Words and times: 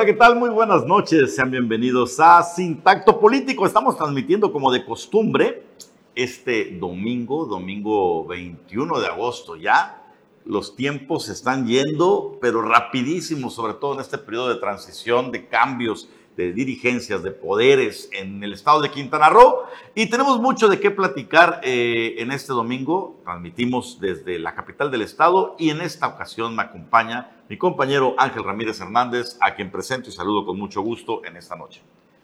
Hola, 0.00 0.06
¿qué 0.06 0.16
tal? 0.16 0.36
Muy 0.36 0.48
buenas 0.48 0.86
noches. 0.86 1.34
Sean 1.34 1.50
bienvenidos 1.50 2.18
a 2.20 2.42
Sintacto 2.42 3.20
Político. 3.20 3.66
Estamos 3.66 3.98
transmitiendo 3.98 4.50
como 4.50 4.72
de 4.72 4.82
costumbre 4.82 5.62
este 6.14 6.74
domingo, 6.78 7.44
domingo 7.44 8.24
21 8.24 8.98
de 8.98 9.06
agosto 9.06 9.56
ya. 9.56 10.02
Los 10.46 10.74
tiempos 10.74 11.28
están 11.28 11.66
yendo, 11.66 12.38
pero 12.40 12.62
rapidísimo, 12.62 13.50
sobre 13.50 13.74
todo 13.74 13.92
en 13.92 14.00
este 14.00 14.16
periodo 14.16 14.48
de 14.48 14.54
transición, 14.54 15.30
de 15.32 15.48
cambios 15.48 16.08
dirigencias, 16.52 17.22
de 17.22 17.30
poderes 17.30 18.08
en 18.12 18.42
el 18.42 18.52
estado 18.52 18.80
de 18.80 18.90
Quintana 18.90 19.28
Roo. 19.28 19.64
Y 19.94 20.10
tenemos 20.10 20.40
mucho 20.40 20.68
de 20.68 20.80
qué 20.80 20.90
platicar 20.90 21.60
eh, 21.62 22.16
en 22.18 22.32
este 22.32 22.52
domingo. 22.52 23.20
Transmitimos 23.24 23.98
desde 24.00 24.38
la 24.38 24.54
capital 24.54 24.90
del 24.90 25.02
estado 25.02 25.54
y 25.58 25.70
en 25.70 25.80
esta 25.80 26.08
ocasión 26.08 26.56
me 26.56 26.62
acompaña 26.62 27.30
mi 27.48 27.58
compañero 27.58 28.14
Ángel 28.18 28.44
Ramírez 28.44 28.80
Hernández, 28.80 29.36
a 29.40 29.54
quien 29.54 29.70
presento 29.70 30.08
y 30.08 30.12
saludo 30.12 30.46
con 30.46 30.58
mucho 30.58 30.82
gusto 30.82 31.24
en 31.24 31.36
esta 31.36 31.56
noche. 31.56 31.82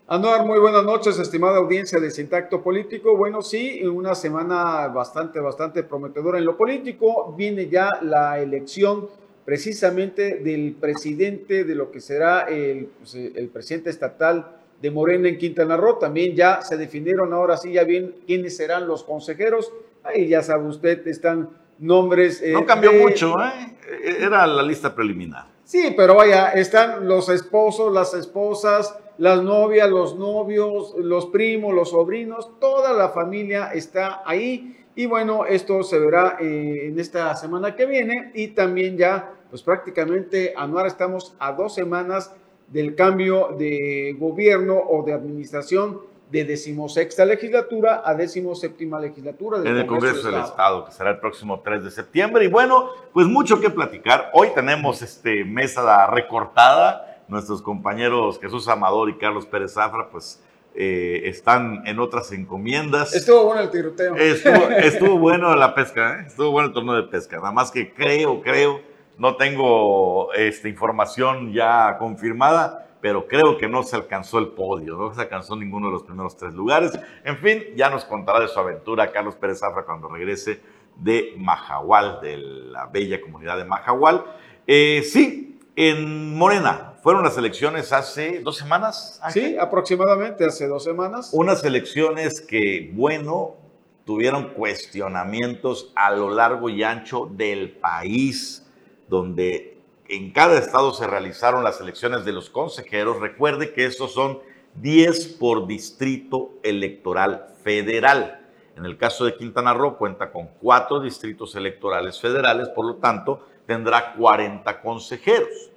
Anuar, 0.08 0.46
muy 0.46 0.60
buenas 0.60 0.84
noches, 0.84 1.18
estimada 1.18 1.58
audiencia 1.58 1.98
de 1.98 2.12
Sintacto 2.12 2.62
Político. 2.62 3.16
Bueno, 3.16 3.42
sí, 3.42 3.84
una 3.84 4.14
semana 4.14 4.86
bastante, 4.86 5.40
bastante 5.40 5.82
prometedora 5.82 6.38
en 6.38 6.44
lo 6.44 6.56
político. 6.56 7.34
Viene 7.36 7.68
ya 7.68 7.90
la 8.02 8.38
elección 8.38 9.08
precisamente 9.46 10.40
del 10.40 10.74
presidente 10.78 11.64
de 11.64 11.74
lo 11.76 11.90
que 11.92 12.00
será 12.00 12.42
el, 12.42 12.90
pues, 12.98 13.14
el 13.14 13.48
presidente 13.48 13.88
estatal 13.88 14.56
de 14.82 14.90
Morena 14.90 15.28
en 15.28 15.38
Quintana 15.38 15.76
Roo. 15.76 15.98
También 15.98 16.34
ya 16.34 16.60
se 16.60 16.76
definieron 16.76 17.32
ahora 17.32 17.56
sí 17.56 17.72
ya 17.72 17.84
bien 17.84 18.16
quiénes 18.26 18.56
serán 18.56 18.88
los 18.88 19.04
consejeros. 19.04 19.72
Ahí 20.02 20.28
ya 20.28 20.42
sabe 20.42 20.66
usted, 20.66 21.06
están 21.06 21.48
nombres. 21.78 22.42
Eh, 22.42 22.52
no 22.52 22.66
cambió 22.66 22.92
mucho, 22.92 23.34
¿eh? 23.40 23.76
Era 24.20 24.46
la 24.48 24.62
lista 24.62 24.94
preliminar. 24.94 25.46
Sí, 25.62 25.94
pero 25.96 26.16
vaya, 26.16 26.50
están 26.50 27.06
los 27.06 27.28
esposos, 27.28 27.92
las 27.92 28.14
esposas, 28.14 28.98
las 29.18 29.42
novias, 29.42 29.88
los 29.88 30.16
novios, 30.16 30.94
los 30.98 31.26
primos, 31.26 31.72
los 31.72 31.90
sobrinos, 31.90 32.58
toda 32.58 32.92
la 32.92 33.10
familia 33.10 33.70
está 33.72 34.22
ahí. 34.26 34.76
Y 34.96 35.06
bueno, 35.06 35.44
esto 35.44 35.82
se 35.82 35.98
verá 35.98 36.36
eh, 36.40 36.86
en 36.88 36.98
esta 36.98 37.34
semana 37.36 37.76
que 37.76 37.86
viene 37.86 38.32
y 38.34 38.48
también 38.48 38.96
ya 38.96 39.35
pues 39.56 39.62
prácticamente, 39.62 40.52
Anuar, 40.54 40.86
estamos 40.86 41.34
a 41.38 41.52
dos 41.52 41.72
semanas 41.72 42.30
del 42.68 42.94
cambio 42.94 43.54
de 43.58 44.14
gobierno 44.18 44.76
o 44.76 45.02
de 45.02 45.14
administración 45.14 46.02
de 46.30 46.44
decimosexta 46.44 47.24
legislatura 47.24 48.02
a 48.04 48.14
decimoséptima 48.14 49.00
legislatura 49.00 49.60
del 49.60 49.68
en 49.68 49.76
el 49.78 49.86
Congreso, 49.86 50.30
del 50.30 50.42
Estado. 50.42 50.84
que 50.84 50.92
será 50.92 51.08
el 51.08 51.20
próximo 51.20 51.62
3 51.64 51.84
de 51.84 51.90
septiembre. 51.90 52.44
Y 52.44 52.48
bueno, 52.48 52.90
pues 53.14 53.26
mucho 53.28 53.58
que 53.58 53.70
platicar. 53.70 54.30
Hoy 54.34 54.48
tenemos 54.54 55.00
este 55.00 55.42
mesa 55.46 56.06
recortada. 56.08 57.22
Nuestros 57.26 57.62
compañeros 57.62 58.38
Jesús 58.38 58.68
Amador 58.68 59.08
y 59.08 59.16
Carlos 59.16 59.46
Pérez 59.46 59.72
Zafra, 59.72 60.10
pues 60.10 60.38
eh, 60.74 61.22
están 61.30 61.82
en 61.86 61.98
otras 61.98 62.30
encomiendas. 62.32 63.14
Estuvo 63.14 63.44
bueno 63.44 63.62
el 63.62 63.70
tiroteo. 63.70 64.16
Estuvo, 64.16 64.68
estuvo 64.76 65.18
bueno 65.18 65.56
la 65.56 65.74
pesca, 65.74 66.20
¿eh? 66.20 66.24
estuvo 66.26 66.50
bueno 66.50 66.68
el 66.68 66.74
torneo 66.74 66.94
de 66.94 67.04
pesca. 67.04 67.36
Nada 67.36 67.52
más 67.52 67.70
que 67.70 67.94
creo, 67.94 68.42
creo 68.42 68.95
no 69.18 69.36
tengo 69.36 70.32
esta 70.34 70.68
información 70.68 71.52
ya 71.52 71.96
confirmada, 71.98 72.86
pero 73.00 73.26
creo 73.26 73.56
que 73.56 73.68
no 73.68 73.82
se 73.82 73.96
alcanzó 73.96 74.38
el 74.38 74.48
podio, 74.48 74.96
no 74.96 75.14
se 75.14 75.20
alcanzó 75.20 75.56
ninguno 75.56 75.86
de 75.86 75.92
los 75.92 76.02
primeros 76.02 76.36
tres 76.36 76.54
lugares. 76.54 76.98
En 77.24 77.38
fin, 77.38 77.62
ya 77.76 77.88
nos 77.88 78.04
contará 78.04 78.40
de 78.40 78.48
su 78.48 78.58
aventura 78.58 79.12
Carlos 79.12 79.36
Pérez 79.36 79.60
Zafra 79.60 79.84
cuando 79.84 80.08
regrese 80.08 80.60
de 80.96 81.34
Majahual, 81.36 82.20
de 82.20 82.36
la 82.36 82.86
bella 82.86 83.20
comunidad 83.20 83.58
de 83.58 83.64
Majahual. 83.64 84.24
Eh, 84.66 85.02
sí, 85.04 85.60
en 85.76 86.36
Morena, 86.36 86.94
fueron 87.02 87.22
las 87.22 87.36
elecciones 87.38 87.92
hace 87.92 88.40
dos 88.40 88.56
semanas. 88.56 89.20
Sí, 89.30 89.56
aproximadamente 89.58 90.44
hace 90.44 90.66
dos 90.66 90.82
semanas. 90.82 91.30
Unas 91.32 91.64
elecciones 91.64 92.40
que, 92.40 92.90
bueno, 92.94 93.56
tuvieron 94.04 94.54
cuestionamientos 94.54 95.92
a 95.94 96.10
lo 96.10 96.30
largo 96.30 96.70
y 96.70 96.82
ancho 96.82 97.26
del 97.30 97.72
país 97.72 98.65
donde 99.08 99.78
en 100.08 100.32
cada 100.32 100.58
estado 100.58 100.92
se 100.92 101.06
realizaron 101.06 101.64
las 101.64 101.80
elecciones 101.80 102.24
de 102.24 102.32
los 102.32 102.50
consejeros. 102.50 103.20
Recuerde 103.20 103.72
que 103.72 103.86
estos 103.86 104.12
son 104.12 104.40
10 104.76 105.36
por 105.38 105.66
distrito 105.66 106.50
electoral 106.62 107.46
federal. 107.62 108.46
En 108.76 108.84
el 108.84 108.98
caso 108.98 109.24
de 109.24 109.36
Quintana 109.36 109.72
Roo 109.72 109.96
cuenta 109.96 110.30
con 110.30 110.48
cuatro 110.60 111.00
distritos 111.00 111.54
electorales 111.56 112.20
federales, 112.20 112.68
por 112.68 112.86
lo 112.86 112.96
tanto 112.96 113.46
tendrá 113.66 114.14
40 114.14 114.82
consejeros. 114.82 115.70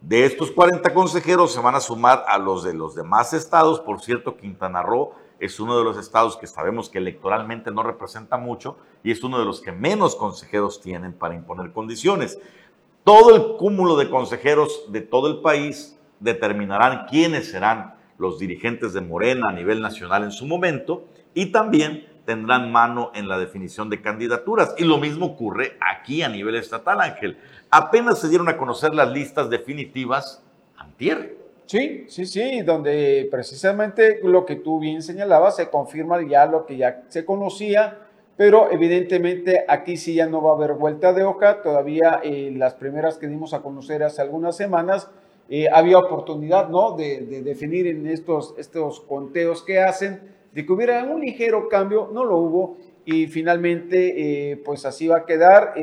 De 0.00 0.24
estos 0.24 0.50
40 0.50 0.92
consejeros 0.92 1.52
se 1.52 1.60
van 1.60 1.74
a 1.74 1.80
sumar 1.80 2.24
a 2.26 2.38
los 2.38 2.64
de 2.64 2.74
los 2.74 2.94
demás 2.94 3.32
estados. 3.34 3.80
Por 3.80 4.00
cierto, 4.00 4.36
Quintana 4.36 4.82
Roo 4.82 5.12
es 5.38 5.60
uno 5.60 5.78
de 5.78 5.84
los 5.84 5.96
estados 5.96 6.36
que 6.36 6.46
sabemos 6.46 6.90
que 6.90 6.98
electoralmente 6.98 7.70
no 7.70 7.82
representa 7.82 8.36
mucho 8.36 8.76
y 9.02 9.10
es 9.10 9.22
uno 9.22 9.38
de 9.38 9.44
los 9.44 9.60
que 9.60 9.72
menos 9.72 10.16
consejeros 10.16 10.80
tienen 10.80 11.12
para 11.12 11.34
imponer 11.34 11.72
condiciones. 11.72 12.38
Todo 13.04 13.34
el 13.34 13.56
cúmulo 13.56 13.96
de 13.96 14.10
consejeros 14.10 14.92
de 14.92 15.00
todo 15.00 15.28
el 15.28 15.40
país 15.40 15.98
determinarán 16.20 17.06
quiénes 17.08 17.50
serán 17.50 17.94
los 18.18 18.38
dirigentes 18.38 18.92
de 18.92 19.00
Morena 19.00 19.48
a 19.48 19.52
nivel 19.52 19.80
nacional 19.80 20.22
en 20.24 20.30
su 20.30 20.46
momento 20.46 21.06
y 21.32 21.46
también 21.46 22.06
tendrán 22.26 22.70
mano 22.70 23.10
en 23.14 23.26
la 23.26 23.38
definición 23.38 23.88
de 23.88 24.02
candidaturas. 24.02 24.74
Y 24.76 24.84
lo 24.84 24.98
mismo 24.98 25.26
ocurre 25.26 25.78
aquí 25.80 26.22
a 26.22 26.28
nivel 26.28 26.56
estatal, 26.56 27.00
Ángel. 27.00 27.38
Apenas 27.70 28.20
se 28.20 28.28
dieron 28.28 28.48
a 28.50 28.58
conocer 28.58 28.94
las 28.94 29.10
listas 29.10 29.48
definitivas 29.48 30.44
antier. 30.76 31.38
Sí, 31.64 32.04
sí, 32.08 32.26
sí, 32.26 32.60
donde 32.62 33.28
precisamente 33.30 34.20
lo 34.22 34.44
que 34.44 34.56
tú 34.56 34.78
bien 34.78 35.02
señalabas 35.02 35.56
se 35.56 35.70
confirma 35.70 36.20
ya 36.22 36.44
lo 36.44 36.66
que 36.66 36.76
ya 36.76 37.04
se 37.08 37.24
conocía 37.24 38.09
pero 38.40 38.72
evidentemente 38.72 39.66
aquí 39.68 39.98
sí 39.98 40.14
ya 40.14 40.26
no 40.26 40.40
va 40.40 40.52
a 40.52 40.54
haber 40.54 40.72
vuelta 40.72 41.12
de 41.12 41.24
hoja, 41.24 41.60
todavía 41.60 42.22
eh, 42.24 42.50
las 42.56 42.72
primeras 42.72 43.18
que 43.18 43.28
dimos 43.28 43.52
a 43.52 43.60
conocer 43.60 44.02
hace 44.02 44.22
algunas 44.22 44.56
semanas, 44.56 45.10
eh, 45.50 45.66
había 45.70 45.98
oportunidad 45.98 46.70
¿no? 46.70 46.96
de, 46.96 47.42
definir 47.44 47.86
en 47.86 48.06
estos, 48.06 48.54
estos 48.56 49.00
conteos 49.00 49.62
que 49.62 49.80
hacen, 49.80 50.22
de 50.54 50.64
que 50.64 50.72
hubiera 50.72 51.04
un 51.04 51.20
ligero 51.20 51.68
cambio, 51.68 52.08
no 52.14 52.24
lo 52.24 52.38
hubo, 52.38 52.78
y 53.04 53.26
finalmente 53.26 54.52
eh, 54.52 54.56
pues 54.56 54.86
así 54.86 55.06
va 55.06 55.18
a 55.18 55.26
quedar, 55.26 55.74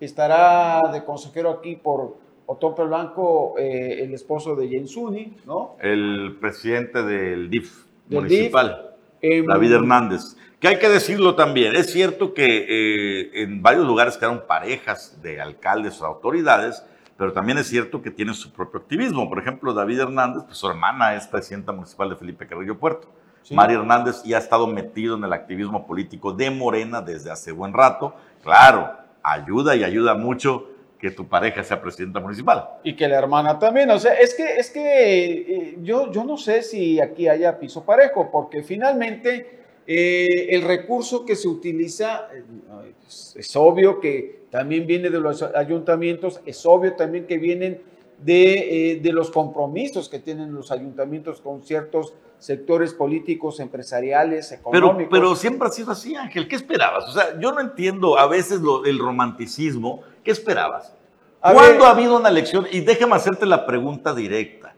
estará 0.00 0.80
de 0.94 1.04
consejero 1.04 1.50
aquí 1.50 1.76
por 1.76 2.16
Otón 2.46 2.88
Blanco, 2.88 3.54
el 3.58 4.14
esposo 4.14 4.56
de 4.56 4.68
Jensuni, 4.68 5.36
¿no? 5.44 5.76
El 5.82 6.38
presidente 6.40 7.02
del 7.02 7.50
DIF 7.50 7.84
municipal, 8.08 8.94
David 9.20 9.72
Hernández. 9.72 10.36
Que 10.64 10.68
hay 10.68 10.78
que 10.78 10.88
decirlo 10.88 11.34
también, 11.34 11.76
es 11.76 11.92
cierto 11.92 12.32
que 12.32 12.64
eh, 12.66 13.42
en 13.42 13.62
varios 13.62 13.84
lugares 13.86 14.16
quedaron 14.16 14.44
parejas 14.48 15.20
de 15.20 15.38
alcaldes 15.38 16.00
o 16.00 16.06
autoridades, 16.06 16.82
pero 17.18 17.34
también 17.34 17.58
es 17.58 17.66
cierto 17.66 18.00
que 18.00 18.10
tienen 18.10 18.34
su 18.34 18.50
propio 18.50 18.80
activismo. 18.80 19.28
Por 19.28 19.38
ejemplo, 19.38 19.74
David 19.74 20.00
Hernández, 20.00 20.44
pues 20.46 20.56
su 20.56 20.66
hermana 20.66 21.16
es 21.16 21.26
presidenta 21.26 21.72
municipal 21.72 22.08
de 22.08 22.16
Felipe 22.16 22.46
Carrillo 22.46 22.78
Puerto. 22.78 23.12
María 23.50 23.76
Hernández 23.76 24.22
ya 24.24 24.38
ha 24.38 24.40
estado 24.40 24.66
metido 24.66 25.18
en 25.18 25.24
el 25.24 25.34
activismo 25.34 25.86
político 25.86 26.32
de 26.32 26.50
Morena 26.50 27.02
desde 27.02 27.30
hace 27.30 27.52
buen 27.52 27.74
rato. 27.74 28.14
Claro, 28.42 28.90
ayuda 29.22 29.76
y 29.76 29.84
ayuda 29.84 30.14
mucho 30.14 30.66
que 30.98 31.10
tu 31.10 31.28
pareja 31.28 31.62
sea 31.62 31.82
presidenta 31.82 32.20
municipal. 32.20 32.70
Y 32.84 32.96
que 32.96 33.06
la 33.06 33.18
hermana 33.18 33.58
también. 33.58 33.90
O 33.90 33.98
sea, 33.98 34.14
es 34.14 34.32
que, 34.32 34.56
es 34.56 34.70
que 34.70 35.32
eh, 35.34 35.78
yo, 35.82 36.10
yo 36.10 36.24
no 36.24 36.38
sé 36.38 36.62
si 36.62 37.02
aquí 37.02 37.28
haya 37.28 37.58
piso 37.58 37.84
parejo, 37.84 38.30
porque 38.32 38.62
finalmente 38.62 39.63
eh, 39.86 40.48
el 40.50 40.62
recurso 40.62 41.24
que 41.24 41.36
se 41.36 41.46
utiliza, 41.46 42.28
eh, 42.32 42.94
es, 43.36 43.56
obvio 43.56 44.00
que 44.00 44.44
también 44.50 44.86
viene 44.86 45.10
de 45.10 45.20
los 45.20 45.42
ayuntamientos, 45.42 46.40
es 46.46 46.64
obvio 46.64 46.94
también 46.94 47.26
que 47.26 47.38
vienen 47.38 47.82
de, 48.18 48.92
eh, 48.92 49.00
de, 49.00 49.12
los 49.12 49.30
compromisos 49.30 50.08
que 50.08 50.18
tienen 50.18 50.54
los 50.54 50.70
ayuntamientos 50.70 51.40
con 51.40 51.62
ciertos 51.62 52.14
sectores 52.38 52.94
políticos, 52.94 53.60
empresariales, 53.60 54.52
económicos. 54.52 55.10
Pero, 55.10 55.10
pero 55.10 55.36
siempre 55.36 55.68
ha 55.68 55.70
sido 55.70 55.92
así, 55.92 56.14
Ángel. 56.14 56.48
¿Qué 56.48 56.56
esperabas? 56.56 57.08
O 57.08 57.12
sea, 57.12 57.38
yo 57.38 57.52
no 57.52 57.60
entiendo 57.60 58.18
a 58.18 58.26
veces 58.26 58.60
lo, 58.60 58.84
el 58.84 58.98
romanticismo. 58.98 60.02
¿Qué 60.22 60.30
esperabas? 60.30 60.94
¿Cuándo 61.40 61.84
ha 61.84 61.90
habido 61.90 62.16
una 62.16 62.30
elección? 62.30 62.66
Y 62.70 62.80
déjame 62.80 63.16
hacerte 63.16 63.44
la 63.44 63.66
pregunta 63.66 64.14
directa. 64.14 64.73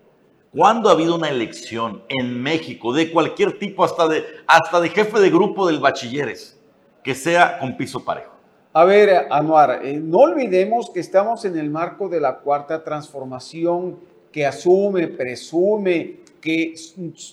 ¿Cuándo 0.56 0.88
ha 0.88 0.92
habido 0.92 1.16
una 1.16 1.28
elección 1.28 2.02
en 2.08 2.42
México 2.42 2.94
de 2.94 3.12
cualquier 3.12 3.58
tipo, 3.58 3.84
hasta 3.84 4.08
de, 4.08 4.24
hasta 4.46 4.80
de 4.80 4.88
jefe 4.88 5.20
de 5.20 5.28
grupo 5.28 5.66
del 5.66 5.80
bachilleres, 5.80 6.58
que 7.04 7.14
sea 7.14 7.58
con 7.58 7.76
piso 7.76 8.02
parejo? 8.02 8.32
A 8.72 8.86
ver, 8.86 9.26
Anuar, 9.30 9.84
eh, 9.84 10.00
no 10.02 10.16
olvidemos 10.16 10.88
que 10.88 11.00
estamos 11.00 11.44
en 11.44 11.58
el 11.58 11.68
marco 11.68 12.08
de 12.08 12.20
la 12.20 12.38
cuarta 12.38 12.82
transformación 12.82 13.98
que 14.32 14.46
asume, 14.46 15.08
presume 15.08 16.20
que 16.40 16.74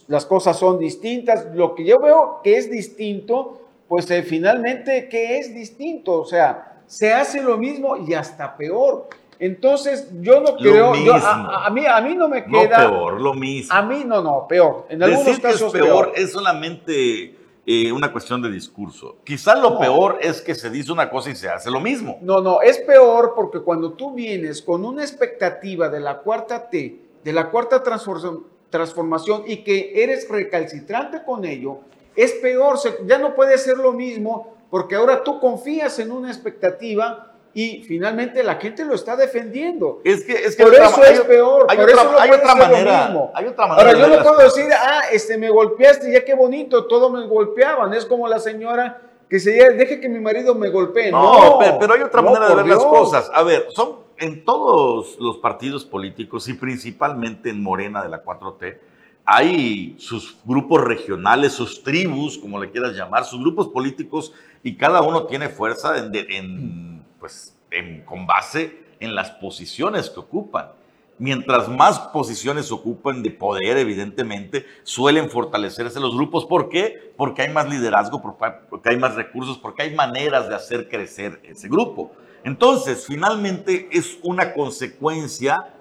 las 0.07 0.25
cosas 0.25 0.59
son 0.59 0.77
distintas. 0.77 1.47
Lo 1.55 1.75
que 1.75 1.85
yo 1.85 2.01
veo 2.01 2.41
que 2.43 2.57
es 2.57 2.69
distinto, 2.69 3.61
pues 3.87 4.11
eh, 4.11 4.23
finalmente, 4.23 5.07
¿qué 5.07 5.39
es 5.39 5.55
distinto? 5.55 6.19
O 6.19 6.25
sea, 6.25 6.81
se 6.87 7.13
hace 7.13 7.41
lo 7.41 7.57
mismo 7.57 7.95
y 8.05 8.15
hasta 8.15 8.57
peor. 8.57 9.07
Entonces, 9.45 10.07
yo 10.21 10.39
no 10.39 10.55
creo, 10.55 10.95
yo- 10.95 11.15
a, 11.15 11.65
a 11.65 11.69
mí, 11.69 11.85
a 11.85 11.99
mí 11.99 12.15
no 12.15 12.29
me 12.29 12.41
No 12.47 12.61
queda... 12.61 12.77
peor, 12.77 13.19
lo 13.19 13.33
mismo. 13.33 13.73
A 13.75 13.81
mí 13.81 14.03
no, 14.05 14.21
no, 14.21 14.47
peor. 14.47 14.85
En 14.89 15.03
algunos 15.03 15.25
Decir 15.25 15.41
que 15.41 15.49
es 15.49 15.61
peor, 15.63 15.71
peor. 15.71 16.11
es 16.15 16.31
solamente 16.31 17.35
eh, 17.65 17.91
una 17.91 18.11
cuestión 18.11 18.41
de 18.41 18.49
discurso. 18.49 19.17
Quizá 19.25 19.55
lo 19.55 19.71
No. 19.71 19.79
peor 19.79 20.17
es 20.21 20.41
que 20.41 20.55
se 20.55 20.69
dice 20.69 20.91
una 20.93 21.09
cosa 21.09 21.29
y 21.29 21.35
se 21.35 21.49
hace 21.49 21.69
lo 21.69 21.81
mismo. 21.81 22.17
No, 22.21 22.39
no, 22.41 22.61
es 22.61 22.77
peor 22.79 23.33
porque 23.35 23.59
cuando 23.59 23.91
tú 23.93 24.13
vienes 24.13 24.61
con 24.61 24.85
una 24.85 25.01
expectativa 25.03 25.89
de 25.89 25.99
la 25.99 26.19
cuarta 26.19 26.69
T, 26.69 27.01
de 27.23 27.33
la 27.33 27.49
cuarta 27.49 27.83
transfor- 27.83 28.43
transformación 28.69 29.43
y 29.45 29.57
que 29.57 30.03
eres 30.03 30.27
recalcitrante 30.29 31.23
con 31.25 31.43
ello, 31.43 31.79
es 32.15 32.31
peor, 32.33 32.77
ya 33.05 33.17
no 33.17 33.35
puede 33.35 33.57
ser 33.57 33.77
lo 33.77 33.91
mismo 33.91 34.53
porque 34.69 34.95
ahora 34.95 35.23
tú 35.23 35.39
confías 35.39 35.99
en 35.99 36.11
una 36.13 36.29
expectativa 36.31 37.32
y 37.55 37.83
finalmente 37.83 38.43
la 38.43 38.55
gente 38.55 38.83
lo 38.83 38.95
está 38.95 39.15
defendiendo. 39.15 40.01
Es 40.03 40.23
que, 40.23 40.33
es 40.33 40.55
que 40.55 40.63
Por 40.63 40.73
eso 40.73 41.03
es 41.03 41.21
peor, 41.21 41.65
hay 41.69 41.77
por 41.77 41.89
otra- 41.89 42.01
eso 42.01 42.11
no 42.11 42.19
hay 42.19 42.29
puede 42.29 42.41
otra 42.41 42.53
ser 42.53 42.61
lo 42.61 42.67
manera, 42.73 43.05
mismo. 43.05 43.31
hay 43.35 43.45
otra 43.45 43.67
manera 43.67 43.89
Ahora 43.89 43.99
yo 43.99 44.07
no 44.15 44.23
puedo 44.23 44.37
decir, 44.39 44.65
ah, 44.75 45.01
este, 45.11 45.37
me 45.37 45.49
golpeaste, 45.49 46.11
ya 46.11 46.25
qué 46.25 46.33
bonito, 46.33 46.85
todos 46.87 47.11
me 47.11 47.25
golpeaban. 47.27 47.93
Es 47.93 48.05
como 48.05 48.27
la 48.27 48.39
señora 48.39 49.01
que 49.29 49.39
se 49.39 49.51
deje 49.51 49.99
que 49.99 50.09
mi 50.09 50.19
marido 50.19 50.55
me 50.55 50.69
golpee. 50.69 51.11
No, 51.11 51.51
No, 51.51 51.59
pe- 51.59 51.75
pero 51.79 51.93
hay 51.93 52.01
otra 52.01 52.21
no, 52.21 52.31
manera 52.31 52.49
de 52.49 52.55
ver 52.55 52.67
las 52.67 52.83
cosas. 52.83 53.29
A 53.33 53.43
ver, 53.43 53.67
son 53.69 53.97
en 54.17 54.43
todos 54.45 55.17
los 55.19 55.37
partidos 55.37 55.85
políticos 55.85 56.47
y 56.49 56.53
principalmente 56.53 57.49
en 57.49 57.61
Morena 57.61 58.01
de 58.03 58.09
la 58.09 58.23
4T, 58.23 58.77
hay 59.25 59.95
sus 59.99 60.37
grupos 60.43 60.81
regionales, 60.83 61.53
sus 61.53 61.81
tribus, 61.83 62.37
como 62.37 62.59
le 62.59 62.71
quieras 62.71 62.93
llamar, 62.93 63.25
sus 63.25 63.39
grupos 63.39 63.69
políticos 63.69 64.33
y 64.63 64.75
cada 64.75 65.01
uno 65.01 65.25
tiene 65.25 65.49
fuerza 65.49 65.97
en, 65.97 66.11
de- 66.11 66.27
en, 66.29 67.02
pues, 67.23 67.55
con 68.03 68.27
base 68.27 68.83
en 68.99 69.15
las 69.15 69.31
posiciones 69.31 70.09
que 70.09 70.19
ocupan. 70.19 70.73
Mientras 71.17 71.69
más 71.69 71.97
posiciones 71.97 72.69
ocupan 72.69 73.23
de 73.23 73.31
poder, 73.31 73.77
evidentemente, 73.77 74.65
suelen 74.83 75.29
fortalecerse 75.29 76.01
los 76.01 76.15
grupos. 76.15 76.43
¿Por 76.43 76.67
qué? 76.67 77.13
Porque 77.15 77.43
hay 77.43 77.53
más 77.53 77.69
liderazgo, 77.69 78.21
porque 78.21 78.89
hay 78.89 78.97
más 78.97 79.15
recursos, 79.15 79.57
porque 79.57 79.83
hay 79.83 79.95
maneras 79.95 80.49
de 80.49 80.55
hacer 80.55 80.89
crecer 80.89 81.39
ese 81.45 81.69
grupo. 81.69 82.11
Entonces, 82.43 83.05
finalmente 83.07 83.87
es 83.89 84.17
una 84.21 84.51
consecuencia 84.51 85.73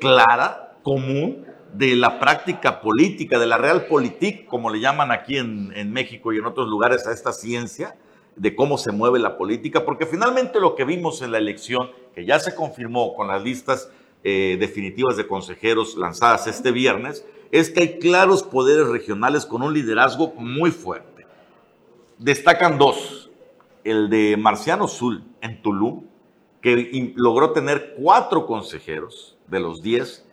clara, 0.00 0.76
común, 0.84 1.44
de 1.72 1.96
la 1.96 2.20
práctica 2.20 2.80
política, 2.80 3.40
de 3.40 3.46
la 3.46 3.58
realpolitik, 3.58 4.46
como 4.46 4.70
le 4.70 4.78
llaman 4.78 5.10
aquí 5.10 5.38
en 5.38 5.92
México 5.92 6.32
y 6.32 6.38
en 6.38 6.46
otros 6.46 6.68
lugares 6.68 7.04
a 7.08 7.12
esta 7.12 7.32
ciencia, 7.32 7.96
de 8.36 8.54
cómo 8.54 8.78
se 8.78 8.92
mueve 8.92 9.18
la 9.18 9.36
política, 9.36 9.84
porque 9.84 10.06
finalmente 10.06 10.60
lo 10.60 10.74
que 10.74 10.84
vimos 10.84 11.22
en 11.22 11.32
la 11.32 11.38
elección, 11.38 11.90
que 12.14 12.24
ya 12.24 12.38
se 12.38 12.54
confirmó 12.54 13.14
con 13.14 13.28
las 13.28 13.42
listas 13.42 13.90
eh, 14.22 14.56
definitivas 14.58 15.16
de 15.16 15.26
consejeros 15.26 15.96
lanzadas 15.96 16.46
este 16.46 16.72
viernes, 16.72 17.24
es 17.50 17.70
que 17.70 17.80
hay 17.80 17.98
claros 17.98 18.42
poderes 18.42 18.88
regionales 18.88 19.46
con 19.46 19.62
un 19.62 19.72
liderazgo 19.72 20.32
muy 20.36 20.70
fuerte. 20.70 21.26
Destacan 22.18 22.78
dos, 22.78 23.30
el 23.84 24.08
de 24.10 24.36
Marciano 24.36 24.88
Sul 24.88 25.24
en 25.40 25.62
Tulum, 25.62 26.04
que 26.60 27.12
logró 27.16 27.52
tener 27.52 27.94
cuatro 27.96 28.46
consejeros 28.46 29.36
de 29.46 29.60
los 29.60 29.82
diez 29.82 30.26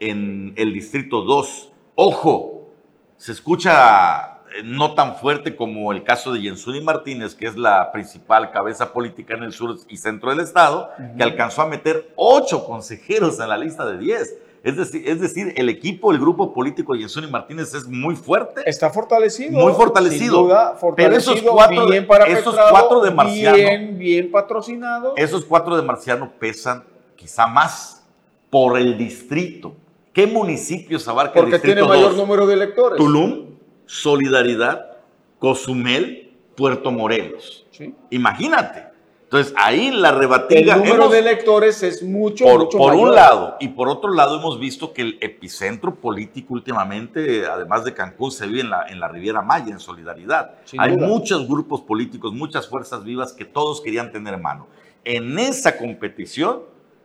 en 0.00 0.52
el 0.56 0.72
distrito 0.72 1.22
2. 1.22 1.72
Ojo, 1.94 2.68
se 3.16 3.32
escucha 3.32 4.37
no 4.64 4.94
tan 4.94 5.16
fuerte 5.16 5.56
como 5.56 5.92
el 5.92 6.02
caso 6.04 6.32
de 6.32 6.40
Jensuni 6.40 6.80
Martínez, 6.80 7.34
que 7.34 7.46
es 7.46 7.56
la 7.56 7.92
principal 7.92 8.50
cabeza 8.50 8.92
política 8.92 9.34
en 9.34 9.42
el 9.42 9.52
sur 9.52 9.76
y 9.88 9.96
centro 9.96 10.30
del 10.30 10.40
estado, 10.40 10.90
que 11.16 11.22
alcanzó 11.22 11.62
a 11.62 11.66
meter 11.66 12.12
ocho 12.16 12.64
consejeros 12.64 13.38
en 13.40 13.48
la 13.48 13.56
lista 13.56 13.86
de 13.86 13.98
10. 13.98 14.38
Es 14.64 14.76
decir, 14.76 15.08
es 15.08 15.20
decir, 15.20 15.54
el 15.56 15.68
equipo, 15.68 16.10
el 16.10 16.18
grupo 16.18 16.52
político 16.52 16.92
de 16.92 17.00
Jensuni 17.00 17.28
Martínez 17.28 17.72
es 17.74 17.86
muy 17.86 18.16
fuerte. 18.16 18.62
Está 18.66 18.90
fortalecido. 18.90 19.52
Muy 19.52 19.72
fortalecido. 19.72 20.34
Sin 20.34 20.42
duda, 20.48 20.76
Pero 20.96 21.16
esos 21.16 21.40
fortalecido, 21.40 21.52
cuatro 21.52 21.86
bien 21.86 22.06
esos 22.36 22.56
cuatro 22.70 23.00
de 23.00 23.10
Marciano. 23.10 23.56
Bien, 23.56 23.98
bien 23.98 24.30
patrocinado. 24.30 25.14
Esos 25.16 25.44
cuatro 25.44 25.76
de 25.76 25.82
Marciano 25.82 26.32
pesan 26.38 26.82
quizá 27.14 27.46
más 27.46 28.04
por 28.50 28.78
el 28.78 28.98
distrito. 28.98 29.74
¿Qué 30.12 30.26
municipios 30.26 31.06
abarca 31.06 31.38
el 31.38 31.44
porque 31.44 31.56
distrito 31.56 31.76
tiene 31.76 31.88
mayor 31.88 32.10
2? 32.10 32.16
número 32.16 32.46
de 32.46 32.54
electores. 32.54 32.96
Tulum, 32.96 33.47
Solidaridad, 33.88 34.98
Cozumel, 35.38 36.32
Puerto 36.56 36.90
Morelos. 36.92 37.66
Sí. 37.70 37.94
Imagínate. 38.10 38.86
Entonces, 39.24 39.52
ahí 39.58 39.90
la 39.90 40.10
El 40.10 40.18
rebatinga. 40.18 40.76
número 40.76 40.94
hemos- 40.96 41.12
de 41.12 41.18
electores 41.18 41.82
es 41.82 42.02
mucho, 42.02 42.44
por, 42.44 42.58
mucho 42.60 42.78
por 42.78 42.94
un 42.94 43.14
lado, 43.14 43.56
y 43.60 43.68
por 43.68 43.88
otro 43.88 44.12
lado 44.14 44.38
hemos 44.38 44.58
visto 44.58 44.92
que 44.94 45.02
el 45.02 45.18
epicentro 45.20 45.94
político 45.94 46.54
últimamente, 46.54 47.44
además 47.46 47.84
de 47.84 47.92
Cancún, 47.92 48.30
se 48.30 48.46
vive 48.46 48.60
en 48.60 48.70
la, 48.70 48.86
en 48.88 49.00
la 49.00 49.08
Riviera 49.08 49.42
Maya, 49.42 49.72
en 49.72 49.80
solidaridad. 49.80 50.54
Sin 50.64 50.80
Hay 50.80 50.96
duda. 50.96 51.06
muchos 51.08 51.46
grupos 51.46 51.82
políticos, 51.82 52.32
muchas 52.32 52.68
fuerzas 52.68 53.04
vivas 53.04 53.32
que 53.32 53.44
todos 53.44 53.80
querían 53.82 54.12
tener 54.12 54.38
mano. 54.38 54.66
En 55.04 55.38
esa 55.38 55.76
competición, 55.76 56.62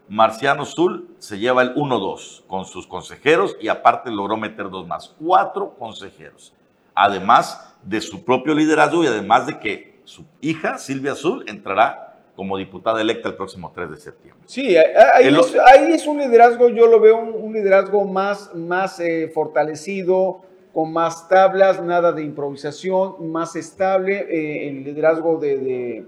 Marciano 0.09 0.63
Sul 0.65 1.09
se 1.17 1.39
lleva 1.39 1.61
el 1.61 1.73
1-2 1.75 2.43
con 2.47 2.65
sus 2.65 2.87
consejeros 2.87 3.55
y 3.61 3.67
aparte 3.69 4.11
logró 4.11 4.37
meter 4.37 4.69
dos 4.69 4.87
más, 4.87 5.13
cuatro 5.19 5.75
consejeros. 5.77 6.53
Además 6.95 7.75
de 7.83 7.99
su 8.01 8.23
propio 8.23 8.53
liderazgo 8.53 9.03
y 9.03 9.07
además 9.07 9.47
de 9.47 9.59
que 9.59 9.99
su 10.05 10.25
hija, 10.41 10.77
Silvia 10.77 11.15
Sul, 11.15 11.43
entrará 11.47 12.09
como 12.35 12.57
diputada 12.57 12.99
electa 13.01 13.29
el 13.29 13.35
próximo 13.35 13.71
3 13.73 13.91
de 13.91 13.97
septiembre. 13.97 14.41
Sí, 14.47 14.75
ahí, 14.75 15.27
El- 15.27 15.35
es, 15.37 15.55
ahí 15.65 15.91
es 15.93 16.07
un 16.07 16.17
liderazgo, 16.17 16.67
yo 16.69 16.87
lo 16.87 16.99
veo 16.99 17.17
un, 17.19 17.33
un 17.33 17.53
liderazgo 17.53 18.03
más, 18.05 18.53
más 18.55 18.99
eh, 18.99 19.29
fortalecido, 19.33 20.41
con 20.73 20.91
más 20.91 21.27
tablas, 21.29 21.81
nada 21.83 22.11
de 22.11 22.23
improvisación, 22.23 23.31
más 23.31 23.55
estable, 23.55 24.25
eh, 24.29 24.69
el 24.69 24.83
liderazgo 24.83 25.37
de, 25.37 25.57
de, 25.59 26.05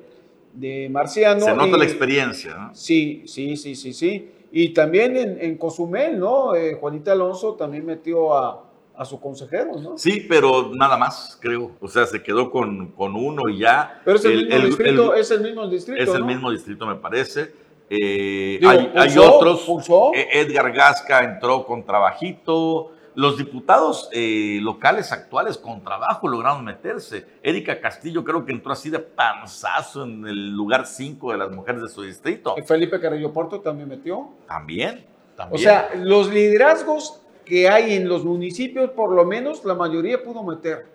de 0.54 0.90
Marciano. 0.90 1.46
Se 1.46 1.54
nota 1.54 1.76
y- 1.76 1.80
la 1.80 1.84
experiencia. 1.86 2.56
¿no? 2.56 2.74
Sí, 2.76 3.24
sí, 3.28 3.56
sí, 3.58 3.76
sí, 3.76 3.94
sí. 3.94 4.32
Y 4.51 4.70
también 4.74 5.15
en, 5.18 5.38
en 5.39 5.58
Cozumel, 5.58 6.18
¿no? 6.18 6.56
Eh, 6.56 6.74
Juanita 6.80 7.12
Alonso 7.12 7.54
también 7.54 7.86
metió 7.86 8.36
a, 8.36 8.64
a 8.98 9.06
su 9.06 9.20
consejero, 9.20 9.80
¿no? 9.80 9.98
Sí, 9.98 10.25
pero 10.28 10.72
nada 10.74 10.98
más, 10.98 11.38
creo. 11.42 11.72
O 11.80 11.88
sea, 11.88 12.06
se 12.06 12.22
quedó 12.24 12.50
con, 12.52 12.92
con 12.92 13.16
uno 13.16 13.50
y 13.50 13.60
ya. 13.60 14.02
Pero 14.06 14.18
es 14.18 14.25
el, 14.25 14.38
mismo 14.38 14.56
el- 14.56 14.66
distrito, 14.66 15.14
el- 15.14 15.20
es 15.22 15.32
el 15.32 15.42
mismo 15.42 15.68
distrito, 15.68 16.02
es 16.04 16.10
el 16.10 16.24
mismo 16.25 16.52
distrito, 16.52 16.86
me 16.86 16.96
parece. 16.96 17.54
Eh, 17.90 18.58
Digo, 18.60 18.72
hay, 18.96 19.18
otros. 19.18 19.62
pulsó. 19.62 20.12
Eh, 20.14 20.28
Edgar 20.34 20.72
Gasca 20.72 21.24
entró 21.24 21.66
con 21.66 21.86
trabajito. 21.86 22.92
Los 23.14 23.38
diputados 23.38 24.10
eh, 24.12 24.60
locales 24.62 25.12
actuales 25.14 25.58
con 25.58 25.82
trabajo 25.84 26.28
lograron 26.28 26.66
meterse. 26.66 27.25
Erika 27.44 27.80
Castillo 27.80 28.25
creo 28.25 28.44
que 28.44 28.52
entró 28.52 28.74
así 28.74 28.90
de 28.90 29.00
panzazo 29.00 30.04
en 30.04 30.28
el 30.28 30.50
lugar 30.52 30.86
5 30.86 31.32
de 31.32 31.38
las 31.38 31.50
mujeres 31.52 31.82
de 31.84 31.88
su 31.88 32.02
distrito. 32.02 32.56
Felipe 32.66 33.00
Carrillo 33.00 33.32
Porto 33.32 33.62
también 33.62 33.88
metió. 33.88 34.30
También, 34.48 35.06
O 35.34 35.38
también. 35.38 35.62
sea, 35.64 35.92
los 35.96 36.30
liderazgos 36.30 37.22
que 37.46 37.70
hay 37.70 37.94
en 37.94 38.10
los 38.10 38.25
municipios, 38.25 38.90
por 38.92 39.12
lo 39.12 39.25
menos 39.25 39.64
la 39.64 39.75
mayoría 39.75 40.24
pudo 40.24 40.44
meter. 40.44 40.88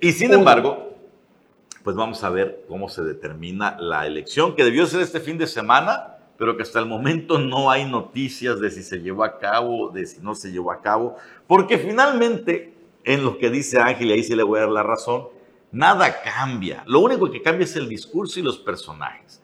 Y 0.00 0.12
sin 0.12 0.28
Uno. 0.28 0.38
embargo, 0.38 0.94
pues 1.82 1.96
vamos 1.96 2.22
a 2.22 2.30
ver 2.30 2.64
cómo 2.68 2.88
se 2.88 3.02
determina 3.02 3.76
la 3.78 4.06
elección, 4.06 4.54
que 4.54 4.64
debió 4.64 4.86
ser 4.86 5.00
este 5.00 5.20
fin 5.20 5.38
de 5.38 5.46
semana, 5.46 6.18
pero 6.36 6.56
que 6.56 6.62
hasta 6.62 6.78
el 6.78 6.86
momento 6.86 7.38
no 7.38 7.70
hay 7.70 7.84
noticias 7.84 8.60
de 8.60 8.70
si 8.70 8.82
se 8.82 9.00
llevó 9.00 9.24
a 9.24 9.38
cabo, 9.38 9.90
de 9.90 10.06
si 10.06 10.20
no 10.20 10.34
se 10.34 10.50
llevó 10.50 10.72
a 10.72 10.80
cabo, 10.80 11.16
porque 11.46 11.78
finalmente, 11.78 12.74
en 13.04 13.24
lo 13.24 13.38
que 13.38 13.50
dice 13.50 13.78
Ángel, 13.78 14.08
y 14.08 14.12
ahí 14.12 14.22
sí 14.22 14.34
le 14.34 14.42
voy 14.42 14.58
a 14.58 14.62
dar 14.62 14.70
la 14.70 14.82
razón, 14.82 15.28
nada 15.72 16.22
cambia. 16.22 16.84
Lo 16.86 17.00
único 17.00 17.30
que 17.30 17.42
cambia 17.42 17.64
es 17.64 17.76
el 17.76 17.88
discurso 17.88 18.40
y 18.40 18.42
los 18.42 18.58
personajes. 18.58 19.42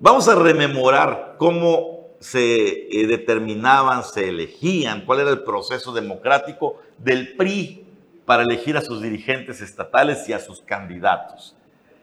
Vamos 0.00 0.28
a 0.28 0.34
rememorar 0.34 1.36
cómo 1.38 1.97
se 2.20 2.88
eh, 2.90 3.06
determinaban, 3.06 4.04
se 4.04 4.28
elegían, 4.28 5.04
cuál 5.04 5.20
era 5.20 5.30
el 5.30 5.42
proceso 5.42 5.92
democrático 5.92 6.80
del 6.98 7.36
PRI 7.36 7.86
para 8.24 8.42
elegir 8.42 8.76
a 8.76 8.82
sus 8.82 9.00
dirigentes 9.00 9.60
estatales 9.60 10.28
y 10.28 10.32
a 10.32 10.40
sus 10.40 10.60
candidatos. 10.60 11.56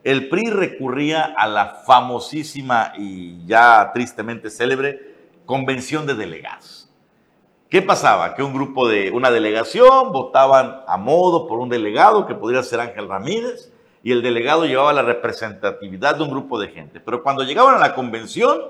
El 0.04 0.30
PRI 0.30 0.50
recurría 0.52 1.34
a 1.36 1.48
la 1.48 1.82
famosísima 1.86 2.94
y 2.98 3.46
ya 3.46 3.92
tristemente 3.94 4.50
célebre 4.50 5.16
convención 5.46 6.06
de 6.06 6.16
delegados. 6.16 6.90
¿Qué 7.70 7.82
pasaba? 7.82 8.36
Que 8.36 8.44
un 8.44 8.54
grupo 8.54 8.88
de 8.88 9.12
una 9.12 9.32
delegación 9.32 10.12
votaban 10.12 10.82
a 10.88 10.98
modo 10.98 11.48
por 11.48 11.60
un 11.60 11.70
delegado 11.70 12.28
que 12.28 12.36
podría 12.36 12.64
ser 12.64 12.80
Ángel 12.80 13.10
Ramírez 13.10 13.72
y 14.04 14.12
el 14.12 14.22
delegado 14.22 14.66
llevaba 14.66 14.94
la 14.94 15.02
representatividad 15.02 16.16
de 16.16 16.24
un 16.24 16.30
grupo 16.30 16.60
de 16.60 16.68
gente. 16.68 17.00
Pero 17.00 17.24
cuando 17.24 17.44
llegaban 17.44 17.76
a 17.76 17.80
la 17.80 17.96
convención, 17.96 18.62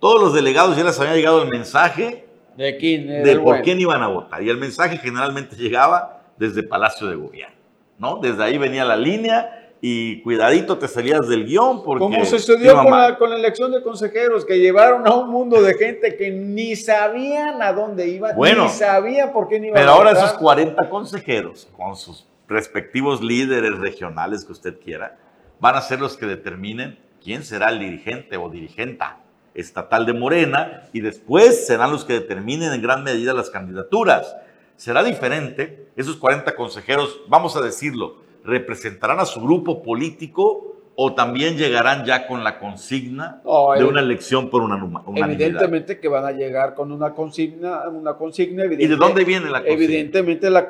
todos 0.00 0.20
los 0.20 0.34
delegados 0.34 0.76
ya 0.76 0.84
les 0.84 0.98
había 1.00 1.14
llegado 1.14 1.42
el 1.42 1.48
mensaje 1.48 2.26
¿De 2.56 2.76
quién? 2.78 3.22
De 3.22 3.34
por 3.36 3.44
bueno. 3.44 3.64
quién 3.64 3.80
iban 3.80 4.02
a 4.02 4.08
votar. 4.08 4.42
Y 4.42 4.48
el 4.48 4.56
mensaje 4.56 4.96
generalmente 4.96 5.56
llegaba 5.56 6.22
desde 6.38 6.62
Palacio 6.62 7.06
de 7.06 7.16
Gobierno, 7.16 7.56
¿no? 7.98 8.16
Desde 8.16 8.42
ahí 8.42 8.56
venía 8.58 8.84
la 8.84 8.96
línea 8.96 9.72
y 9.80 10.22
cuidadito 10.22 10.78
te 10.78 10.88
salías 10.88 11.28
del 11.28 11.44
guion 11.44 11.84
porque... 11.84 12.00
Como 12.00 12.24
sucedió 12.24 12.74
con 12.76 12.90
la, 12.90 13.18
con 13.18 13.30
la, 13.30 13.36
elección 13.36 13.72
de 13.72 13.82
consejeros, 13.82 14.46
que 14.46 14.58
llevaron 14.58 15.06
a 15.06 15.14
un 15.14 15.28
mundo 15.30 15.60
de 15.60 15.74
gente 15.74 16.16
que 16.16 16.30
ni 16.30 16.76
sabían 16.76 17.62
a 17.62 17.72
dónde 17.74 18.08
iban, 18.08 18.34
bueno, 18.34 18.64
ni 18.64 18.70
sabían 18.70 19.32
por 19.32 19.48
qué 19.48 19.56
iban 19.56 19.74
Pero 19.74 19.90
ahora 19.90 20.12
esos 20.12 20.32
40 20.34 20.88
consejeros, 20.88 21.68
con 21.76 21.94
sus 21.94 22.26
respectivos 22.48 23.22
líderes 23.22 23.76
regionales 23.78 24.44
que 24.44 24.52
usted 24.52 24.80
quiera, 24.80 25.18
van 25.60 25.74
a 25.74 25.82
ser 25.82 26.00
los 26.00 26.16
que 26.16 26.24
determinen 26.24 26.98
quién 27.22 27.42
será 27.42 27.68
el 27.68 27.78
dirigente 27.78 28.38
o 28.38 28.48
dirigenta 28.48 29.18
estatal 29.56 30.06
de 30.06 30.12
Morena 30.12 30.82
y 30.92 31.00
después 31.00 31.66
serán 31.66 31.90
los 31.90 32.04
que 32.04 32.12
determinen 32.12 32.72
en 32.72 32.82
gran 32.82 33.02
medida 33.02 33.32
las 33.32 33.50
candidaturas. 33.50 34.36
Será 34.76 35.02
diferente, 35.02 35.88
esos 35.96 36.16
40 36.16 36.54
consejeros, 36.54 37.20
vamos 37.28 37.56
a 37.56 37.62
decirlo, 37.62 38.16
representarán 38.44 39.18
a 39.18 39.24
su 39.24 39.40
grupo 39.40 39.82
político 39.82 40.76
o 40.94 41.14
también 41.14 41.56
llegarán 41.56 42.04
ya 42.04 42.26
con 42.26 42.44
la 42.44 42.58
consigna 42.58 43.42
de 43.76 43.84
una 43.84 44.00
elección 44.00 44.48
por 44.48 44.62
una, 44.62 44.76
unanimidad? 44.76 45.30
Evidentemente 45.30 46.00
que 46.00 46.08
van 46.08 46.24
a 46.24 46.32
llegar 46.32 46.74
con 46.74 46.92
una 46.92 47.12
consigna, 47.12 47.88
una 47.88 48.14
consigna. 48.14 48.64
¿Y 48.64 48.86
de 48.86 48.96
dónde 48.96 49.24
viene 49.24 49.50
la 49.50 49.60
consigna? 49.60 49.84
Evidentemente 49.84 50.50
la... 50.50 50.68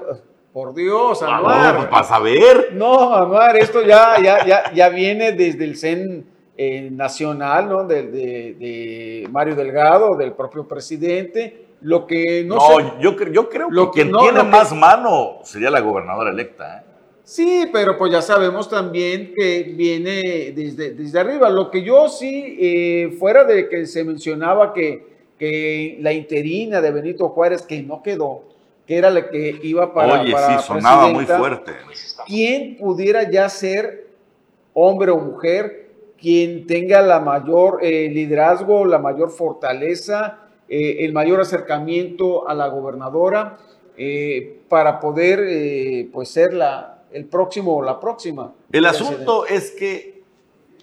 Por 0.52 0.72
Dios, 0.74 1.22
Anuar. 1.22 1.74
No, 1.74 1.80
pues, 1.80 1.90
para 1.90 2.04
saber. 2.04 2.70
No, 2.72 3.14
Anuar, 3.14 3.58
esto 3.58 3.82
ya, 3.82 4.18
ya, 4.22 4.42
ya, 4.46 4.72
ya 4.72 4.88
viene 4.88 5.32
desde 5.32 5.64
el 5.64 5.76
CEN 5.76 6.24
eh, 6.58 6.88
nacional, 6.90 7.68
¿no? 7.68 7.84
De, 7.84 8.02
de, 8.04 9.28
Mario 9.30 9.54
Delgado, 9.54 10.16
del 10.16 10.32
propio 10.32 10.66
presidente. 10.66 11.66
Lo 11.82 12.06
que 12.06 12.44
no, 12.44 12.56
no 12.56 12.98
yo, 12.98 13.14
yo 13.30 13.48
creo 13.48 13.68
que, 13.68 13.90
quien 13.92 14.12
tiene 14.12 14.42
más 14.42 14.72
mano 14.72 15.40
sería 15.44 15.70
la 15.70 15.80
gobernadora 15.80 16.30
electa. 16.30 16.78
¿eh? 16.78 16.82
Sí, 17.22 17.68
pero 17.72 17.98
pues 17.98 18.12
ya 18.12 18.22
sabemos 18.22 18.70
también 18.70 19.34
que 19.36 19.64
viene 19.76 20.52
desde, 20.54 20.92
desde 20.92 21.20
arriba. 21.20 21.50
Lo 21.50 21.70
que 21.70 21.82
yo 21.82 22.08
sí, 22.08 22.56
eh, 22.58 23.16
fuera 23.18 23.44
de 23.44 23.68
que 23.68 23.84
se 23.86 24.04
mencionaba 24.04 24.72
que, 24.72 25.06
que 25.38 25.98
la 26.00 26.12
interina 26.12 26.80
de 26.80 26.90
Benito 26.92 27.28
Juárez, 27.28 27.62
que 27.62 27.82
no 27.82 28.02
quedó, 28.02 28.44
que 28.86 28.96
era 28.96 29.10
la 29.10 29.28
que 29.28 29.58
iba 29.62 29.92
para. 29.92 30.22
Oye, 30.22 30.32
sí, 30.32 30.66
sonaba 30.66 31.08
muy 31.08 31.26
fuerte. 31.26 31.72
¿Quién 32.26 32.76
pudiera 32.76 33.28
ya 33.30 33.48
ser 33.48 34.06
hombre 34.72 35.10
o 35.10 35.18
mujer, 35.18 35.85
quien 36.18 36.66
tenga 36.66 37.02
la 37.02 37.20
mayor 37.20 37.80
eh, 37.82 38.08
liderazgo, 38.10 38.84
la 38.84 38.98
mayor 38.98 39.30
fortaleza, 39.30 40.40
eh, 40.68 41.04
el 41.04 41.12
mayor 41.12 41.40
acercamiento 41.40 42.48
a 42.48 42.54
la 42.54 42.68
gobernadora, 42.68 43.58
para 44.68 45.00
poder 45.00 46.10
pues 46.12 46.28
ser 46.28 46.52
la, 46.52 46.98
el 47.12 47.24
próximo 47.24 47.76
o 47.76 47.82
la 47.82 47.98
próxima. 47.98 48.52
El 48.70 48.84
asunto 48.84 49.46
es 49.46 49.70
que 49.70 50.22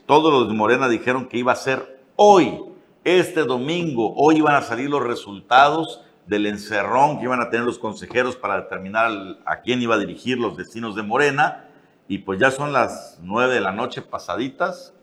todos 0.07 0.33
los 0.33 0.47
de 0.47 0.55
Morena 0.55 0.89
dijeron 0.89 1.27
que 1.27 1.37
iba 1.37 1.51
a 1.51 1.55
ser 1.55 1.99
hoy, 2.15 2.59
este 3.03 3.43
domingo, 3.43 4.13
hoy 4.15 4.37
iban 4.37 4.55
a 4.55 4.61
salir 4.63 4.89
los 4.89 5.03
resultados 5.03 6.01
del 6.27 6.45
encerrón 6.45 7.19
que 7.19 7.25
iban 7.25 7.41
a 7.41 7.49
tener 7.49 7.65
los 7.65 7.79
consejeros 7.79 8.35
para 8.35 8.61
determinar 8.61 9.11
a 9.45 9.61
quién 9.61 9.81
iba 9.81 9.95
a 9.95 9.97
dirigir 9.97 10.37
los 10.37 10.57
destinos 10.57 10.95
de 10.95 11.03
Morena. 11.03 11.69
Y 12.07 12.19
pues 12.19 12.39
ya 12.39 12.51
son 12.51 12.73
las 12.73 13.19
nueve 13.21 13.53
de 13.53 13.61
la 13.61 13.71
noche 13.71 14.01
pasaditas. 14.01 14.93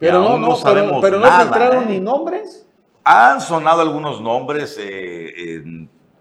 Pero 0.00 0.22
no, 0.22 0.38
no, 0.38 0.56
sabemos 0.56 1.00
pero, 1.02 1.20
no 1.20 1.30
filtraron 1.30 1.84
¿eh? 1.84 1.86
ni 1.90 2.00
nombres. 2.00 2.66
Han 3.04 3.40
sonado 3.42 3.82
algunos 3.82 4.20
nombres 4.22 4.78
eh, 4.80 5.62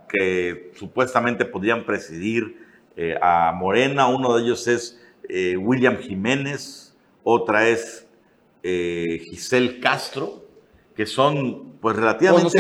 que 0.10 0.72
supuestamente 0.78 1.46
podrían 1.46 1.86
presidir 1.86 2.68
eh, 2.98 3.18
a 3.22 3.54
Morena. 3.54 4.08
Uno 4.08 4.36
de 4.36 4.44
ellos 4.44 4.68
es 4.68 5.00
eh, 5.30 5.56
William 5.56 5.98
Jiménez, 5.98 6.94
otra 7.24 7.68
es 7.70 8.06
Giselle 8.62 9.80
Castro, 9.80 10.44
que 10.94 11.06
son 11.06 11.78
pues 11.80 11.96
relativamente... 11.96 12.60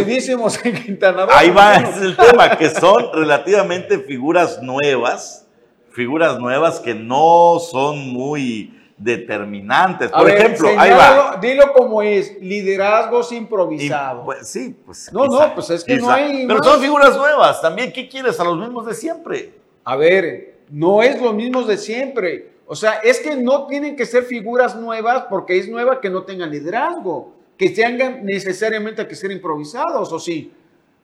en 0.63 0.83
Quintana 0.83 1.25
Roo. 1.25 1.33
Ahí 1.33 1.49
va, 1.49 1.75
es 1.75 2.01
el 2.01 2.15
tema, 2.15 2.57
que 2.57 2.69
son 2.69 3.09
relativamente 3.13 3.99
figuras 3.99 4.61
nuevas, 4.61 5.45
figuras 5.91 6.39
nuevas 6.39 6.79
que 6.79 6.95
no 6.95 7.59
son 7.59 8.13
muy 8.13 8.78
determinantes. 8.99 10.11
Por 10.11 10.29
ejemplo, 10.29 10.69
ahí 10.77 10.91
va. 10.91 11.37
Dilo 11.41 11.73
como 11.73 12.01
es, 12.01 12.39
liderazgos 12.41 13.31
improvisados. 13.31 14.25
Pues, 14.25 14.47
sí, 14.47 14.75
pues. 14.85 15.11
No, 15.11 15.25
no, 15.25 15.55
pues 15.55 15.69
es 15.71 15.83
que 15.83 15.97
no 15.97 16.11
hay. 16.11 16.45
Pero 16.45 16.63
son 16.63 16.81
figuras 16.81 17.15
nuevas. 17.15 17.61
También, 17.61 17.91
¿qué 17.91 18.07
quieres? 18.07 18.39
A 18.39 18.43
los 18.43 18.57
mismos 18.57 18.85
de 18.85 18.93
siempre. 18.93 19.53
A 19.85 19.95
ver, 19.95 20.59
no 20.69 21.01
es 21.01 21.19
lo 21.21 21.33
mismo 21.33 21.63
de 21.63 21.77
siempre. 21.77 22.51
O 22.67 22.75
sea, 22.75 22.95
es 23.03 23.19
que 23.19 23.35
no 23.35 23.65
tienen 23.65 23.95
que 23.95 24.05
ser 24.05 24.23
figuras 24.23 24.75
nuevas 24.75 25.25
porque 25.29 25.57
es 25.57 25.67
nueva 25.67 25.99
que 25.99 26.09
no 26.09 26.23
tengan 26.23 26.51
liderazgo, 26.51 27.33
que 27.57 27.71
tengan 27.71 28.23
necesariamente 28.23 29.07
que 29.07 29.15
ser 29.15 29.31
improvisados, 29.31 30.13
¿o 30.13 30.19
sí? 30.19 30.51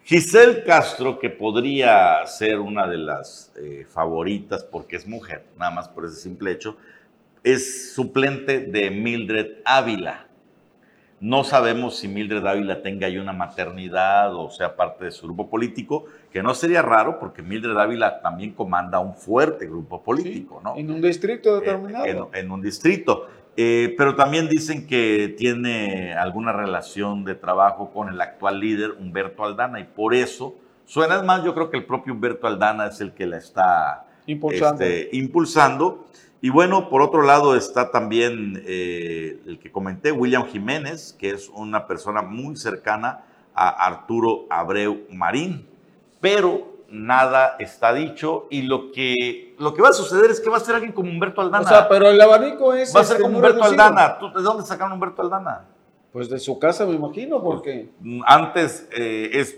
Giselle 0.04 0.64
Castro, 0.64 1.18
que 1.18 1.32
podría 1.32 2.24
ser 2.28 2.60
una 2.60 2.88
de 2.88 2.98
las 2.98 3.52
eh, 3.56 3.88
favoritas 3.90 4.64
porque 4.64 4.98
es 4.98 5.08
mujer, 5.08 5.46
nada 5.58 5.72
más 5.72 5.90
por 5.90 6.06
ese 6.06 6.18
simple 6.18 6.52
hecho, 6.52 6.78
es 7.46 7.94
suplente 7.94 8.60
de 8.60 8.90
Mildred 8.90 9.60
Ávila. 9.64 10.26
No 11.22 11.44
sabemos 11.44 11.98
si 11.98 12.08
Mildred 12.08 12.46
Ávila 12.46 12.82
tenga 12.82 13.08
ahí 13.08 13.18
una 13.18 13.34
maternidad 13.34 14.36
o 14.36 14.50
sea 14.50 14.76
parte 14.76 15.06
de 15.06 15.12
su 15.12 15.28
grupo 15.28 15.50
político, 15.50 16.06
que 16.32 16.42
no 16.44 16.54
sería 16.56 16.82
raro 16.82 17.20
porque 17.20 17.44
Mildred 17.44 17.78
Ávila 17.78 18.20
también 18.22 18.52
comanda 18.52 19.00
un 19.00 19.14
fuerte 19.16 19.68
grupo 19.68 20.04
político, 20.04 20.60
¿no? 20.64 20.76
En 20.76 20.90
un 20.90 21.02
distrito 21.02 21.60
determinado. 21.60 22.32
En, 22.34 22.52
un 22.52 22.62
distrito. 22.62 23.28
Eh, 23.56 23.94
pero 23.98 24.16
también 24.16 24.50
dicen 24.50 24.86
que 24.86 25.34
tiene 25.38 26.14
alguna 26.14 26.52
relación 26.52 27.24
de 27.24 27.36
trabajo 27.36 27.92
con 27.92 28.10
el 28.10 28.20
actual 28.20 28.60
líder, 28.60 28.92
Humberto 29.00 29.46
Aldana, 29.46 29.80
y 29.80 29.86
por 29.86 30.14
eso 30.14 30.56
suena 30.86 31.22
más, 31.22 31.44
yo 31.44 31.54
creo 31.54 31.70
que 31.70 31.78
el 31.78 31.86
propio 31.86 32.14
Humberto 32.14 32.48
Aldana 32.48 32.88
es 32.88 33.00
el 33.00 33.14
que 33.14 33.28
la 33.28 33.38
está 33.38 34.08
impulsando. 34.26 34.84
Este, 34.84 35.16
impulsando. 35.16 36.08
Y 36.46 36.52
bueno, 36.52 36.90
por 36.90 37.02
otro 37.02 37.24
lado 37.24 37.56
está 37.56 37.90
también 37.90 38.62
eh, 38.68 39.42
el 39.48 39.58
que 39.58 39.72
comenté, 39.72 40.12
William 40.12 40.46
Jiménez, 40.46 41.16
que 41.18 41.32
es 41.32 41.50
una 41.50 41.88
persona 41.88 42.22
muy 42.22 42.56
cercana 42.56 43.24
a 43.56 43.70
Arturo 43.88 44.46
Abreu 44.52 45.08
Marín, 45.10 45.68
pero 46.22 46.68
nada 46.88 47.56
está 47.58 47.96
dicho 47.96 48.46
y 48.52 48.62
lo 48.62 48.92
que, 48.92 49.56
lo 49.58 49.74
que 49.74 49.82
va 49.82 49.90
a 49.90 49.94
suceder 49.94 50.30
es 50.30 50.40
que 50.40 50.52
va 50.52 50.58
a 50.58 50.60
ser 50.60 50.76
alguien 50.76 50.94
como 50.94 51.10
Humberto 51.10 51.42
Aldana. 51.42 51.66
O 51.66 51.68
sea, 51.68 51.90
pero 51.90 52.12
el 52.12 52.22
abanico 52.22 52.76
es... 52.76 52.96
Va 52.96 53.00
a 53.00 53.06
ser 53.06 53.16
este, 53.16 53.24
como 53.24 53.38
Humberto 53.38 53.64
Aldana. 53.64 54.20
¿De 54.36 54.44
dónde 54.44 54.64
sacaron 54.66 54.94
Humberto 54.94 55.24
Aldana? 55.24 55.66
Pues 56.14 56.30
de 56.30 56.38
su 56.38 56.60
casa, 56.60 56.86
me 56.86 56.94
imagino, 56.94 57.42
porque... 57.42 57.90
Pues, 58.00 58.22
antes 58.28 58.88
eh, 58.92 59.32
es 59.34 59.58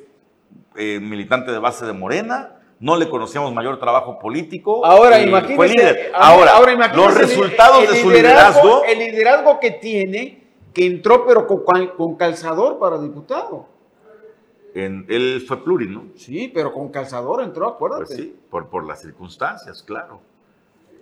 eh, 0.78 1.02
militante 1.02 1.52
de 1.52 1.60
base 1.60 1.86
de 1.86 1.92
Morena, 1.92 2.57
no 2.80 2.96
le 2.96 3.10
conocíamos 3.10 3.54
mayor 3.54 3.80
trabajo 3.80 4.20
político. 4.20 4.86
Ahora, 4.86 5.22
imagínese. 5.22 6.12
Ahora, 6.14 6.52
ahora 6.56 6.94
los 6.94 7.14
resultados 7.16 7.90
de 7.90 8.02
su 8.02 8.10
liderazgo. 8.10 8.84
El 8.84 9.00
liderazgo 9.00 9.60
que 9.60 9.72
tiene, 9.72 10.44
que 10.74 10.86
entró 10.86 11.26
pero 11.26 11.48
con, 11.48 12.16
calzador 12.16 12.78
para 12.78 13.00
diputado. 13.00 13.68
En, 14.76 15.06
él 15.10 15.44
fue 15.48 15.64
pluri, 15.64 15.88
¿no? 15.88 16.06
Sí, 16.16 16.52
pero 16.54 16.72
con 16.72 16.90
calzador 16.90 17.42
entró, 17.42 17.68
acuérdate. 17.68 18.06
Pues 18.06 18.20
sí, 18.20 18.36
por, 18.50 18.70
por 18.70 18.86
las 18.86 19.02
circunstancias, 19.02 19.82
claro. 19.82 20.20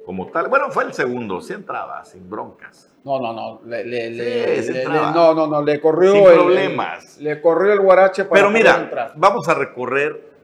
Como 0.06 0.28
tal. 0.28 0.48
Bueno, 0.48 0.70
fue 0.70 0.86
el 0.86 0.94
segundo, 0.94 1.42
sí 1.42 1.54
entraba, 1.54 2.06
sin 2.06 2.30
broncas. 2.30 2.96
No, 3.04 3.20
no, 3.20 3.34
no. 3.34 3.62
Le, 3.66 4.86
no, 4.86 5.34
no, 5.34 5.48
no, 5.48 5.62
le 5.62 5.82
corrió. 5.82 6.14
Sin 6.14 6.24
problemas. 6.24 7.18
Le 7.18 7.42
corrió 7.42 7.74
el 7.74 7.80
guarache 7.80 8.24
para 8.24 8.42
Pero 8.42 8.52
mira, 8.52 9.14
vamos 9.16 9.48
a 9.50 9.56
recorrer 9.56 10.35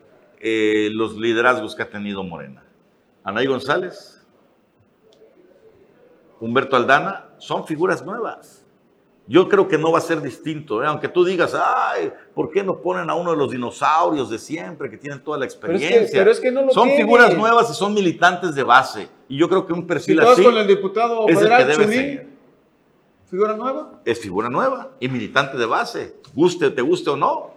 eh, 0.41 0.89
los 0.91 1.15
liderazgos 1.15 1.75
que 1.75 1.83
ha 1.83 1.89
tenido 1.89 2.23
Morena. 2.23 2.63
Anaí 3.23 3.45
González, 3.45 4.25
Humberto 6.39 6.75
Aldana, 6.75 7.29
son 7.37 7.65
figuras 7.67 8.03
nuevas. 8.03 8.65
Yo 9.27 9.47
creo 9.47 9.67
que 9.67 9.77
no 9.77 9.91
va 9.91 9.99
a 9.99 10.01
ser 10.01 10.21
distinto, 10.21 10.83
¿eh? 10.83 10.87
aunque 10.87 11.07
tú 11.07 11.23
digas, 11.23 11.55
ay, 11.55 12.11
¿por 12.33 12.49
qué 12.49 12.63
no 12.63 12.81
ponen 12.81 13.09
a 13.09 13.13
uno 13.13 13.31
de 13.31 13.37
los 13.37 13.51
dinosaurios 13.51 14.29
de 14.29 14.39
siempre 14.39 14.89
que 14.89 14.97
tienen 14.97 15.23
toda 15.23 15.37
la 15.37 15.45
experiencia? 15.45 16.25
son 16.71 16.89
figuras 16.89 17.37
nuevas 17.37 17.69
y 17.69 17.73
son 17.73 17.93
militantes 17.93 18.55
de 18.55 18.63
base. 18.63 19.07
Y 19.29 19.37
yo 19.37 19.47
creo 19.47 19.65
que 19.65 19.73
un 19.73 19.85
perfil 19.85 20.19
así 20.19 20.43
con 20.43 20.57
el 20.57 20.67
diputado 20.67 21.27
es 21.29 21.39
el 21.39 21.49
que 21.49 21.65
debe 21.65 22.31
¿Figura 23.29 23.55
nueva? 23.55 24.01
Es 24.03 24.19
figura 24.19 24.49
nueva 24.49 24.89
y 24.99 25.07
militante 25.07 25.57
de 25.57 25.65
base, 25.65 26.17
guste, 26.33 26.69
te 26.69 26.81
guste 26.81 27.11
o 27.11 27.15
no. 27.15 27.50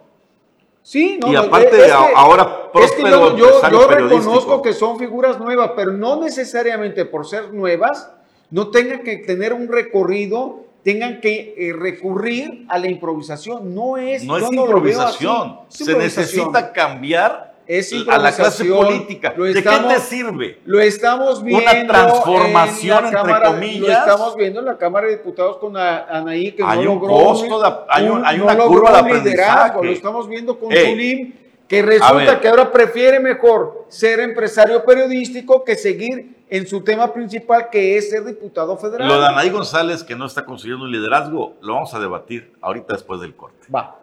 Sí, 0.85 1.19
no, 1.19 1.33
y 1.33 1.35
aparte 1.35 1.91
ahora 1.91 2.69
es 2.75 2.93
que 2.93 3.03
yo, 3.03 3.37
yo, 3.39 3.89
reconozco 3.89 4.61
que 4.61 4.75
son 4.75 4.99
figuras 4.99 5.41
nuevas, 5.41 5.71
pero 5.75 5.93
no 5.93 6.21
necesariamente 6.21 7.07
por 7.07 7.27
ser 7.27 7.55
nuevas, 7.55 8.11
no 8.51 8.69
tengan 8.69 9.03
que 9.03 9.17
tener 9.17 9.55
un 9.55 9.67
recorrido, 9.69 10.67
tengan 10.83 11.23
que 11.23 11.55
eh, 11.57 11.73
recurrir 11.73 12.67
a 12.69 12.79
la 12.79 12.89
improvisación. 12.89 13.75
No 13.75 13.97
es, 13.97 14.25
no 14.25 14.37
es 14.37 14.53
improvisación. 14.53 15.61
se 15.69 15.97
necesita 15.97 16.71
cambiar 16.75 17.54
es 17.67 17.93
a 18.09 18.19
la 18.19 18.33
clase 18.33 18.65
política. 18.65 19.33
Lo 19.37 19.45
¿De 19.45 19.55
qué 19.55 19.63
te 19.63 20.01
sirve? 20.01 20.61
Lo 20.65 20.81
estamos 20.81 21.43
viendo. 21.43 21.63
Una 21.63 21.87
transformación, 21.87 22.99
en 22.99 23.05
entre 23.07 23.21
Cámara- 23.21 23.47
comillas. 23.49 23.81
Lo 23.81 23.89
estamos 23.89 24.37
viendo 24.37 24.61
en 24.61 24.67
la 24.67 24.77
Cámara 24.79 25.07
de 25.07 25.17
Diputados 25.17 25.57
con 25.59 25.77
Anaí, 25.77 26.53
que 26.53 26.63
Hay 26.63 26.85
no 26.85 26.93
un 26.93 27.01
logró. 27.01 27.15
costo 27.25 27.63
de- 27.63 27.77
hay 27.89 28.09
un- 28.09 28.25
hay 28.25 28.39
no 28.39 28.45
una 28.45 28.57
curva 28.57 29.03
de 29.03 29.15
liderazgo. 29.15 29.83
Lo 29.85 29.91
estamos 29.91 30.29
viendo 30.29 30.59
con 30.59 30.73
Ey. 30.73 31.41
Que 31.67 31.81
resulta 31.81 32.41
que 32.41 32.47
ahora 32.49 32.71
prefiere 32.71 33.19
mejor 33.21 33.87
ser 33.89 34.21
empresario 34.21 34.85
periodístico 34.85 35.65
que 35.65 35.75
seguir 35.77 36.45
en 36.51 36.67
su 36.67 36.83
tema 36.85 37.11
principal, 37.13 37.71
que 37.71 37.97
es 37.97 38.11
ser 38.11 38.23
diputado 38.25 38.77
federal. 38.77 39.09
Lo 39.09 39.19
de 39.19 39.27
Anaí 39.29 39.49
González, 39.49 40.05
que 40.05 40.15
no 40.15 40.27
está 40.27 40.45
consiguiendo 40.45 40.85
un 40.85 40.93
liderazgo, 40.93 41.55
lo 41.63 41.73
vamos 41.75 41.95
a 41.95 41.99
debatir 41.99 42.53
ahorita 42.61 42.93
después 42.93 43.19
del 43.23 43.35
corte. 43.35 43.67
Va. 43.75 43.97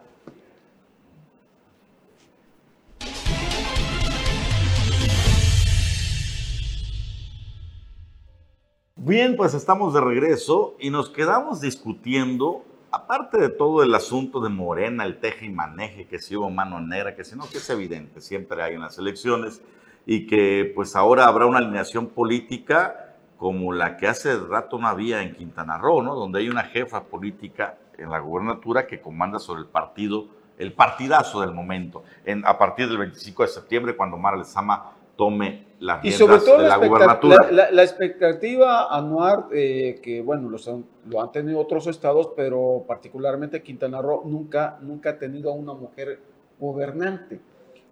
Bien, 9.04 9.34
pues 9.34 9.52
estamos 9.52 9.94
de 9.94 10.00
regreso 10.00 10.76
y 10.78 10.90
nos 10.90 11.10
quedamos 11.10 11.60
discutiendo, 11.60 12.64
aparte 12.92 13.36
de 13.36 13.48
todo 13.48 13.82
el 13.82 13.92
asunto 13.96 14.40
de 14.40 14.48
Morena, 14.48 15.04
el 15.04 15.18
teje 15.18 15.46
y 15.46 15.50
maneje, 15.50 16.06
que 16.06 16.20
si 16.20 16.36
hubo 16.36 16.50
mano 16.50 16.78
negra, 16.78 17.16
que 17.16 17.24
si 17.24 17.34
no, 17.34 17.50
que 17.50 17.58
es 17.58 17.68
evidente, 17.68 18.20
siempre 18.20 18.62
hay 18.62 18.74
en 18.74 18.80
las 18.80 18.98
elecciones, 18.98 19.60
y 20.06 20.28
que 20.28 20.70
pues 20.72 20.94
ahora 20.94 21.26
habrá 21.26 21.46
una 21.46 21.58
alineación 21.58 22.10
política 22.10 23.16
como 23.38 23.72
la 23.72 23.96
que 23.96 24.06
hace 24.06 24.38
rato 24.38 24.78
no 24.78 24.86
había 24.86 25.20
en 25.20 25.34
Quintana 25.34 25.78
Roo, 25.78 26.00
¿no? 26.00 26.14
Donde 26.14 26.38
hay 26.38 26.48
una 26.48 26.62
jefa 26.62 27.02
política 27.02 27.78
en 27.98 28.08
la 28.08 28.20
gubernatura 28.20 28.86
que 28.86 29.00
comanda 29.00 29.40
sobre 29.40 29.62
el 29.62 29.66
partido, 29.66 30.28
el 30.58 30.74
partidazo 30.74 31.40
del 31.40 31.50
momento, 31.50 32.04
en, 32.24 32.46
a 32.46 32.56
partir 32.56 32.86
del 32.86 32.98
25 32.98 33.42
de 33.42 33.48
septiembre, 33.48 33.96
cuando 33.96 34.16
Mara 34.16 34.36
Lezama 34.36 34.92
tome 35.16 35.66
las 35.80 36.04
Y 36.04 36.12
sobre 36.12 36.38
todo 36.38 36.58
de 36.58 36.62
la, 36.68 36.76
la 36.78 36.86
gubernatura. 36.86 37.36
la- 37.50 37.70
la 37.70 37.82
expectativa 37.82 38.96
anual, 38.96 39.46
eh, 39.52 39.98
que 40.02 40.22
bueno, 40.22 40.48
los 40.48 40.66
han- 40.68 40.84
lo 41.08 41.20
han 41.20 41.32
tenido 41.32 41.58
otros 41.58 41.86
estados, 41.88 42.30
pero 42.36 42.84
particularmente 42.86 43.62
Quintana 43.62 44.00
Roo 44.00 44.22
nunca, 44.24 44.78
nunca 44.80 45.10
ha 45.10 45.18
tenido 45.18 45.50
a 45.50 45.54
una 45.54 45.74
mujer 45.74 46.18
gobernante. 46.60 47.40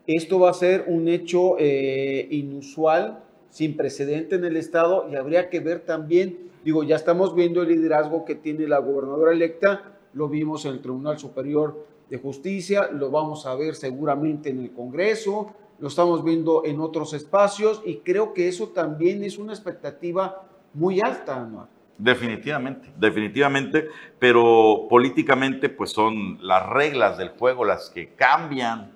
Esto 0.06 0.38
va 0.40 0.50
a 0.50 0.54
ser 0.54 0.84
un 0.86 1.08
hecho 1.08 1.56
eh, 1.58 2.26
inusual, 2.30 3.22
sin 3.50 3.76
precedente 3.76 4.36
en 4.36 4.44
el 4.44 4.56
estado, 4.56 5.08
y 5.10 5.16
habría 5.16 5.50
que 5.50 5.58
ver 5.60 5.80
también, 5.80 6.38
digo, 6.64 6.84
ya 6.84 6.94
estamos 6.96 7.34
viendo 7.34 7.62
el 7.62 7.68
liderazgo 7.68 8.24
que 8.24 8.36
tiene 8.36 8.66
la 8.68 8.78
gobernadora 8.78 9.32
electa, 9.32 9.82
lo 10.14 10.28
vimos 10.28 10.64
en 10.64 10.72
el 10.72 10.80
Tribunal 10.80 11.18
Superior 11.18 11.84
de 12.08 12.18
Justicia, 12.18 12.88
lo 12.92 13.10
vamos 13.10 13.46
a 13.46 13.54
ver 13.56 13.74
seguramente 13.74 14.50
en 14.50 14.60
el 14.60 14.72
Congreso, 14.72 15.52
lo 15.80 15.88
estamos 15.88 16.22
viendo 16.24 16.62
en 16.64 16.80
otros 16.80 17.12
espacios 17.14 17.82
y 17.84 17.96
creo 17.98 18.32
que 18.34 18.48
eso 18.48 18.68
también 18.68 19.24
es 19.24 19.38
una 19.38 19.52
expectativa 19.52 20.42
muy 20.74 21.00
alta, 21.00 21.40
Anuar. 21.40 21.66
Definitivamente, 21.98 22.90
definitivamente, 22.96 23.88
pero 24.18 24.86
políticamente 24.88 25.68
pues 25.68 25.90
son 25.90 26.38
las 26.40 26.66
reglas 26.68 27.18
del 27.18 27.30
juego 27.30 27.64
las 27.64 27.90
que 27.90 28.14
cambian 28.14 28.92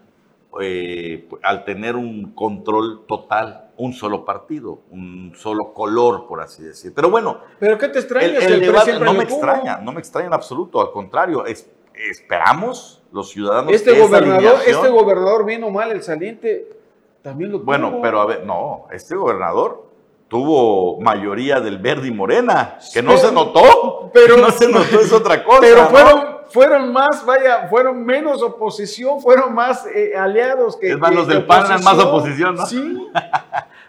eh, 0.60 1.28
al 1.42 1.64
tener 1.64 1.96
un 1.96 2.32
control 2.32 3.04
total, 3.06 3.70
un 3.76 3.92
solo 3.92 4.24
partido, 4.24 4.80
un 4.90 5.32
solo 5.36 5.74
color, 5.74 6.26
por 6.28 6.40
así 6.40 6.62
decir. 6.62 6.92
Pero 6.94 7.10
bueno, 7.10 7.40
Pero 7.58 7.76
¿qué 7.76 7.88
te 7.88 7.98
extraña? 7.98 8.26
el, 8.26 8.52
el 8.54 8.60
debate 8.60 8.98
no 8.98 9.12
me 9.12 9.24
extraña, 9.24 9.78
no 9.78 9.92
me 9.92 9.98
extraña 10.00 10.28
en 10.28 10.32
absoluto, 10.34 10.80
al 10.80 10.90
contrario, 10.92 11.44
es- 11.44 11.68
esperamos 11.94 13.02
los 13.14 13.30
ciudadanos 13.30 13.72
Este 13.72 13.98
gobernador, 13.98 14.56
este 14.66 14.88
gobernador 14.88 15.44
bien 15.46 15.62
o 15.62 15.70
mal, 15.70 15.90
el 15.92 16.02
saliente, 16.02 16.68
también 17.22 17.52
lo 17.52 17.60
Bueno, 17.60 17.90
tuvo. 17.90 18.02
pero 18.02 18.20
a 18.20 18.26
ver, 18.26 18.44
no, 18.44 18.86
este 18.90 19.14
gobernador 19.14 19.86
tuvo 20.26 21.00
mayoría 21.00 21.60
del 21.60 21.78
verde 21.78 22.08
y 22.08 22.10
morena, 22.10 22.76
que 22.92 23.02
no 23.02 23.10
Pero- 23.14 23.20
se 23.28 23.32
notó, 23.32 24.10
pero- 24.12 24.36
no 24.38 24.50
se 24.50 24.68
notó, 24.68 24.98
es 25.00 25.12
otra 25.12 25.44
cosa. 25.44 25.60
Pero 25.60 25.82
¿no? 25.82 25.88
fueron, 25.90 26.24
fueron 26.50 26.92
más, 26.92 27.24
vaya, 27.24 27.68
fueron 27.68 28.04
menos 28.04 28.42
oposición, 28.42 29.20
fueron 29.20 29.54
más 29.54 29.86
eh, 29.86 30.16
aliados 30.16 30.76
que. 30.76 30.90
Es 30.90 30.98
más, 30.98 31.14
los 31.14 31.28
del 31.28 31.46
PAN 31.46 31.66
eran 31.66 31.84
más 31.84 31.98
oposición, 32.00 32.56
¿no? 32.56 32.66
Sí. 32.66 33.08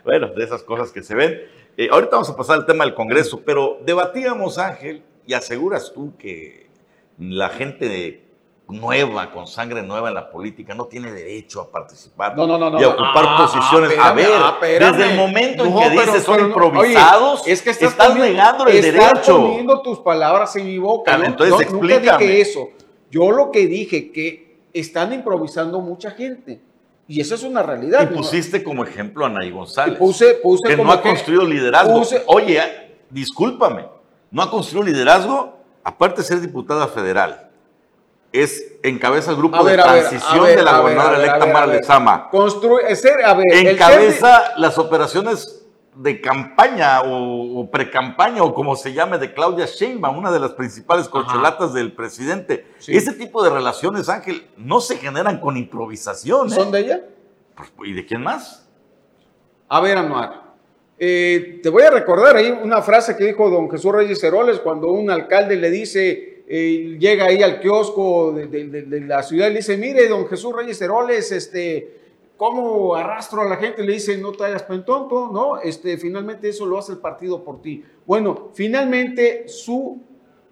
Bueno, 0.04 0.28
de 0.28 0.43
esas 0.43 0.62
cosas 0.62 0.91
que 0.91 1.02
se 1.02 1.15
ven. 1.15 1.41
Eh, 1.78 1.89
ahorita 1.91 2.12
vamos 2.12 2.30
a 2.30 2.36
pasar 2.38 2.58
al 2.58 2.67
tema 2.67 2.84
del 2.86 2.93
Congreso, 2.93 3.41
pero 3.43 3.80
debatíamos, 3.84 4.60
Ángel, 4.60 5.02
y 5.26 5.34
aseguras 5.34 5.91
tú 5.95 6.15
que 6.15 6.69
la 7.17 7.49
gente 7.49 7.89
de- 7.89 8.24
nueva, 8.67 9.32
con 9.32 9.45
sangre 9.47 9.84
nueva 9.84 10.10
en 10.10 10.15
la 10.15 10.30
política, 10.32 10.73
no 10.73 10.86
tiene 10.86 11.12
derecho 11.12 11.62
a 11.62 11.69
participar 11.71 12.36
No, 12.36 12.47
no, 12.47 12.58
no, 12.58 12.69
no. 12.71 12.80
y 12.80 12.84
a 12.84 12.89
ocupar 12.89 13.25
Ah, 13.28 13.38
posiciones. 13.38 13.91
espérame, 13.91 14.08
a 14.10 14.13
ver, 14.13 14.84
ah, 14.84 14.91
desde 14.91 15.12
el 15.12 15.17
momento 15.17 15.65
en 15.65 15.73
No, 15.73 15.80
que 15.82 15.89
pero- 15.89 16.01
dices 16.01 16.23
son 16.23 16.36
pero 16.36 16.47
no, 16.47 16.47
improvisados, 16.49 17.41
oye, 17.43 17.51
es 17.51 17.62
que 17.62 17.69
estás, 17.69 17.91
estás 17.91 18.08
poniendo- 18.08 18.32
negando 18.34 18.67
el 18.67 18.75
estás 18.78 18.93
derecho. 19.13 19.38
poniendo 19.41 19.82
tus 19.82 19.99
palabras 19.99 20.56
en 20.56 20.65
mi 20.65 20.78
boca. 20.80 21.13
Ah, 21.13 21.17
Yo- 21.19 21.23
entonces 21.25 21.67
yo 21.67 21.73
nunca 21.73 21.88
explícame. 21.93 22.25
dije 22.25 22.41
eso. 22.41 22.69
Yo 23.12 23.32
lo 23.32 23.51
que 23.51 23.67
dije 23.67 24.12
que 24.12 24.58
están 24.73 25.13
improvisando 25.13 25.80
mucha 25.80 26.12
gente. 26.12 26.60
Y 27.08 27.21
esa 27.21 27.36
es 27.36 27.43
una 27.43 27.62
realidad. 27.62 28.01
Y 28.10 28.15
¿no? 28.15 28.17
pusiste 28.21 28.63
como 28.63 28.84
ejemplo 28.84 29.28
a 29.28 29.30
Nay 29.30 29.51
González. 29.51 29.99
Puse- 29.99 30.39
puse 30.41 30.67
que 30.67 30.75
como 30.75 30.88
no 30.88 30.93
ha 30.93 31.04
que- 31.04 31.10
construido 31.10 31.45
liderazgo. 31.45 31.93
puse- 31.99 32.23
Oye, 32.25 32.60
discúlpame, 33.12 33.86
no 34.32 34.41
ha 34.41 34.49
construido 34.49 34.88
liderazgo, 34.88 35.54
aparte 35.84 36.21
de 36.21 36.28
ser 36.28 36.41
diputada 36.41 36.88
federal. 36.88 37.44
Es 38.43 38.78
encabeza 38.84 39.32
el 39.32 39.38
grupo 39.38 39.63
ver, 39.63 39.78
de 39.78 39.84
transición 39.84 40.43
ver, 40.43 40.58
de 40.58 40.63
la 40.63 40.80
gobernadora 40.80 41.17
electa 41.17 41.45
Mara. 41.45 41.67
Lezama. 41.67 42.30
El 42.32 43.67
Encabeza 43.67 44.54
las 44.58 44.78
operaciones 44.78 45.62
de 45.95 46.19
campaña 46.19 47.02
o, 47.04 47.62
o 47.62 47.71
precampaña 47.71 48.43
o 48.43 48.54
como 48.54 48.76
se 48.76 48.91
llame 48.91 49.17
de 49.17 49.34
Claudia 49.34 49.65
Sheinbaum, 49.65 50.17
una 50.17 50.32
de 50.32 50.41
las 50.41 50.52
principales 50.52 51.08
corcholatas 51.08 51.74
del 51.74 51.93
presidente. 51.93 52.67
Sí. 52.80 52.95
Ese 52.98 53.13
tipo 53.13 53.41
de 53.41 53.50
relaciones, 53.50 54.10
Ángel, 54.10 54.45
no 54.58 54.82
se 54.82 54.98
generan 54.98 55.39
con 55.39 55.56
improvisación. 55.56 56.48
¿eh? 56.48 56.52
¿Son 56.52 56.71
de 56.71 56.80
ella? 56.82 57.02
Pues, 57.56 57.89
¿Y 57.89 57.93
de 57.93 58.06
quién 58.06 58.21
más? 58.21 58.67
A 59.69 59.80
ver, 59.80 59.98
Anuar. 59.98 60.43
eh, 61.00 61.62
te 61.63 61.69
voy 61.69 61.84
a 61.84 61.91
recordar 61.91 62.36
ahí 62.36 62.52
una 62.52 62.82
frase 62.82 63.15
que 63.15 63.24
dijo 63.24 63.50
don 63.50 63.71
Jesús 63.71 63.93
Reyes 63.93 64.21
Heroles 64.21 64.60
cuando 64.60 64.89
un 64.89 65.10
alcalde 65.10 65.56
le 65.56 65.69
dice, 65.71 66.35
eh, 66.47 66.97
llega 66.99 67.25
ahí 67.25 67.41
al 67.41 67.60
kiosco 67.60 68.34
de, 68.34 69.01
la 69.01 69.23
ciudad 69.23 69.47
y 69.47 69.51
le 69.51 69.58
dice, 69.58 69.77
mire, 69.77 70.08
don 70.08 70.27
Jesús 70.27 70.55
Reyes 70.55 70.79
Heroles, 70.79 71.31
este, 71.31 71.97
¿cómo 72.38 72.95
arrastro 72.95 73.41
a 73.41 73.45
la 73.45 73.55
gente? 73.58 73.84
Le 73.84 73.93
dice, 73.93 74.17
no 74.17 74.31
te 74.31 74.45
hagas 74.45 74.63
pentonto, 74.63 75.31
¿no? 75.34 75.60
Este, 75.60 75.97
finalmente 75.97 76.49
eso 76.49 76.67
lo 76.67 76.77
hace 76.77 76.91
el 76.91 76.99
partido 76.99 77.43
por 77.43 77.62
ti. 77.62 77.84
Bueno, 78.05 78.51
finalmente 78.53 79.47
su 79.47 80.03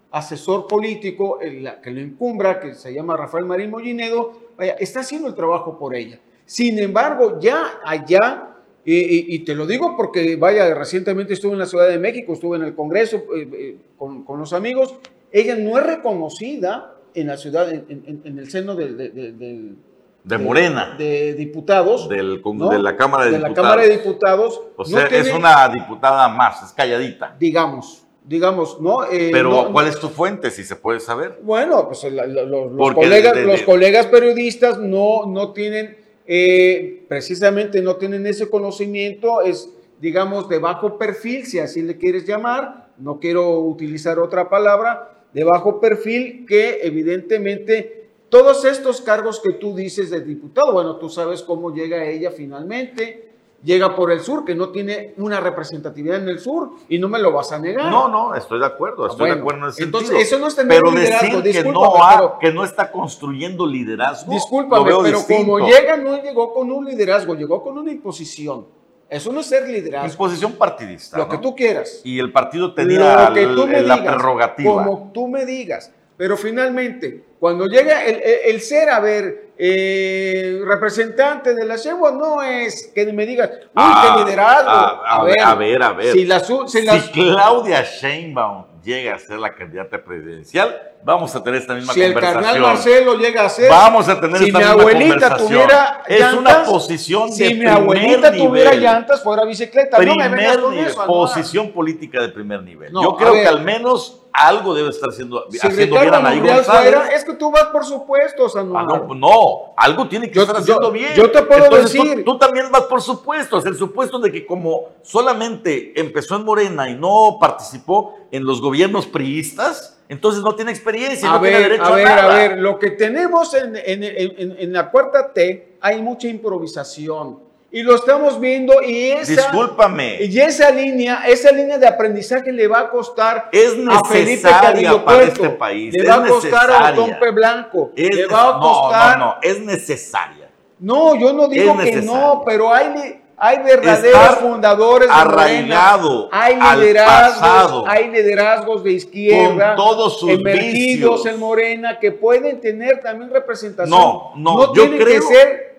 asesor 0.10 0.68
político, 0.68 1.40
el 1.40 1.70
que 1.84 1.92
lo 1.92 2.02
encumbra, 2.02 2.60
que 2.60 2.74
se 2.74 2.92
llama 2.92 3.16
Rafael 3.16 3.46
Marín 3.46 3.70
Mollinedo, 3.70 4.34
vaya, 4.58 4.74
está 4.80 5.02
haciendo 5.02 5.28
el 5.28 5.36
trabajo 5.36 5.78
por 5.78 5.96
ella. 5.96 6.20
Sin 6.46 6.80
embargo, 6.80 7.40
ya 7.40 7.82
allá, 7.86 8.50
y 8.84 9.40
te 9.40 9.56
lo 9.56 9.66
digo 9.66 9.96
porque, 9.96 10.36
vaya, 10.36 10.74
recientemente 10.74 11.34
estuve 11.34 11.54
en 11.54 11.60
la 11.60 11.66
Ciudad 11.66 11.88
de 11.88 12.00
México, 12.00 12.34
estuve 12.34 12.58
en 12.58 12.64
el 12.64 12.76
Congreso 12.76 13.18
eh, 13.36 13.50
eh, 13.54 13.78
con, 13.98 14.24
con 14.24 14.40
los 14.40 14.52
amigos, 14.52 15.00
ella 15.34 15.56
no 15.56 15.78
es 15.78 15.86
reconocida 15.86 16.94
en 17.16 17.28
la 17.28 17.36
ciudad, 17.38 17.70
en, 17.72 17.86
en- 17.90 18.22
en 18.24 18.40
el 18.40 18.50
seno 18.50 18.76
del- 18.76 18.96
de, 18.98 19.10
de- 19.10 19.32
del- 19.34 19.76
De 20.24 20.38
Morena. 20.38 20.96
de 20.98 21.34
diputados. 21.34 22.08
del, 22.08 22.42
de 22.42 22.80
la 22.80 22.96
Cámara 22.96 23.26
de, 23.26 23.32
de 23.32 23.40
la 23.40 23.50
Diputados. 23.50 23.56
Cámara 23.56 23.82
de 23.82 23.90
Diputados. 23.98 24.62
O 24.78 24.84
no 24.84 24.86
sea, 24.86 25.08
es 25.08 25.32
una 25.34 25.68
diputada 25.70 26.30
más, 26.30 26.64
es 26.64 26.72
calladita. 26.72 27.36
digamos, 27.38 28.06
digamos, 28.26 28.80
¿no? 28.80 29.04
Eh, 29.04 29.30
Pero, 29.34 29.50
no- 29.50 29.72
¿cuál 29.74 29.88
es 29.88 30.00
tu 30.00 30.08
fuente, 30.08 30.50
si 30.50 30.64
se 30.64 30.78
puede 30.78 31.02
saber? 31.02 31.40
Bueno, 31.44 31.88
pues 31.88 32.04
la- 32.06 32.26
la- 32.26 32.44
los, 32.44 32.72
los 32.72 32.94
colegas, 32.94 33.36
los 33.38 33.62
colegas 33.64 34.06
periodistas 34.08 34.80
no, 34.80 35.26
no 35.28 35.52
tienen, 35.52 35.98
eh, 36.26 37.06
precisamente 37.10 37.82
no 37.82 37.98
tienen 37.98 38.26
ese 38.26 38.50
conocimiento, 38.50 39.42
es, 39.42 39.70
digamos, 40.00 40.48
de 40.48 40.58
bajo 40.60 40.98
perfil, 40.98 41.46
si 41.46 41.60
así 41.60 41.82
le 41.82 41.98
quieres 41.98 42.26
llamar, 42.26 42.88
no 42.98 43.20
quiero 43.20 43.60
utilizar 43.60 44.20
otra 44.20 44.50
palabra, 44.50 45.10
de 45.34 45.44
bajo 45.44 45.80
perfil 45.80 46.46
que 46.48 46.80
evidentemente 46.84 48.10
todos 48.30 48.66
estos 48.66 49.02
cargos 49.02 49.40
que 49.40 49.54
tú 49.54 49.76
dices 49.76 50.10
de 50.10 50.22
diputado, 50.22 50.74
bueno, 50.74 50.96
tú 50.98 51.10
sabes 51.10 51.42
cómo 51.44 51.74
llega 51.74 52.04
ella 52.06 52.32
finalmente, 52.32 53.30
llega 53.64 53.96
por 53.96 54.12
el 54.12 54.20
sur, 54.22 54.44
que 54.44 54.56
no 54.56 54.70
tiene 54.70 55.14
una 55.18 55.40
representatividad 55.40 56.18
en 56.18 56.28
el 56.30 56.40
sur, 56.40 56.72
y 56.90 56.98
no 57.00 57.08
me 57.08 57.20
lo 57.20 57.32
vas 57.32 57.52
a 57.52 57.60
negar. 57.60 57.90
No, 57.92 58.08
no, 58.10 58.36
estoy 58.36 58.60
de 58.60 58.66
acuerdo, 58.66 59.06
estoy 59.06 59.20
Bueno, 59.20 59.36
de 59.36 59.40
acuerdo 59.42 59.64
en 59.66 59.70
ese 59.70 59.84
entonces, 59.84 60.10
sentido. 60.10 60.28
eso 60.28 60.40
no 60.40 60.48
es 60.48 60.56
tener 60.56 60.82
Pero 60.82 60.92
liderazgo, 60.96 61.42
decir 61.42 61.64
que 61.64 61.72
no, 61.72 62.04
ha- 62.04 62.18
pero- 62.18 62.38
que 62.40 62.52
no 62.52 62.64
está 62.66 62.92
construyendo 62.92 63.66
liderazgo, 63.66 64.34
Discúlpame, 64.34 64.84
pero 64.86 65.04
distinto. 65.04 65.52
como 65.54 65.60
llega, 65.68 65.96
no 65.98 66.22
llegó 66.22 66.54
con 66.54 66.72
un 66.72 66.86
liderazgo, 66.86 67.36
llegó 67.36 67.62
con 67.64 67.78
una 67.78 67.92
imposición. 67.92 68.66
Eso 69.10 69.32
no 69.32 69.42
es 69.42 69.46
ser 69.48 69.68
liderazgo. 69.70 70.08
Disposición 70.08 70.54
partidista. 70.54 71.18
Lo 71.18 71.26
¿no? 71.26 71.30
que 71.30 71.38
tú 71.38 71.56
quieras. 71.56 72.02
Y 72.04 72.20
el 72.20 72.32
partido 72.32 72.74
tenía 72.74 73.30
Lo 73.30 73.34
que 73.36 73.46
tú 73.48 73.68
me 73.68 73.82
la 73.82 73.96
digas, 73.98 74.14
prerrogativa. 74.16 74.84
Como 74.84 75.12
tú 75.14 75.28
me 75.28 75.46
digas. 75.46 75.92
Pero 76.18 76.38
finalmente, 76.38 77.24
cuando 77.40 77.66
llega 77.68 78.06
el, 78.06 78.16
el- 78.16 78.40
el 78.46 78.62
ser, 78.62 78.90
a 78.90 79.00
ver, 79.00 79.50
eh, 79.58 80.62
representante 80.66 81.54
de 81.56 81.66
la 81.66 81.76
yegua 81.76 82.12
no 82.12 82.42
es 82.44 82.92
que 82.94 83.12
me 83.12 83.26
digas, 83.26 83.50
uy, 83.62 83.68
Ah, 83.76 84.16
qué 84.18 84.24
liderazgo. 84.24 84.70
ah, 84.70 85.02
a 85.06 85.24
ver, 85.24 85.40
a 85.42 85.56
ver, 85.56 85.84
a 85.84 85.94
ver. 85.94 86.14
Si, 86.14 86.26
la 86.26 86.40
si 86.40 86.54
Si 86.68 86.82
las- 86.84 87.10
Claudia 87.10 87.84
Sheinbaum 87.84 88.66
llega 88.84 89.16
a 89.16 89.20
ser 89.20 89.40
la 89.40 89.54
candidata 89.56 90.04
presidencial, 90.04 90.93
vamos 91.06 91.36
a 91.36 91.44
tener 91.44 91.62
esta 91.62 91.74
misma 91.76 91.94
si 91.94 92.02
el 92.02 92.14
conversación. 92.14 92.44
carnal 92.44 92.62
Marcelo 92.62 93.14
llega 93.18 93.46
a 93.46 93.50
ser, 93.50 93.70
Vamos 93.70 94.08
a 94.10 94.20
tener 94.22 94.38
si 94.38 94.46
esta 94.48 94.58
mi 94.60 94.66
misma 94.66 94.82
abuelita 94.82 95.14
conversación. 95.14 95.48
tuviera 95.48 96.04
es 96.08 96.20
llantas, 96.20 96.40
una 96.40 96.64
posición 96.64 97.30
de 97.30 97.36
si 97.36 97.44
mi 97.44 97.50
primer 97.52 97.68
abuelita 97.70 98.32
tuviera 98.32 98.74
llantas, 98.76 99.24
fuera 99.24 99.46
bicicleta. 99.46 99.98
no 99.98 100.04
me 100.16 100.30
vengas 100.30 100.30
primer 100.32 100.60
con 100.62 100.72
nivel, 100.72 100.88
eso, 100.88 101.02
Anuar. 101.02 101.18
posición 101.34 101.72
política 101.72 102.22
de 102.22 102.30
primer 102.30 102.64
nivel. 102.64 102.92
No, 102.94 103.02
Yo 103.04 103.16
creo 103.18 103.34
ver. 103.34 103.44
que 103.44 103.48
al 103.50 103.62
menos 103.64 104.20
algo 104.36 104.74
debe 104.74 104.90
estar 104.90 105.10
haciendo, 105.10 105.46
Si 105.52 105.58
haciendo 105.68 106.00
bien 106.00 106.12
Anaí 106.14 106.40
González. 106.40 106.96
es 107.14 107.24
que 107.24 107.34
tú 107.34 107.52
vas 107.52 107.66
por 107.66 107.86
supuestos, 107.86 108.56
Ah, 108.56 108.62
Anuar. 108.62 108.86
no, 108.88 109.14
no, 109.14 109.74
algo 109.78 110.08
tiene 110.08 110.28
que 110.30 110.36
Yo- 110.36 110.42
estar 110.42 110.56
yo- 110.56 110.62
haciendo 110.62 110.92
bien. 110.92 111.14
yo 111.16 111.30
te 111.30 111.44
puedo 111.44 111.66
Entonces, 111.66 111.92
tú- 111.96 112.04
decir- 112.04 112.26
Tú, 112.26 112.38
también 112.40 112.72
vas 112.72 112.84
por 112.84 113.00
supuestos, 113.02 113.64
el 113.68 113.76
supuesto 113.78 114.18
de 114.18 114.32
que 114.32 114.44
como 114.46 114.86
solamente 115.04 115.94
empezó 116.00 116.36
en 116.36 116.46
Morena 116.46 116.90
y 116.90 116.96
no 116.96 117.38
participó 117.40 118.16
en 118.32 118.44
los 118.46 118.60
gobiernos 118.60 119.06
priistas, 119.06 119.93
entonces 120.14 120.42
no 120.44 120.56
tiene 120.56 120.72
experiencia, 120.72 121.30
a 121.30 121.34
no 121.34 121.42
tiene 121.42 121.60
derecho 121.60 121.84
a 121.84 121.88
a, 121.88 121.96
ver, 121.96 122.06
nada. 122.06 122.24
a 122.34 122.38
ver, 122.38 122.58
lo 122.60 122.80
que 122.80 122.92
tenemos 122.92 123.54
en, 123.54 123.76
en- 123.76 124.04
en- 124.04 124.34
en- 124.38 124.56
en 124.60 124.74
la 124.74 124.90
cuarta 124.90 125.34
T, 125.34 125.76
hay 125.82 126.02
mucha 126.02 126.28
improvisación. 126.28 127.40
Y 127.72 127.82
lo 127.82 127.96
estamos 127.96 128.40
viendo 128.40 128.84
y 128.84 129.10
esa, 129.10 129.32
Discúlpame, 129.50 130.18
y 130.26 130.40
esa 130.40 130.70
línea, 130.70 131.24
esa 131.28 131.52
línea 131.52 131.80
de 131.80 131.88
aprendizaje 131.88 132.52
le 132.52 132.68
va 132.68 132.82
a 132.82 132.90
costar 132.92 133.50
es 133.52 133.74
a 133.90 134.06
Felipe 134.06 134.44
Carrillo 134.48 135.04
para 135.04 135.18
Puerto, 135.18 135.44
este 135.46 135.56
país. 135.58 135.92
le 135.94 136.04
es 136.04 136.08
va 136.10 136.16
a 136.24 136.28
costar 136.28 136.70
a 136.72 136.80
necesaria. 136.92 137.04
Otompe 137.04 137.32
Blanco, 137.32 137.92
Es 137.96 138.16
le 138.16 138.26
va 138.28 138.50
a 138.50 138.60
costar... 138.60 139.18
No, 139.18 139.26
no, 139.26 139.32
no, 139.34 139.36
es 139.42 139.60
necesaria. 139.60 140.50
No, 140.80 141.16
yo 141.16 141.34
no 141.34 141.48
digo 141.48 141.76
que 141.80 141.96
no, 142.04 142.44
pero 142.46 142.72
hay, 142.72 143.23
hay 143.38 143.58
verdaderos 143.64 144.22
Estar 144.22 144.36
fundadores 144.40 145.08
de 145.08 145.14
arraigado 145.14 146.30
Morena. 146.30 146.30
Hay 146.32 146.78
liderazgos, 146.80 147.40
pasado. 147.40 147.84
hay 147.88 148.08
liderazgos 148.10 148.84
de 148.84 148.92
izquierda, 148.92 149.76
Con 149.76 149.86
todos 149.86 150.20
sus 150.20 150.30
emergidos 150.30 151.16
vicios. 151.18 151.26
en 151.26 151.40
Morena 151.40 152.00
que 152.00 152.12
pueden 152.12 152.62
tener 152.62 153.02
también 153.02 153.30
representación. 153.32 153.90
No, 154.00 154.32
no, 154.36 154.74
yo 154.74 154.90
tienen 154.90 155.06
que 155.06 155.22
ser 155.22 155.73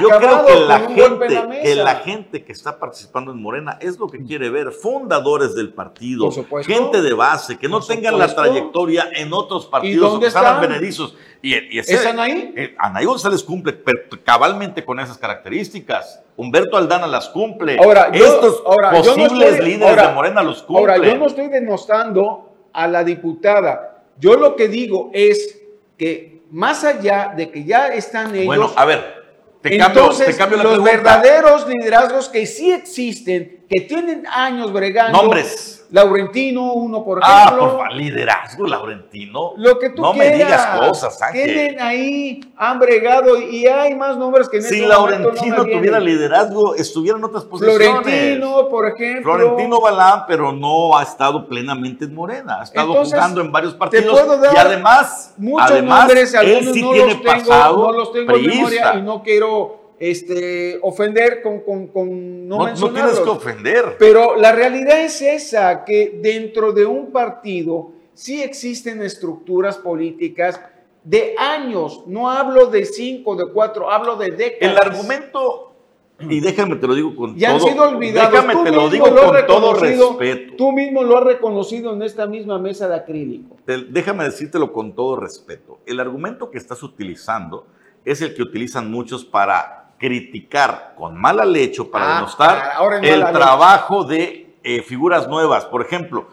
Yo 0.00 0.08
creo 0.08 0.44
que 0.44 0.54
la, 0.60 0.80
gente, 0.80 1.62
que 1.62 1.74
la 1.76 1.94
gente 1.96 2.44
que 2.44 2.52
está 2.52 2.78
participando 2.78 3.32
en 3.32 3.40
Morena 3.40 3.78
es 3.80 3.98
lo 3.98 4.06
que 4.06 4.22
quiere 4.22 4.50
ver, 4.50 4.70
fundadores 4.72 5.54
del 5.54 5.72
partido, 5.72 6.30
gente 6.64 7.00
de 7.00 7.14
base, 7.14 7.56
que 7.58 7.68
no 7.68 7.80
tengan 7.80 8.18
la 8.18 8.34
trayectoria 8.34 9.08
en 9.14 9.32
otros 9.32 9.66
partidos 9.66 10.20
que 10.20 10.26
están? 10.26 10.44
advenedizos. 10.44 11.16
Y, 11.40 11.54
y 11.74 11.78
ese- 11.78 11.94
¿Es 11.94 12.04
Anaí? 12.06 12.52
eh, 12.56 12.74
Anaí 12.78 13.04
González 13.06 13.42
cumple 13.42 13.78
cabalmente 14.24 14.84
con 14.84 14.98
esas 15.00 15.16
características. 15.18 16.22
Humberto 16.36 16.76
Aldana 16.76 17.06
las 17.06 17.28
cumple. 17.28 17.78
Ahora, 17.82 18.12
yo- 18.12 18.24
Estos 18.26 18.62
ahora, 18.66 18.90
yo 19.02 19.16
no 19.16 19.22
posibles 19.24 19.52
estoy- 19.52 19.66
líderes 19.66 19.88
ahora- 19.90 20.08
de 20.08 20.14
Morena 20.14 20.42
los 20.42 20.62
cumplen. 20.62 20.90
Ahora, 20.90 21.08
yo 21.08 21.16
no 21.16 21.26
estoy 21.26 21.48
denostando 21.48 22.52
a 22.72 22.86
la 22.88 23.04
diputada. 23.04 24.02
Yo 24.18 24.36
lo 24.36 24.54
que 24.56 24.68
digo 24.68 25.10
es 25.14 25.60
que 25.96 26.42
más 26.50 26.84
allá 26.84 27.32
de 27.36 27.50
que 27.50 27.64
ya 27.64 27.88
están 27.88 28.34
ellos, 28.34 28.46
Bueno, 28.46 28.70
a 28.76 28.84
ver, 28.84 29.17
te 29.60 29.76
cambio, 29.76 30.02
entonces 30.02 30.26
te 30.26 30.36
cambio 30.36 30.58
la 30.58 30.64
los 30.64 30.72
pregunta. 30.74 30.92
verdaderos 30.92 31.66
liderazgos 31.68 32.28
que 32.28 32.46
sí 32.46 32.70
existen, 32.70 33.57
que 33.68 33.82
tienen 33.82 34.26
años 34.26 34.72
bregando, 34.72 35.20
Nombres. 35.20 35.74
Laurentino, 35.90 36.74
uno 36.74 37.02
por 37.02 37.18
Ah, 37.22 37.44
ejemplo, 37.46 37.60
por 37.70 37.70
favor, 37.78 37.92
liderazgo, 37.94 38.66
Laurentino. 38.66 39.52
lo 39.56 39.78
que 39.78 39.88
tú 39.90 40.02
no 40.02 40.12
quieras, 40.12 40.30
me 40.32 40.36
digas 40.36 40.66
cosas, 40.80 41.22
Ángel. 41.22 41.44
tienen 41.54 41.80
ahí, 41.80 42.40
han 42.58 42.78
bregado 42.78 43.40
y 43.40 43.66
hay 43.66 43.94
más 43.94 44.18
nombres 44.18 44.50
que 44.50 44.58
en 44.58 44.62
Si 44.64 44.74
este 44.74 44.82
no 44.82 44.88
Laurentino 44.88 45.64
tuviera 45.64 45.98
liderazgo, 45.98 46.74
estuviera 46.74 47.16
en 47.16 47.24
otras 47.24 47.44
posiciones. 47.44 47.88
Florentino, 47.88 48.68
por 48.68 48.86
ejemplo. 48.88 49.34
Florentino 49.34 49.80
Balán, 49.80 50.24
pero 50.28 50.52
no 50.52 50.94
ha 50.96 51.02
estado 51.02 51.46
plenamente 51.48 52.04
en 52.04 52.14
Morena. 52.14 52.60
Ha 52.60 52.64
estado 52.64 52.88
Entonces, 52.90 53.14
jugando 53.14 53.40
en 53.40 53.50
varios 53.52 53.72
partidos. 53.74 54.20
y 54.52 54.56
además, 54.58 55.34
muchos 55.38 55.70
además 55.70 56.00
nombres, 56.00 56.34
él 56.34 56.38
algunos 56.38 56.74
sí 56.74 56.82
no 56.82 56.90
tiene 56.92 57.12
los 57.14 57.22
tengo, 57.22 57.32
pasado 57.48 57.76
no 57.78 57.92
los 57.92 58.12
tengo 58.12 58.36
en 58.36 58.46
memoria 58.46 58.94
y 58.94 59.02
no 59.02 59.22
quiero 59.22 59.87
este, 60.00 60.78
ofender 60.82 61.42
con, 61.42 61.60
con, 61.60 61.88
con 61.88 62.46
no, 62.48 62.58
No, 62.68 62.74
no 62.74 62.92
tienes 62.92 63.18
que 63.20 63.28
ofender. 63.28 63.96
Pero 63.98 64.36
la 64.36 64.52
realidad 64.52 65.00
es 65.00 65.20
esa, 65.22 65.84
que 65.84 66.18
dentro 66.22 66.72
de 66.72 66.86
un 66.86 67.10
partido 67.10 67.92
sí 68.14 68.42
existen 68.42 69.02
estructuras 69.02 69.76
políticas 69.78 70.60
de 71.04 71.34
años, 71.38 72.04
no 72.06 72.30
hablo 72.30 72.66
de 72.66 72.84
cinco, 72.84 73.34
de 73.36 73.46
cuatro, 73.52 73.90
hablo 73.90 74.16
de 74.16 74.30
décadas. 74.32 74.72
El 74.72 74.78
argumento, 74.92 75.72
y 76.20 76.40
déjame 76.40 76.76
te 76.76 76.86
lo 76.86 76.94
digo 76.94 77.14
con 77.16 77.36
Ya 77.36 77.52
han 77.52 77.58
todo. 77.58 77.68
sido 77.68 77.88
olvidados. 77.88 78.32
Déjame 78.32 78.52
Tú 78.54 78.64
te 78.64 78.72
lo 78.72 78.90
digo 78.90 79.06
has 79.06 79.12
con 79.12 79.46
todo 79.46 79.74
respeto. 79.74 80.54
Tú 80.56 80.72
mismo 80.72 81.02
lo 81.04 81.16
has 81.18 81.24
reconocido 81.24 81.94
en 81.94 82.02
esta 82.02 82.26
misma 82.26 82.58
mesa 82.58 82.88
de 82.88 82.96
acrílico. 82.96 83.56
Te- 83.64 83.84
déjame 83.88 84.24
decírtelo 84.24 84.72
con 84.72 84.94
todo 84.94 85.16
respeto. 85.16 85.78
El 85.86 86.00
argumento 86.00 86.50
que 86.50 86.58
estás 86.58 86.82
utilizando 86.82 87.66
es 88.04 88.20
el 88.20 88.34
que 88.34 88.42
utilizan 88.42 88.90
muchos 88.90 89.24
para 89.24 89.77
criticar 89.98 90.94
con 90.96 91.16
mala 91.16 91.44
leche 91.44 91.84
para 91.84 92.12
Ah, 92.12 92.14
denostar 92.16 92.72
ahora 92.74 92.96
el 92.98 93.20
leche. 93.20 93.32
trabajo 93.32 94.04
de 94.04 94.54
eh, 94.62 94.82
figuras 94.82 95.28
nuevas. 95.28 95.64
Por 95.66 95.82
ejemplo, 95.82 96.28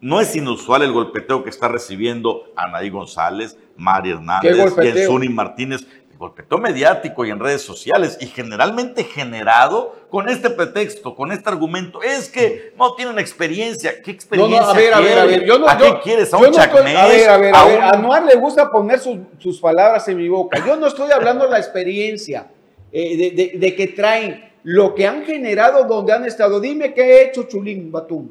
no 0.00 0.20
es 0.20 0.34
inusual 0.36 0.82
el 0.82 0.92
golpeteo 0.92 1.42
que 1.42 1.50
está 1.50 1.68
recibiendo 1.68 2.44
Anaí 2.56 2.90
González, 2.90 3.56
Mari 3.76 4.10
Hernández? 4.10 4.74
Jensuni 4.76 5.28
Martínez. 5.28 5.86
Golpeteo 6.18 6.58
mediático 6.58 7.24
y 7.24 7.30
en 7.30 7.38
redes 7.38 7.62
sociales 7.62 8.18
y 8.20 8.26
generalmente 8.26 9.04
generado 9.04 9.94
con 10.10 10.28
este 10.28 10.50
pretexto, 10.50 11.14
con 11.14 11.30
este 11.30 11.48
argumento. 11.48 12.02
Es 12.02 12.28
que 12.28 12.74
no 12.76 12.94
tienen 12.96 13.20
experiencia. 13.20 14.02
¿Qué 14.02 14.10
experiencia 14.10 14.60
no, 14.62 14.68
a 14.68 14.72
ver, 14.72 14.94
a 14.94 14.98
ver, 15.00 15.16
a 15.20 15.24
ver. 15.26 15.44
Yo 15.44 15.60
no, 15.60 15.68
¿A 15.68 15.78
yo- 15.78 15.84
qué 15.94 16.00
quieres? 16.02 16.34
¿A 16.34 16.38
un 16.38 16.42
no 16.42 16.48
estoy-? 16.50 16.96
A 16.96 17.06
ver, 17.06 17.30
a 17.30 17.36
ver, 17.38 17.54
a 17.54 17.60
¿A 17.60 17.64
ver. 17.66 17.78
un- 17.78 17.84
A 17.84 17.90
Anuar 17.90 18.24
le 18.24 18.34
gusta 18.34 18.68
poner 18.68 18.98
sus, 18.98 19.16
sus 19.38 19.60
palabras 19.60 20.08
en 20.08 20.16
mi 20.16 20.28
boca. 20.28 20.58
Yo 20.66 20.74
no 20.74 20.88
estoy 20.88 21.08
hablando 21.12 21.44
de 21.44 21.52
la 21.52 21.58
experiencia, 21.58 22.48
eh, 22.92 23.16
de, 23.16 23.30
de- 23.30 23.58
de 23.58 23.74
que 23.76 23.88
traen 23.88 24.50
lo 24.64 24.94
que 24.94 25.06
han 25.06 25.24
generado 25.24 25.84
donde 25.84 26.12
han 26.12 26.24
estado. 26.24 26.60
Dime 26.60 26.92
qué 26.94 27.02
ha 27.02 27.20
hecho 27.22 27.44
Chulín 27.44 27.90
Batum. 27.92 28.28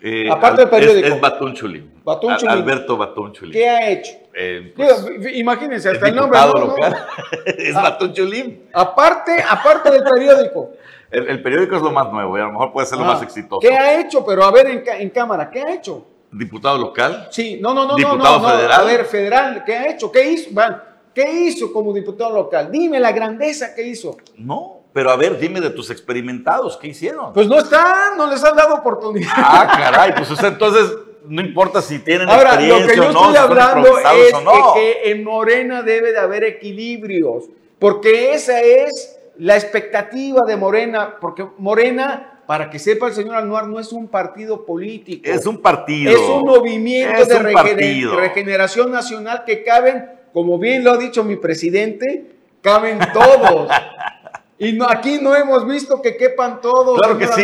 Eh, 0.00 0.28
Aparte 0.30 0.64
del 0.64 0.66
es- 0.66 0.70
periódico. 0.70 1.08
Es, 1.08 1.20
Batún 1.20 1.54
Chulín. 1.54 1.92
Batún 2.04 2.36
Chulín. 2.36 2.50
Alberto 2.50 2.96
Batún 2.96 3.32
Chulín. 3.32 3.52
¿Qué 3.52 3.68
ha 3.68 3.90
hecho? 3.90 4.12
Eh, 4.32 4.72
Digo, 4.76 4.88
pues, 5.16 5.36
imagínense, 5.36 5.88
es 5.88 5.94
hasta 5.96 6.08
el 6.08 6.14
nombre. 6.14 6.38
¿no? 6.38 6.52
local. 6.66 6.96
es 7.46 7.74
Ah. 7.76 7.82
Batún 7.82 8.12
Chulín. 8.12 8.62
Aparte, 8.72 9.42
aparte 9.48 9.90
del 9.90 10.02
periódico. 10.04 10.70
El, 11.10 11.26
el 11.26 11.42
periódico 11.42 11.74
es 11.74 11.80
lo 11.80 11.90
más 11.90 12.12
nuevo 12.12 12.36
y 12.36 12.40
a 12.42 12.44
lo 12.44 12.52
mejor 12.52 12.70
puede 12.70 12.86
ser 12.86 12.98
lo 12.98 13.04
Ah, 13.04 13.14
más 13.14 13.22
exitoso. 13.22 13.60
¿Qué 13.66 13.74
ha 13.74 13.98
hecho? 13.98 14.22
Pero 14.26 14.44
a 14.44 14.50
ver 14.52 14.66
en, 14.66 14.84
en 14.86 15.08
cámara, 15.08 15.48
¿qué 15.50 15.62
ha 15.62 15.72
hecho? 15.72 16.06
Diputado 16.30 16.76
local. 16.76 17.28
Sí, 17.30 17.58
no, 17.62 17.72
no, 17.72 17.84
no, 17.86 17.92
no, 17.92 17.96
Diputado 17.96 18.40
no, 18.40 18.42
no. 18.46 18.54
federal. 18.54 18.80
A 18.80 18.84
ver, 18.84 19.04
federal, 19.06 19.62
¿qué 19.64 19.74
ha 19.74 19.88
hecho? 19.90 20.12
¿Qué 20.12 20.30
hizo? 20.32 20.50
Van, 20.52 20.82
¿Qué 21.18 21.32
hizo 21.32 21.72
como 21.72 21.92
diputado 21.92 22.32
local? 22.32 22.70
Dime 22.70 23.00
la 23.00 23.10
grandeza 23.10 23.74
que 23.74 23.82
hizo. 23.84 24.16
No, 24.36 24.82
pero 24.92 25.10
a 25.10 25.16
ver, 25.16 25.36
dime 25.36 25.60
de 25.60 25.70
tus 25.70 25.90
experimentados, 25.90 26.76
¿qué 26.76 26.86
hicieron? 26.86 27.32
Pues 27.32 27.48
no 27.48 27.58
están, 27.58 28.16
no 28.16 28.30
les 28.30 28.44
han 28.44 28.54
dado 28.54 28.76
oportunidad. 28.76 29.28
ah, 29.36 29.66
caray, 29.76 30.12
pues 30.14 30.30
usted 30.30 30.46
entonces 30.46 30.92
no 31.26 31.40
importa 31.40 31.82
si 31.82 31.98
tienen 31.98 32.28
Ahora, 32.28 32.52
lo 32.60 32.86
que 32.86 32.94
yo 32.94 33.08
o 33.08 33.12
no, 33.12 33.20
estoy 33.22 33.36
hablando 33.36 33.98
es 33.98 34.32
o 34.32 34.40
no. 34.42 34.52
que, 34.74 34.80
que 35.02 35.10
en 35.10 35.24
Morena 35.24 35.82
debe 35.82 36.12
de 36.12 36.18
haber 36.20 36.44
equilibrios, 36.44 37.46
porque 37.80 38.34
esa 38.34 38.60
es 38.60 39.18
la 39.38 39.56
expectativa 39.56 40.42
de 40.46 40.56
Morena, 40.56 41.16
porque 41.20 41.44
Morena, 41.58 42.42
para 42.46 42.70
que 42.70 42.78
sepa 42.78 43.08
el 43.08 43.12
señor 43.14 43.34
Anuar, 43.34 43.66
no 43.66 43.80
es 43.80 43.90
un 43.92 44.06
partido 44.06 44.64
político. 44.64 45.28
Es 45.28 45.44
un 45.46 45.58
partido. 45.60 46.12
Es 46.12 46.18
un 46.20 46.44
movimiento 46.44 47.22
Es 47.22 47.28
de 47.28 47.34
un 47.38 47.42
regener- 47.42 47.54
partido. 47.54 48.16
regeneración 48.20 48.92
nacional 48.92 49.42
que 49.44 49.64
caben, 49.64 50.12
como 50.38 50.56
bien 50.56 50.84
lo 50.84 50.92
ha 50.92 50.96
dicho 50.96 51.24
mi 51.24 51.34
presidente, 51.34 52.30
caben 52.62 53.00
todos. 53.12 53.68
y 54.58 54.72
no, 54.72 54.86
aquí 54.88 55.18
no 55.20 55.34
hemos 55.34 55.66
visto 55.66 56.00
que 56.00 56.16
quepan 56.16 56.60
todos. 56.60 56.96
Claro 56.96 57.18
que 57.18 57.26
sí, 57.26 57.42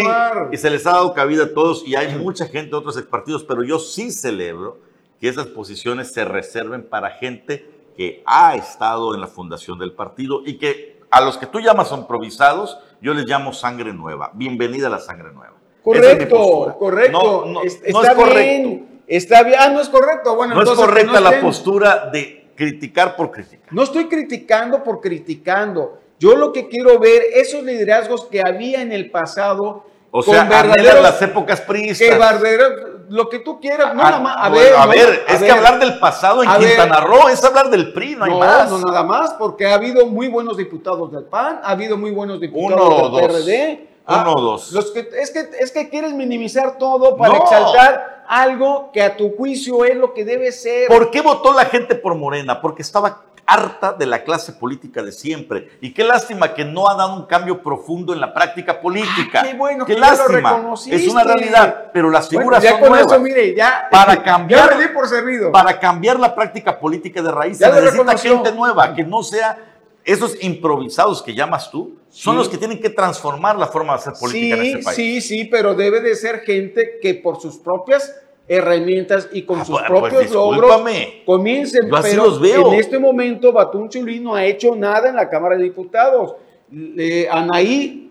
y 0.53 0.57
se 0.57 0.71
les 0.71 0.87
ha 0.87 0.93
dado 0.93 1.13
cabida 1.13 1.43
a 1.47 1.53
todos 1.53 1.83
y 1.85 1.97
hay 1.97 2.15
mucha 2.15 2.47
gente 2.47 2.71
de 2.71 2.77
otros 2.77 3.03
partidos, 3.03 3.43
pero 3.43 3.65
yo 3.65 3.81
sí 3.81 4.13
celebro 4.13 4.79
que 5.21 5.27
esas 5.29 5.49
posiciones 5.49 6.13
se 6.13 6.25
reserven 6.25 6.85
para 6.89 7.11
gente 7.11 7.69
que 7.97 8.23
ha 8.27 8.55
estado 8.55 9.13
en 9.17 9.21
la 9.21 9.27
fundación 9.27 9.77
del 9.81 9.93
partido 9.93 10.43
y 10.47 10.57
que 10.59 11.01
a 11.11 11.21
los 11.21 11.37
que 11.37 11.47
tú 11.47 11.59
llamas 11.59 11.91
improvisados, 11.91 12.79
yo 13.01 13.13
les 13.13 13.27
llamo 13.27 13.53
sangre 13.53 13.93
nueva. 13.93 14.31
Bienvenida 14.35 14.87
a 14.87 14.91
la 14.91 15.01
sangre 15.01 15.33
nueva. 15.33 15.55
Es 15.57 15.83
Correcto, 15.83 16.77
correcto. 16.79 17.43
No, 17.45 17.53
no- 17.55 17.63
Es- 17.65 17.81
no 17.83 18.01
está 18.03 18.13
es 18.13 18.17
correcto. 18.17 18.39
bien. 18.39 19.03
Está 19.09 19.43
bien. 19.43 19.57
Ah, 19.59 19.69
no 19.69 19.81
es 19.81 19.89
correcto. 19.89 20.37
Bueno, 20.37 20.55
No 20.55 20.63
es 20.63 20.69
entonces 20.69 20.87
correcta 20.87 21.21
la 21.21 21.31
estén- 21.31 21.41
postura 21.43 22.09
de 22.13 22.44
criticar 22.55 23.17
por 23.17 23.31
criticar. 23.31 23.69
No 23.73 23.83
estoy 23.83 24.07
criticando 24.09 24.83
por 24.83 25.01
criticando. 25.01 25.99
Yo 26.19 26.37
lo 26.37 26.53
que 26.53 26.69
quiero 26.69 26.99
ver, 26.99 27.23
esos 27.35 27.63
liderazgos 27.63 28.25
que 28.27 28.41
había 28.45 28.81
en 28.83 28.93
el 28.93 29.11
pasado, 29.11 29.85
O 30.11 30.23
sea, 30.23 30.45
las 30.45 31.21
épocas 31.23 31.61
que 31.61 31.67
priistas. 31.67 32.09
verdaderos- 32.09 32.91
lo 33.11 33.29
que 33.29 33.41
tú 33.41 33.61
quieras, 33.61 33.95
no 33.95 34.01
Ah, 34.03 34.11
nada 34.11 34.21
más. 34.21 34.37
A 34.39 34.49
ver, 34.49 34.75
a 34.75 34.87
no, 34.87 34.93
ver, 34.93 35.25
a 35.29 35.33
es 35.33 35.39
que 35.39 35.43
ver. 35.45 35.51
hablar 35.53 35.79
del 35.79 35.99
pasado 35.99 36.43
en 36.43 36.49
A 36.49 36.57
ver. 36.57 36.69
Quintana 36.69 37.01
Roo 37.01 37.29
es 37.29 37.45
hablar 37.45 37.69
del 37.69 37.93
PRI, 37.93 38.17
no 38.17 38.25
hay 38.25 38.31
más. 38.33 38.71
no 38.71 38.79
nada 38.79 39.03
más, 39.03 39.35
porque 39.35 39.67
ha 39.67 39.75
habido 39.75 40.07
muy 40.07 40.29
buenos 40.29 40.57
diputados 40.57 41.13
del 41.13 41.25
PAN, 41.25 41.61
ha 41.63 41.71
habido 41.73 41.99
muy 41.99 42.13
buenos 42.13 42.41
diputados 42.41 42.81
Uno 42.83 43.11
del 43.11 43.11
dos. 43.11 43.21
PRD. 43.45 43.89
Uno 44.07 44.33
o 44.35 44.41
dos. 44.41 44.73
Los 44.73 44.91
que, 44.91 45.09
es, 45.21 45.31
que, 45.31 45.49
es 45.59 45.73
que 45.73 45.89
quieres 45.89 46.13
minimizar 46.13 46.77
todo 46.79 47.17
para 47.17 47.35
No. 47.35 47.43
exaltar 47.43 48.25
algo 48.29 48.91
que 48.93 49.03
a 49.03 49.17
tu 49.17 49.35
juicio 49.37 49.85
es 49.85 49.97
lo 49.97 50.13
que 50.15 50.25
debe 50.25 50.53
ser. 50.53 50.89
¿Por 50.89 51.11
qué 51.11 51.21
votó 51.23 51.53
la 51.53 51.65
gente 51.67 51.95
por 51.95 52.15
Morena? 52.15 52.61
Porque 52.61 52.83
estaba 52.83 53.23
harta 53.47 53.93
de 53.93 54.07
la 54.07 54.25
clase 54.25 54.53
política 54.53 55.03
de 55.03 55.13
siempre. 55.13 55.71
Y 55.83 55.93
qué 55.93 56.03
lástima 56.03 56.55
que 56.55 56.65
no 56.65 56.89
ha 56.89 56.95
dado 56.95 57.15
un 57.15 57.27
cambio 57.27 57.63
profundo 57.63 58.15
en 58.15 58.21
la 58.21 58.33
práctica 58.33 58.81
política. 58.81 59.41
Ah, 59.41 59.47
qué 59.47 59.55
bueno 59.55 59.85
qué 59.85 59.95
que 59.95 60.01
ya 60.01 60.11
lo 60.13 60.17
lástima. 60.17 60.51
reconociste. 60.57 60.97
es 60.97 61.09
una 61.09 61.25
realidad, 61.25 61.91
pero 61.93 62.09
las 62.11 62.27
Bueno, 62.29 62.41
figuras 62.41 62.63
ya 62.63 62.71
son 62.71 62.81
con 62.81 62.89
nuevas. 62.91 63.13
eso, 63.13 63.21
mire, 63.21 63.55
ya. 63.55 63.89
Para 63.91 64.23
cambiar- 64.23 64.79
Ya 64.81 64.93
por 64.95 65.07
servido. 65.09 65.53
Para 65.53 65.79
cambiar 65.79 66.19
la 66.19 66.35
práctica 66.35 66.79
política 66.79 67.21
de 67.23 67.31
raíz 67.31 67.59
Ya 67.59 67.67
se 67.67 67.73
lo 67.75 67.81
necesita 67.81 68.03
reconoció. 68.03 68.35
gente 68.37 68.53
nueva, 68.53 68.95
que 68.95 69.05
no 69.05 69.23
sea 69.23 69.59
esos 70.05 70.37
improvisados 70.43 71.23
que 71.23 71.35
llamas 71.35 71.71
tú, 71.71 71.97
son 72.11 72.35
Sí. 72.35 72.39
los 72.39 72.49
que 72.49 72.59
tienen 72.59 72.81
que 72.81 72.91
transformar 72.91 73.57
la 73.59 73.67
forma 73.69 73.95
de 73.95 73.99
hacer 74.01 74.13
política 74.21 74.57
en 74.57 74.63
sí, 74.63 74.69
este 74.73 74.83
país. 74.85 74.97
sí, 74.97 75.21
sí, 75.21 75.45
pero 75.47 75.75
debe 75.75 76.01
de 76.01 76.15
ser 76.15 76.41
gente 76.41 76.99
que 77.01 77.15
por 77.15 77.41
sus 77.41 77.57
propias 77.59 78.15
herramientas 78.47 79.29
y 79.33 79.43
con 79.43 79.61
Ah, 79.61 79.65
sus 79.65 79.79
pues, 79.79 79.91
pues, 79.91 80.01
propios 80.13 80.31
logros 80.33 80.61
discúlpame. 80.61 81.23
comiencen. 81.25 81.89
Yo 81.89 81.97
así 81.97 82.11
pero 82.11 82.25
los 82.27 82.41
veo. 82.41 82.73
en 82.73 82.79
este 82.79 82.99
momento 82.99 83.53
Batún 83.53 83.89
Chulí 83.89 84.21
no 84.21 84.35
ha 84.35 84.45
hecho 84.45 84.77
nada 84.77 85.09
en 85.09 85.17
la 85.17 85.31
Cámara 85.31 85.57
de 85.57 85.65
Diputados. 85.65 86.35
Eh, 86.71 87.27
Anaí, 87.31 88.11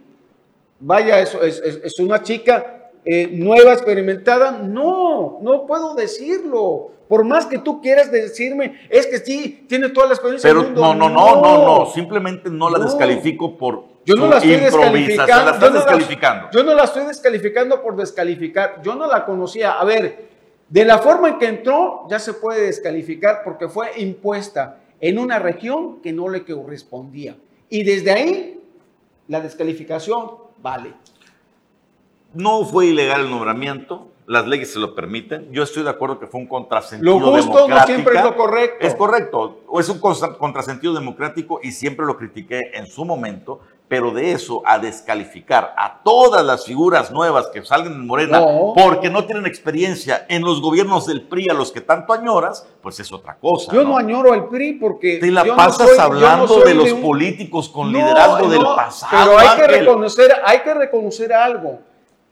vaya, 0.80 1.20
es, 1.22 1.36
es- 1.36 1.62
es 1.84 2.00
una 2.00 2.22
chica 2.24 2.90
eh, 3.06 3.28
nueva, 3.32 3.74
experimentada. 3.74 4.52
No, 4.54 5.38
no 5.42 5.66
puedo 5.68 5.94
decirlo. 5.94 6.92
Por 7.14 7.26
más 7.26 7.46
que 7.46 7.60
tú 7.60 7.80
quieras 7.80 8.12
decirme, 8.12 8.88
es 8.90 9.06
que 9.06 9.20
sí, 9.20 9.66
tiene 9.70 9.90
toda 9.90 10.08
la 10.08 10.14
experiencia 10.16 10.50
Pero 10.50 10.64
del 10.64 10.72
mundo. 10.72 10.96
no, 10.96 11.10
no, 11.10 11.10
no, 11.10 11.42
no, 11.44 11.80
no, 11.82 11.86
simplemente 11.92 12.50
no 12.50 12.72
la 12.72 12.80
No. 12.80 12.86
descalifico 12.86 13.56
por 13.56 13.84
Yo 14.04 14.16
no 14.16 14.26
la 14.26 14.38
estoy 14.38 14.54
improvisación, 14.54 14.82
descalificando. 14.82 15.46
la 15.46 15.52
yo 15.52 15.54
estás 15.54 15.70
no 15.70 15.76
la- 15.76 15.80
descalificando. 15.86 16.48
yo 16.52 16.64
no 16.64 16.74
la 16.74 16.84
estoy 16.86 17.06
descalificando 17.06 17.82
por 17.84 17.96
descalificar. 17.98 18.82
Yo 18.82 18.96
no 18.96 19.06
la 19.06 19.26
conocía. 19.26 19.74
A 19.74 19.86
ver, 19.86 20.28
de 20.68 20.86
la 20.86 20.98
forma 20.98 21.28
en 21.30 21.38
que 21.38 21.46
entró, 21.50 22.08
ya 22.10 22.18
se 22.18 22.34
puede 22.34 22.62
descalificar 22.66 23.42
porque 23.44 23.68
fue 23.70 23.92
impuesta 23.98 24.80
en 25.00 25.20
una 25.20 25.38
región 25.38 26.02
que 26.02 26.12
no 26.14 26.30
le 26.30 26.44
correspondía. 26.44 27.38
Y 27.70 27.84
desde 27.84 28.10
ahí, 28.10 28.60
la 29.28 29.40
descalificación 29.40 30.32
vale. 30.64 30.96
No 32.34 32.66
fue 32.66 32.88
ilegal 32.88 33.22
el 33.26 33.30
nombramiento, 33.30 34.08
las 34.26 34.48
leyes 34.48 34.72
se 34.72 34.80
lo 34.80 34.96
permiten. 34.96 35.52
Yo 35.52 35.64
estoy 35.64 35.84
de 35.84 35.90
acuerdo 35.90 36.20
que 36.20 36.28
fue 36.28 36.40
un 36.42 36.48
contrasentido 36.48 37.20
Lo 37.20 37.32
justo 37.32 37.50
no 37.52 37.56
democrático. 37.56 37.86
siempre 37.88 38.18
es 38.18 38.24
lo 38.24 38.36
correcto. 38.36 38.88
Es 38.88 38.96
correcto, 38.96 39.60
o 39.68 39.80
es 39.80 39.90
un 39.90 40.00
contra- 40.00 40.38
contrasentido 40.38 40.94
democrático 40.94 41.60
y 41.62 41.72
siempre 41.72 42.06
lo 42.06 42.18
critiqué 42.18 42.60
en 42.74 42.88
su 42.88 43.04
momento, 43.06 43.60
pero 43.90 44.12
de 44.12 44.32
eso 44.32 44.62
a 44.66 44.80
descalificar 44.80 45.74
a 45.78 46.02
todas 46.04 46.44
las 46.44 46.66
figuras 46.66 47.12
nuevas 47.12 47.48
que 47.48 47.64
salgan 47.64 47.94
en 47.94 48.08
Morena 48.08 48.40
No. 48.40 48.74
porque 48.76 49.10
no 49.10 49.26
tienen 49.26 49.46
experiencia 49.46 50.26
en 50.30 50.42
los 50.44 50.62
gobiernos 50.62 51.06
del 51.06 51.22
PRI 51.28 51.50
a 51.50 51.54
los 51.54 51.72
que 51.72 51.82
tanto 51.82 52.14
añoras, 52.14 52.66
pues 52.82 53.00
es 53.00 53.12
otra 53.12 53.36
cosa. 53.38 53.72
Yo 53.74 53.84
no 53.84 53.98
añoro 53.98 54.32
al 54.34 54.48
PRI 54.48 54.74
porque. 54.74 55.18
Te 55.20 55.30
la 55.32 55.44
yo 55.44 55.52
no 55.52 55.58
pasas 55.58 55.88
soy- 55.90 55.98
no 55.98 56.04
hablando 56.04 56.48
soy 56.48 56.64
de 56.64 56.74
los 56.76 56.92
un- 56.94 57.02
políticos 57.02 57.70
con 57.70 57.92
No, 57.92 58.00
liderazgo 58.00 58.48
del 58.50 58.62
no, 58.64 58.76
pasado. 58.76 59.12
Pero 59.26 59.38
hay 59.38 59.58
que, 59.58 59.68
reconocer, 59.68 60.32
hay 60.46 60.60
que 60.62 60.74
reconocer 60.74 61.34
algo. 61.34 61.80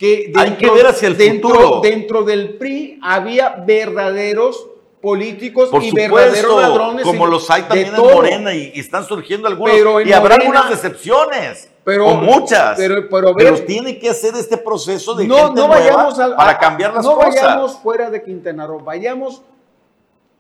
Que 0.02 0.34
Hay 0.36 0.52
que 0.58 0.68
ver 0.72 0.88
hacia 0.88 1.08
el 1.10 1.16
dentro, 1.16 1.50
futuro. 1.52 1.82
Dentro 1.82 2.24
del 2.24 2.56
PRI 2.56 2.98
había 3.04 3.50
verdaderos 3.52 4.68
políticos 5.00 5.70
Por 5.70 5.84
y 5.84 5.92
verdaderos 5.92 6.60
ladrones. 6.60 7.04
como 7.04 7.28
los 7.28 7.48
hay 7.52 7.62
también 7.64 7.90
en 7.90 7.96
todo. 7.96 8.16
Morena 8.16 8.52
y, 8.52 8.72
y 8.74 8.80
están 8.80 9.04
surgiendo 9.06 9.48
algunos. 9.48 9.72
Pero 9.76 10.02
y 10.02 10.12
habrá 10.12 10.38
Morena- 10.38 10.60
algunas 10.62 10.70
decepciones, 10.72 11.70
Pero- 11.84 12.08
o 12.08 12.16
muchas. 12.16 12.78
pero- 12.78 13.08
pero 13.10 13.30
a 13.30 13.66
tiene 13.66 14.00
que 14.00 14.10
hacer 14.10 14.34
este 14.36 14.58
proceso 14.58 15.14
de 15.14 15.28
No, 15.28 15.36
gente 15.38 15.62
no 15.62 15.68
nueva 15.68 15.80
vayamos 15.80 16.18
al- 16.20 16.36
para 16.36 16.52
a- 16.54 16.58
cambiar 16.58 16.96
las 16.96 17.06
no 17.06 17.14
cosas. 17.16 17.36
vayamos 17.36 17.78
fuera 17.78 18.10
de 18.10 18.24
Quintana 18.24 18.66
Roo, 18.66 18.80
vayamos 18.80 19.44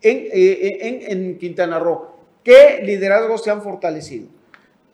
en, 0.02 0.28
eh, 0.34 0.78
en, 1.08 1.20
en 1.20 1.38
Quintana 1.38 1.78
Roo. 1.78 2.08
¿Qué 2.44 2.82
liderazgos 2.84 3.44
se 3.44 3.52
han 3.52 3.62
fortalecido? 3.62 4.26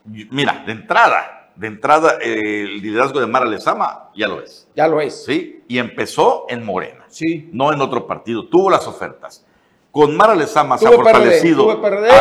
Mira, 0.04 0.62
de 0.66 0.74
entrada, 0.74 1.37
de 1.58 1.68
entrada, 1.68 2.18
eh, 2.22 2.62
el 2.64 2.82
liderazgo 2.82 3.20
de 3.20 3.28
Mara 3.28 3.46
Lezama 3.46 4.10
ya 4.16 4.28
lo 4.28 4.42
es. 4.42 4.68
Ya 4.76 4.88
lo 4.88 5.02
es. 5.02 5.26
¿sí? 5.26 5.64
Y 5.68 5.80
empezó 5.80 6.46
en 6.50 6.64
Morena, 6.64 7.06
Sí. 7.10 7.50
no 7.52 7.74
en 7.74 7.82
otro 7.82 8.06
partido. 8.06 8.48
Tuvo 8.48 8.70
las 8.70 8.88
ofertas. 8.88 9.44
Con 9.92 10.16
Mara 10.16 10.36
Lezama 10.36 10.78
se 10.78 10.88
ha 10.88 10.92
fortalecido 10.92 11.72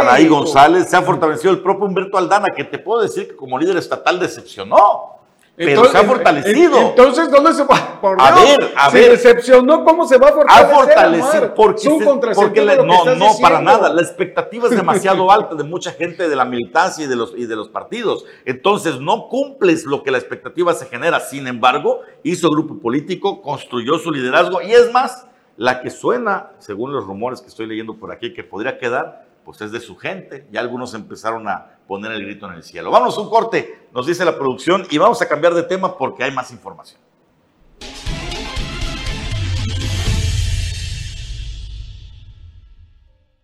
Anaí 0.01 0.27
González, 0.29 0.89
se 0.89 0.97
ha 0.97 1.03
fortalecido 1.03 1.53
el 1.53 1.61
propio 1.61 1.85
Humberto 1.85 2.17
Aldana, 2.17 2.55
que 2.55 2.65
te 2.65 2.79
puedo 2.79 3.03
decir 3.03 3.29
que 3.29 3.37
como 3.37 3.59
líder 3.59 3.77
estatal 3.77 4.19
decepcionó, 4.19 5.16
pero 5.57 5.85
se 5.87 5.97
ha 5.99 6.05
fortalecido. 6.05 6.79
Entonces, 6.91 7.31
¿dónde 7.31 7.55
se 7.55 7.65
va? 7.65 7.99
Por 8.01 8.21
A 8.21 8.33
Dios, 8.33 8.59
ver, 8.59 8.73
a 8.77 8.91
si 8.91 8.97
ver. 8.99 9.11
decepcionó, 9.13 9.85
¿cómo 9.85 10.07
se 10.07 10.19
va 10.19 10.29
a 10.29 10.31
ha 10.31 10.35
fortalecer? 10.35 10.75
fortalecido 10.75 11.39
Omar? 11.39 11.55
porque, 11.55 11.81
Es 11.81 11.87
un 11.87 11.99
se- 12.01 12.35
porque 12.35 12.65
no, 12.85 13.15
no, 13.17 13.27
para 13.41 13.61
nada. 13.61 13.89
La 13.93 14.03
expectativa 14.03 14.69
es 14.69 14.77
demasiado 14.77 15.31
alta 15.31 15.55
de 15.55 15.65
mucha 15.65 15.93
gente 15.93 16.29
de 16.29 16.37
la 16.37 16.45
militancia 16.45 17.05
y 17.05 17.09
de 17.09 17.17
los, 17.17 17.33
y 17.37 17.47
de 17.47 17.57
los 17.57 17.69
partidos. 17.69 18.25
Entonces, 18.45 19.01
no 19.01 19.29
cumples 19.29 19.85
lo 19.85 20.03
que 20.03 20.11
la 20.11 20.19
expectativa 20.19 20.75
se 20.75 20.87
genera. 20.87 21.21
Sin 21.21 21.47
embargo, 21.47 22.01
hizo 22.23 22.51
grupo 22.51 22.79
político, 22.79 23.41
construyó 23.43 23.99
su 23.99 24.11
liderazgo 24.13 24.61
y 24.63 24.73
es 24.73 24.93
más, 24.93 25.27
la 25.57 25.81
que 25.81 25.89
suena, 25.91 26.51
según 26.59 26.93
los 26.93 27.07
rumores 27.07 27.41
que 27.41 27.49
estoy 27.49 27.67
leyendo 27.67 27.97
por 27.97 28.13
aquí, 28.13 28.35
que 28.35 28.45
podría 28.45 28.79
quedar, 28.79 29.26
pues 29.47 29.61
es 29.61 29.71
de 29.71 29.79
su 29.79 29.97
gente. 29.97 30.49
Ya 30.51 30.59
algunos 30.59 30.93
empezaron 30.93 31.47
a 31.47 31.79
poner 31.87 32.11
el 32.11 32.25
grito 32.25 32.47
en 32.49 32.55
el 32.55 32.65
cielo. 32.65 32.95
A 32.95 33.09
un 33.09 33.31
corte, 33.31 33.87
nos 33.95 34.09
dice 34.09 34.25
la 34.25 34.37
producción, 34.37 34.85
y 34.91 34.99
vamos 34.99 35.23
a 35.23 35.29
cambiar 35.29 35.55
de 35.55 35.63
tema 35.63 35.97
porque 35.97 36.25
hay 36.25 36.33
más 36.33 36.51
información. 36.51 37.01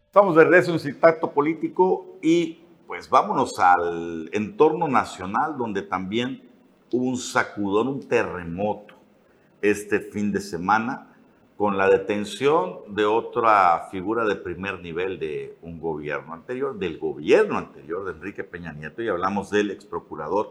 Estamos 0.07 0.35
de 0.35 0.43
regreso 0.43 0.73
en 0.73 0.81
Citacto 0.81 1.31
Político 1.31 2.19
y 2.21 2.65
pues 2.89 3.09
vámonos 3.09 3.59
al 3.61 4.29
entorno 4.33 4.89
nacional 4.89 5.57
donde 5.57 5.83
también 5.83 6.51
hubo 6.91 7.05
un 7.05 7.17
sacudón, 7.17 7.87
un 7.87 8.01
terremoto 8.01 8.97
este 9.63 10.01
fin 10.01 10.33
de 10.33 10.41
semana 10.41 11.12
con 11.63 11.79
la 11.79 11.89
detención 11.89 12.81
de 12.89 13.05
otra 13.05 13.87
figura 13.93 14.25
de 14.25 14.35
primer 14.35 14.81
nivel 14.81 15.21
de 15.21 15.55
un 15.63 15.79
gobierno 15.79 16.35
anterior, 16.35 16.77
del 16.77 16.99
gobierno 16.99 17.57
anterior 17.57 18.05
de 18.05 18.11
Enrique 18.11 18.43
Peña 18.43 18.73
Nieto, 18.73 19.01
y 19.01 19.07
hablamos 19.07 19.49
del 19.49 19.71
ex 19.71 19.85
procurador 19.85 20.51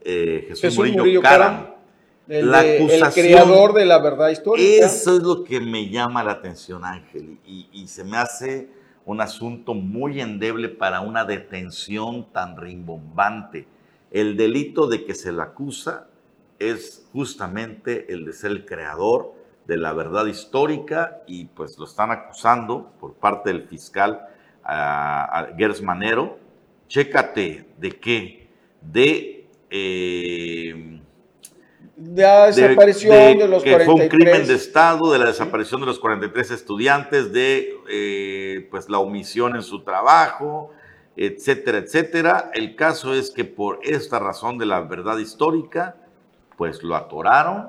eh, 0.00 0.44
Jesús, 0.48 0.60
Jesús 0.62 0.78
Murillo, 0.78 0.96
Murillo 1.00 1.20
Caram. 1.20 1.56
Caram, 1.58 1.74
El, 2.26 2.50
La 2.50 2.62
de- 2.62 2.76
el 2.78 2.82
acusación- 3.02 3.26
creador 3.26 3.74
de 3.74 3.84
la 3.84 3.98
verdad 3.98 4.30
histórica. 4.30 4.86
Eso 4.86 5.14
es 5.18 5.22
lo 5.22 5.44
que 5.44 5.60
me 5.60 5.90
llama 5.90 6.24
la 6.24 6.32
atención, 6.32 6.86
Ángel, 6.86 7.36
y, 7.44 7.68
y 7.70 7.86
se 7.88 8.02
me 8.02 8.16
hace 8.16 8.70
un 9.04 9.20
asunto 9.20 9.74
muy 9.74 10.22
endeble 10.22 10.70
para 10.70 11.02
una 11.02 11.26
detención 11.26 12.32
tan 12.32 12.56
rimbombante. 12.56 13.66
El 14.10 14.38
delito 14.38 14.86
de 14.86 15.04
que 15.04 15.14
se 15.14 15.32
le 15.32 15.42
acusa 15.42 16.06
es 16.58 17.06
justamente 17.12 18.10
el 18.10 18.24
de 18.24 18.32
ser 18.32 18.52
el 18.52 18.64
creador 18.64 19.38
de 19.66 19.76
la 19.76 19.92
verdad 19.92 20.26
histórica 20.26 21.22
y 21.26 21.46
pues 21.46 21.78
lo 21.78 21.84
están 21.84 22.10
acusando 22.10 22.92
por 23.00 23.14
parte 23.14 23.52
del 23.52 23.62
fiscal 23.68 24.26
a, 24.64 25.40
a 25.40 25.56
Gers 25.56 25.82
Manero. 25.82 26.38
Chécate 26.88 27.66
de 27.78 27.90
qué, 27.92 28.48
de... 28.80 29.48
eh, 29.70 31.00
la 31.96 32.46
desaparición 32.46 33.38
de, 33.38 33.48
los 33.48 33.62
que 33.62 33.78
fue 33.80 33.94
un 33.94 34.08
43. 34.08 34.10
crimen 34.10 34.46
de 34.46 34.54
Estado, 34.54 35.12
de 35.12 35.18
la 35.18 35.26
desaparición 35.26 35.80
de 35.80 35.86
los 35.86 35.98
43 35.98 36.50
estudiantes, 36.50 37.32
de 37.32 37.74
eh, 37.90 38.68
pues 38.70 38.88
la 38.88 38.98
omisión 38.98 39.54
en 39.54 39.62
su 39.62 39.82
trabajo, 39.82 40.70
etcétera, 41.16 41.78
etcétera. 41.78 42.50
El 42.54 42.74
caso 42.74 43.14
es 43.14 43.30
que 43.30 43.44
por 43.44 43.80
esta 43.82 44.18
razón 44.18 44.56
de 44.56 44.66
la 44.66 44.80
verdad 44.80 45.18
histórica, 45.18 45.96
pues 46.56 46.82
lo 46.82 46.96
atoraron. 46.96 47.68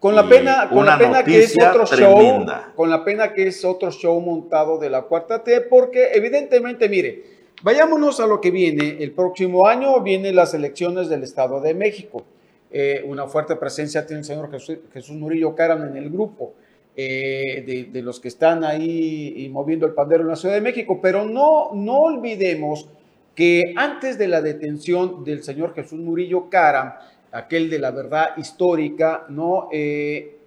Con 0.00 0.16
la 0.16 0.26
pena, 0.28 0.68
con 0.70 0.86
la 0.86 0.98
pena 0.98 1.22
que 1.22 1.40
es 1.40 1.54
otro 1.62 1.84
tremenda. 1.84 2.62
show, 2.66 2.74
con 2.74 2.90
la 2.90 3.04
pena 3.04 3.34
que 3.34 3.46
es 3.48 3.64
otro 3.64 3.90
show 3.92 4.18
montado 4.20 4.78
de 4.78 4.88
la 4.90 5.02
cuarta 5.02 5.44
T, 5.44 5.60
porque 5.62 6.08
evidentemente, 6.14 6.88
mire, 6.88 7.22
vayámonos 7.62 8.18
a 8.18 8.26
lo 8.26 8.40
que 8.40 8.50
viene. 8.50 8.96
El 9.00 9.12
próximo 9.12 9.66
año 9.66 10.00
vienen 10.00 10.34
las 10.36 10.54
elecciones 10.54 11.08
del 11.10 11.22
Estado 11.22 11.60
de 11.60 11.74
México. 11.74 12.24
Eh, 12.72 13.02
una 13.06 13.26
fuerte 13.26 13.56
presencia 13.56 14.06
tiene 14.06 14.20
el 14.20 14.24
señor 14.24 14.50
Jesús, 14.50 14.78
Jesús 14.92 15.16
Murillo 15.16 15.54
Caram 15.54 15.86
en 15.86 15.96
el 15.96 16.08
grupo. 16.10 16.54
eh, 16.96 17.62
de, 17.66 17.84
de 17.84 18.02
los 18.02 18.20
que 18.20 18.28
están 18.28 18.64
ahí 18.64 19.32
y 19.36 19.48
moviendo 19.48 19.86
el 19.86 19.92
pandero 19.94 20.22
en 20.22 20.28
la 20.28 20.36
Ciudad 20.36 20.54
de 20.54 20.60
México, 20.60 20.98
pero 21.00 21.24
no, 21.24 21.70
no 21.72 21.98
olvidemos 21.98 22.88
que 23.34 23.72
antes 23.76 24.18
de 24.18 24.28
la 24.28 24.42
detención 24.42 25.24
del 25.24 25.42
señor 25.42 25.72
Jesús 25.74 25.98
Murillo 26.00 26.50
Caram, 26.50 26.92
aquel 27.32 27.70
de 27.70 27.78
la 27.78 27.90
verdad 27.90 28.36
histórica, 28.36 29.24
¿no? 29.28 29.68
Eh, 29.72 30.38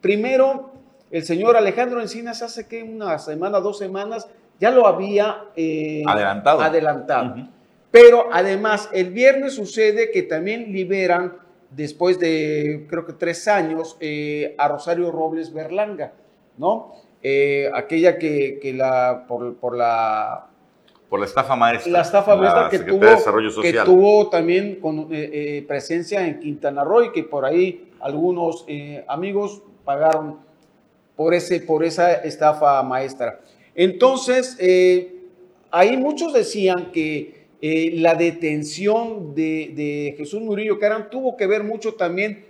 primero 0.00 0.72
el 1.10 1.24
señor 1.24 1.56
Alejandro 1.56 2.00
Encinas 2.00 2.42
hace 2.42 2.66
que 2.66 2.82
una 2.82 3.18
semana, 3.18 3.60
dos 3.60 3.78
semanas, 3.78 4.28
ya 4.60 4.70
lo 4.70 4.86
había 4.86 5.44
eh, 5.56 6.02
adelantado. 6.06 6.60
adelantado. 6.60 7.48
Pero 7.90 8.28
además, 8.32 8.88
el 8.92 9.10
viernes 9.10 9.54
sucede 9.54 10.12
que 10.12 10.22
también 10.22 10.72
liberan, 10.72 11.38
después 11.70 12.20
de 12.20 12.86
creo 12.88 13.04
que 13.04 13.14
tres 13.14 13.48
años, 13.48 13.96
eh, 13.98 14.54
a 14.56 14.68
Rosario 14.68 15.10
Robles 15.10 15.52
Berlanga, 15.52 16.12
¿no? 16.58 16.94
Aquella 17.74 18.16
que, 18.16 18.60
que 18.62 18.72
la, 18.72 19.24
por, 19.26 19.56
por, 19.56 19.76
la... 19.76 20.49
Por 21.10 21.20
la 21.20 21.26
estafa 21.26 21.54
maestra. 21.56 21.92
La 21.92 22.00
estafa 22.00 22.36
maestra 22.36 22.70
que 22.70 22.78
tuvo, 22.78 23.60
que 23.60 23.72
tuvo 23.84 24.30
también 24.30 24.76
con, 24.76 25.08
presencia 25.66 26.26
en 26.26 26.40
Quintana 26.40 26.84
Roo 26.84 27.04
y 27.04 27.12
que 27.12 27.24
por 27.24 27.44
ahí 27.44 27.90
algunos 28.00 28.64
amigos 29.08 29.62
pagaron 29.84 30.38
por, 31.20 31.34
ese, 31.34 31.60
por 31.60 31.84
esa 31.84 32.12
estafa 32.14 32.82
maestra. 32.82 33.40
Entonces, 33.74 34.56
eh, 34.58 35.26
ahí 35.70 35.96
muchos 35.98 36.32
decían 36.32 36.90
que 36.92 37.46
eh, 37.60 37.92
la 37.96 38.14
detención 38.14 39.34
de, 39.34 40.14
Jesús 40.16 40.40
Murillo 40.40 40.78
Caram 40.78 41.10
tuvo 41.10 41.36
que 41.36 41.46
ver 41.46 41.62
mucho 41.62 41.92
también 41.92 42.46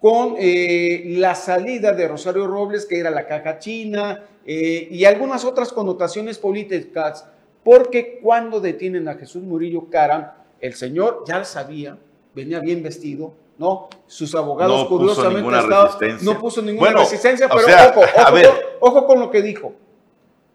con 0.00 0.34
eh, 0.38 1.04
la 1.16 1.34
salida 1.34 1.92
de 1.92 2.08
Rosario 2.08 2.46
Robles, 2.46 2.84
que 2.84 2.98
era 2.98 3.10
la 3.10 3.26
caja 3.26 3.58
china, 3.58 4.26
y 4.44 5.04
algunas 5.04 5.44
otras 5.44 5.72
connotaciones 5.72 6.36
políticas, 6.36 7.26
porque 7.64 8.18
cuando 8.22 8.60
detienen 8.60 9.08
a 9.08 9.14
Jesús 9.14 9.42
Murillo 9.42 9.88
Caram, 9.90 10.30
el 10.60 10.74
señor 10.74 11.24
ya 11.26 11.44
sabía, 11.44 11.98
venía 12.34 12.60
bien 12.60 12.82
vestido, 12.82 13.34
¿no? 13.58 13.88
Sus 14.06 14.34
abogados 14.34 14.82
no 14.82 14.88
curiosamente 14.88 15.42
puso 15.42 15.58
estaban, 15.58 16.24
no 16.24 16.38
puso 16.38 16.62
ninguna 16.62 16.92
resistencia, 16.92 17.48
pero 17.48 17.66
ojo, 17.90 18.00
ojo, 18.00 18.54
ojo, 18.80 19.06
con 19.06 19.20
lo 19.20 19.30
que 19.30 19.42
dijo. 19.42 19.74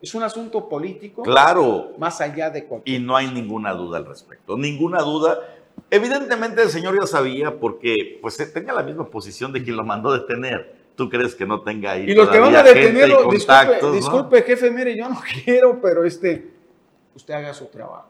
Es 0.01 0.13
un 0.13 0.23
asunto 0.23 0.69
político. 0.69 1.23
Claro. 1.23 1.93
Más 1.97 2.21
allá 2.21 2.49
de 2.49 2.65
cualquier. 2.65 2.99
Y 2.99 3.03
no 3.03 3.15
hay 3.15 3.27
ninguna 3.27 3.73
duda 3.73 3.97
al 3.97 4.05
respecto. 4.05 4.57
Ninguna 4.57 5.01
duda. 5.01 5.39
Evidentemente 5.89 6.61
el 6.61 6.69
señor 6.69 6.99
ya 6.99 7.07
sabía 7.07 7.59
porque 7.59 8.19
pues 8.21 8.37
tenía 8.53 8.73
la 8.73 8.83
misma 8.83 9.09
posición 9.09 9.51
de 9.51 9.63
quien 9.63 9.75
lo 9.75 9.83
mandó 9.83 10.13
detener. 10.13 10.75
¿Tú 10.95 11.09
crees 11.09 11.35
que 11.35 11.45
no 11.45 11.61
tenga 11.61 11.91
ahí? 11.91 12.09
Y 12.09 12.13
los 12.13 12.29
que 12.29 12.39
van 12.39 12.55
a 12.55 12.63
detenerlo, 12.63 13.29
disculpe, 13.29 13.91
disculpe, 13.91 14.41
jefe, 14.43 14.71
mire, 14.71 14.95
yo 14.95 15.09
no 15.09 15.19
quiero, 15.43 15.81
pero 15.81 16.05
este, 16.05 16.54
usted 17.15 17.34
haga 17.34 17.54
su 17.54 17.65
trabajo. 17.65 18.10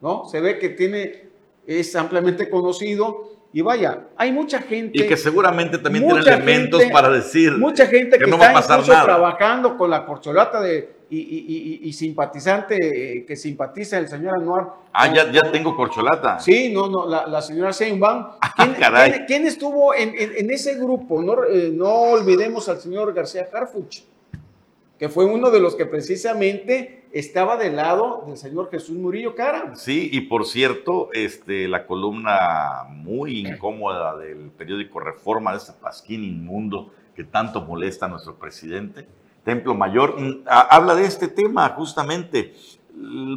¿No? 0.00 0.26
Se 0.28 0.40
ve 0.40 0.58
que 0.58 0.70
tiene, 0.70 1.28
es 1.66 1.94
ampliamente 1.94 2.48
conocido 2.48 3.30
y 3.52 3.62
vaya, 3.62 4.06
hay 4.16 4.32
mucha 4.32 4.60
gente. 4.60 4.98
Y 4.98 5.06
que 5.06 5.16
seguramente 5.16 5.78
también 5.78 6.04
tiene 6.04 6.20
elementos 6.20 6.82
para 6.92 7.10
decir. 7.10 7.52
Mucha 7.58 7.86
gente 7.86 8.16
que, 8.16 8.30
está 8.30 8.52
incluso 8.52 8.92
trabajando 8.92 9.76
con 9.76 9.90
la 9.90 10.06
corcholata 10.06 10.60
de, 10.60 11.00
y, 11.10 11.92
simpatizante 11.92 12.76
eh, 12.76 13.26
que 13.26 13.34
simpatiza 13.34 13.98
el 13.98 14.08
señor 14.08 14.36
Anuar. 14.36 14.68
Ah, 14.92 15.12
ya, 15.12 15.30
ya 15.32 15.50
tengo 15.50 15.74
corcholata. 15.74 16.38
Sí, 16.38 16.72
no, 16.72 16.88
no, 16.88 17.08
la, 17.08 17.42
señora 17.42 17.72
Seinbaum. 17.72 18.26
¿Quién, 18.56 18.76
¿quién, 19.26 19.46
estuvo 19.46 19.94
en, 19.94 20.50
ese 20.50 20.76
grupo? 20.76 21.20
No, 21.20 21.44
eh, 21.44 21.70
no 21.72 21.88
olvidemos 21.88 22.68
al 22.68 22.78
señor 22.78 23.12
García 23.12 23.48
Harfuch, 23.52 24.02
que 25.00 25.08
fue 25.08 25.24
uno 25.24 25.50
de 25.50 25.60
los 25.60 25.76
que 25.76 25.86
precisamente 25.86 27.08
estaba 27.10 27.56
del 27.56 27.76
lado 27.76 28.24
del 28.26 28.36
señor 28.36 28.70
Jesús 28.70 28.98
Murillo 28.98 29.34
Cara. 29.34 29.74
Sí, 29.74 30.10
y 30.12 30.20
por 30.20 30.44
cierto, 30.44 31.08
este, 31.14 31.68
la 31.68 31.86
columna 31.86 32.84
muy 32.90 33.38
incómoda 33.38 34.14
del 34.18 34.50
periódico 34.50 35.00
Reforma 35.00 35.52
de 35.52 35.56
este 35.56 35.72
pasquín 35.72 36.22
inmundo 36.22 36.92
que 37.16 37.24
tanto 37.24 37.62
molesta 37.62 38.04
a 38.04 38.08
nuestro 38.10 38.34
presidente, 38.36 39.08
Templo 39.42 39.74
Mayor, 39.74 40.20
mm, 40.20 40.42
habla 40.46 40.94
de 40.94 41.06
este 41.06 41.28
tema 41.28 41.66
justamente. 41.70 42.52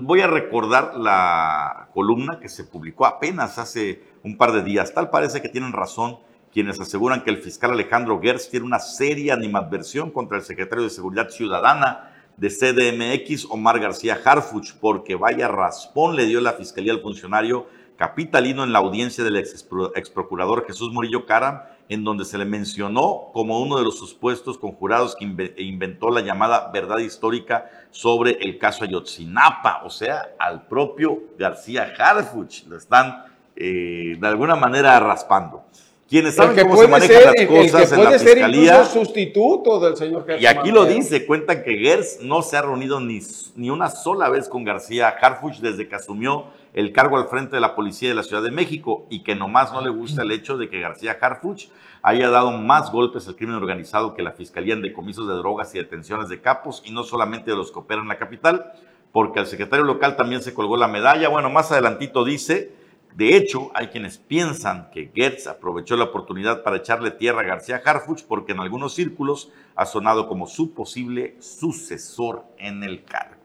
Voy 0.01 0.19
a 0.19 0.27
recordar 0.27 0.97
la 0.97 1.87
columna 1.93 2.41
que 2.41 2.49
se 2.49 2.65
publicó 2.65 3.05
apenas 3.05 3.57
hace 3.57 4.03
un 4.21 4.35
par 4.35 4.51
de 4.51 4.63
días. 4.63 4.93
Tal 4.93 5.09
parece 5.09 5.41
que 5.41 5.47
tienen 5.47 5.71
razón 5.71 6.17
quienes 6.53 6.79
aseguran 6.79 7.23
que 7.23 7.31
el 7.31 7.41
fiscal 7.41 7.71
Alejandro 7.71 8.21
Gers 8.21 8.49
tiene 8.49 8.67
una 8.67 8.79
seria 8.79 9.33
animadversión 9.33 10.11
contra 10.11 10.37
el 10.37 10.43
secretario 10.43 10.83
de 10.83 10.91
Seguridad 10.91 11.29
Ciudadana, 11.29 12.11
de 12.37 12.49
CDMX, 12.49 13.45
Omar 13.49 13.79
García 13.79 14.19
Harfuch, 14.23 14.73
porque 14.79 15.15
vaya 15.15 15.47
raspón 15.47 16.15
le 16.15 16.25
dio 16.25 16.41
la 16.41 16.53
fiscalía 16.53 16.93
al 16.93 17.01
funcionario 17.01 17.67
capitalino 17.97 18.63
en 18.63 18.73
la 18.73 18.79
audiencia 18.79 19.23
del 19.23 19.37
ex, 19.37 20.09
procurador 20.13 20.65
Jesús 20.65 20.91
Murillo 20.91 21.25
Cara, 21.25 21.77
en 21.89 22.03
donde 22.03 22.25
se 22.25 22.37
le 22.37 22.45
mencionó 22.45 23.29
como 23.33 23.59
uno 23.59 23.77
de 23.77 23.83
los 23.83 23.97
supuestos 23.97 24.57
conjurados 24.57 25.15
que 25.15 25.25
inventó 25.57 26.09
la 26.09 26.21
llamada 26.21 26.71
verdad 26.71 26.99
histórica 26.99 27.69
sobre 27.91 28.31
el 28.41 28.57
caso 28.57 28.83
Ayotzinapa, 28.83 29.83
o 29.83 29.89
sea, 29.89 30.33
al 30.39 30.67
propio 30.67 31.19
García 31.37 31.93
Harfuch, 31.97 32.65
lo 32.67 32.77
están 32.77 33.25
eh, 33.55 34.17
de 34.19 34.27
alguna 34.27 34.55
manera 34.55 34.99
raspando. 34.99 35.65
Quienes 36.13 36.35
saben 36.35 36.67
cómo 36.67 36.77
se 36.77 36.87
manejan 36.87 37.23
las 37.35 37.47
cosas 37.47 37.91
en 37.91 38.03
la 38.03 38.19
fiscalía. 38.19 38.85
sustituto 38.85 39.79
del 39.79 39.97
señor 39.97 40.23
Y 40.39 40.45
aquí 40.45 40.69
lo 40.69 40.85
dice, 40.85 41.25
cuentan 41.25 41.63
que 41.63 41.75
Gers 41.75 42.19
no 42.21 42.43
se 42.43 42.55
ha 42.55 42.61
reunido 42.61 42.99
ni, 42.99 43.19
ni 43.55 43.71
una 43.71 43.89
sola 43.89 44.29
vez 44.29 44.47
con 44.47 44.63
García 44.63 45.07
Harfuch 45.07 45.55
desde 45.57 45.87
que 45.87 45.95
asumió 45.95 46.45
el 46.75 46.93
cargo 46.93 47.17
al 47.17 47.29
frente 47.29 47.55
de 47.55 47.61
la 47.61 47.73
policía 47.73 48.09
de 48.09 48.13
la 48.13 48.21
Ciudad 48.21 48.43
de 48.43 48.51
México 48.51 49.07
y 49.09 49.23
que 49.23 49.33
nomás 49.33 49.73
no 49.73 49.81
le 49.81 49.89
gusta 49.89 50.21
el 50.21 50.29
hecho 50.29 50.55
de 50.55 50.69
que 50.69 50.81
García 50.81 51.17
Harfuch 51.19 51.69
haya 52.03 52.29
dado 52.29 52.51
más 52.51 52.91
golpes 52.91 53.27
al 53.27 53.35
crimen 53.35 53.55
organizado 53.55 54.13
que 54.13 54.21
la 54.21 54.33
Fiscalía 54.33 54.75
en 54.75 54.83
decomisos 54.83 55.27
de 55.27 55.33
drogas 55.33 55.73
y 55.73 55.79
detenciones 55.79 56.29
de 56.29 56.41
capos 56.41 56.83
y 56.85 56.91
no 56.91 57.03
solamente 57.03 57.49
de 57.49 57.57
los 57.57 57.71
que 57.71 57.79
operan 57.79 58.03
en 58.03 58.09
la 58.09 58.19
capital, 58.19 58.71
porque 59.11 59.39
al 59.39 59.47
secretario 59.47 59.83
local 59.83 60.15
también 60.15 60.43
se 60.43 60.53
colgó 60.53 60.77
la 60.77 60.87
medalla. 60.87 61.27
Bueno, 61.29 61.49
más 61.49 61.71
adelantito 61.71 62.23
dice 62.23 62.82
de 63.15 63.37
hecho, 63.37 63.69
hay 63.75 63.87
quienes 63.87 64.17
piensan 64.17 64.89
que 64.91 65.11
Gertz 65.13 65.45
aprovechó 65.45 65.95
la 65.95 66.05
oportunidad 66.05 66.63
para 66.63 66.77
echarle 66.77 67.11
tierra 67.11 67.41
a 67.41 67.45
García 67.45 67.81
Harfuch 67.83 68.23
porque 68.27 68.53
en 68.53 68.59
algunos 68.59 68.95
círculos 68.95 69.51
ha 69.75 69.85
sonado 69.85 70.27
como 70.27 70.47
su 70.47 70.73
posible 70.73 71.35
sucesor 71.39 72.43
en 72.57 72.83
el 72.83 73.03
cargo. 73.03 73.35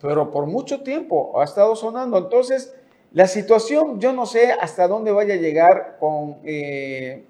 Pero 0.00 0.30
por 0.30 0.46
mucho 0.46 0.82
tiempo 0.82 1.40
ha 1.40 1.44
estado 1.44 1.74
sonando. 1.74 2.18
Entonces, 2.18 2.74
la 3.12 3.26
situación, 3.26 3.98
yo 3.98 4.12
no 4.12 4.26
sé 4.26 4.52
hasta 4.52 4.86
dónde 4.86 5.10
vaya 5.10 5.34
a 5.34 5.38
llegar 5.38 5.96
con, 5.98 6.36
eh, 6.44 7.24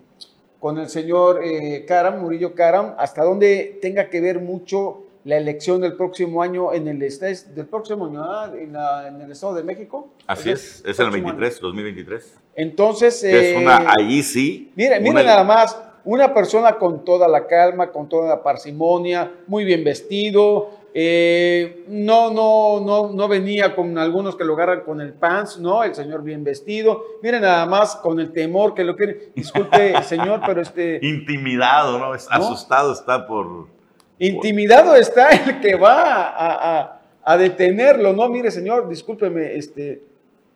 con 0.58 0.78
el 0.78 0.88
señor 0.88 1.44
eh, 1.44 1.84
Karam, 1.86 2.20
Murillo 2.20 2.56
Karam, 2.56 2.94
hasta 2.98 3.22
dónde 3.22 3.78
tenga 3.80 4.10
que 4.10 4.20
ver 4.20 4.40
mucho 4.40 5.04
la 5.28 5.36
elección 5.36 5.82
del 5.82 5.92
próximo 5.92 6.42
año 6.42 6.72
en 6.72 6.88
el 6.88 6.98
del 6.98 7.66
próximo 7.66 8.06
año 8.06 8.54
en, 8.54 9.20
el 9.20 9.30
Estado 9.30 9.56
de 9.56 9.62
México. 9.62 10.08
Así 10.26 10.50
es, 10.50 10.82
es, 10.86 10.98
el 10.98 11.10
23, 11.10 11.60
2023. 11.60 12.34
Entonces, 12.54 13.22
es 13.22 13.54
una, 13.54 13.76
eh, 13.76 13.86
ahí 13.98 14.22
sí. 14.22 14.72
Mire, 14.74 14.98
mire 15.00 15.22
nada 15.22 15.44
más, 15.44 15.78
una 16.06 16.32
persona 16.32 16.78
con 16.78 17.04
toda 17.04 17.28
la 17.28 17.46
calma, 17.46 17.92
con 17.92 18.08
toda 18.08 18.26
la 18.26 18.42
parsimonia, 18.42 19.30
muy 19.46 19.66
bien 19.66 19.84
vestido, 19.84 20.70
eh, 20.94 21.84
no, 21.88 22.30
no, 22.30 22.80
no, 22.80 23.12
no 23.12 23.28
venía 23.28 23.76
con 23.76 23.98
algunos 23.98 24.34
que 24.34 24.44
lo 24.44 24.54
agarran 24.54 24.80
con 24.80 25.02
el 25.02 25.12
pants, 25.12 25.58
no, 25.58 25.84
el 25.84 25.94
señor 25.94 26.22
bien 26.22 26.42
vestido. 26.42 27.04
Miren 27.22 27.42
nada 27.42 27.66
más 27.66 27.96
con 27.96 28.18
el 28.18 28.32
temor 28.32 28.72
que 28.72 28.82
lo 28.82 28.96
quiere. 28.96 29.32
Disculpe, 29.34 30.02
señor, 30.04 30.40
pero 30.46 30.62
este. 30.62 31.00
Intimidado, 31.02 31.98
¿no? 31.98 32.12
Asustado 32.14 32.94
está 32.94 33.26
por 33.26 33.76
Intimidado 34.18 34.94
está 34.96 35.28
el 35.46 35.60
que 35.60 35.76
va 35.76 36.94
a, 37.24 37.36
detenerlo, 37.36 38.12
¿no? 38.14 38.28
Mire, 38.28 38.50
señor, 38.50 38.88
discúlpeme, 38.88 39.56
este, 39.56 40.02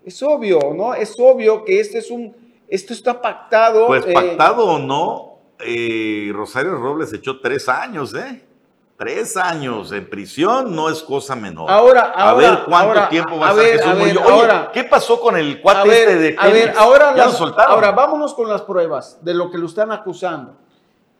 es 0.04 0.22
obvio, 0.22 0.72
¿no? 0.74 0.94
Es 0.94 1.14
obvio 1.18 1.64
que 1.64 1.80
este 1.80 1.98
es 1.98 2.10
un, 2.10 2.34
esto 2.66 2.94
está 2.94 3.20
pactado. 3.20 3.86
Pues 3.86 4.06
eh, 4.06 4.12
pactado 4.14 4.64
o 4.64 4.78
no, 4.78 5.38
eh, 5.60 6.30
Rosario 6.32 6.76
Robles 6.76 7.12
echó 7.12 7.40
tres 7.40 7.68
años, 7.68 8.14
¿eh? 8.14 8.42
Tres 8.96 9.36
años 9.36 9.90
en 9.92 10.08
prisión 10.08 10.74
no 10.74 10.88
es 10.88 11.02
cosa 11.02 11.34
menor. 11.34 11.70
Ahora, 11.70 12.12
ahora 12.14 12.30
a 12.30 12.34
ver 12.34 12.64
cuánto 12.64 13.08
tiempo 13.08 13.38
va 13.38 13.50
a, 13.50 13.50
estar 13.50 13.66
Jesús 13.66 13.98
Murillo. 13.98 14.22
ahora, 14.22 14.70
¿qué 14.72 14.84
pasó 14.84 15.20
con 15.20 15.36
el 15.36 15.60
cuate 15.60 15.88
este 15.88 16.16
de 16.16 16.36
A 16.38 16.48
ver, 16.48 16.72
ahora, 16.76 17.14
ahora 17.66 17.90
vámonos 17.90 18.32
con 18.32 18.48
las 18.48 18.62
pruebas 18.62 19.18
de 19.20 19.34
lo 19.34 19.50
que 19.50 19.58
lo 19.58 19.66
están 19.66 19.90
acusando. 19.90 20.56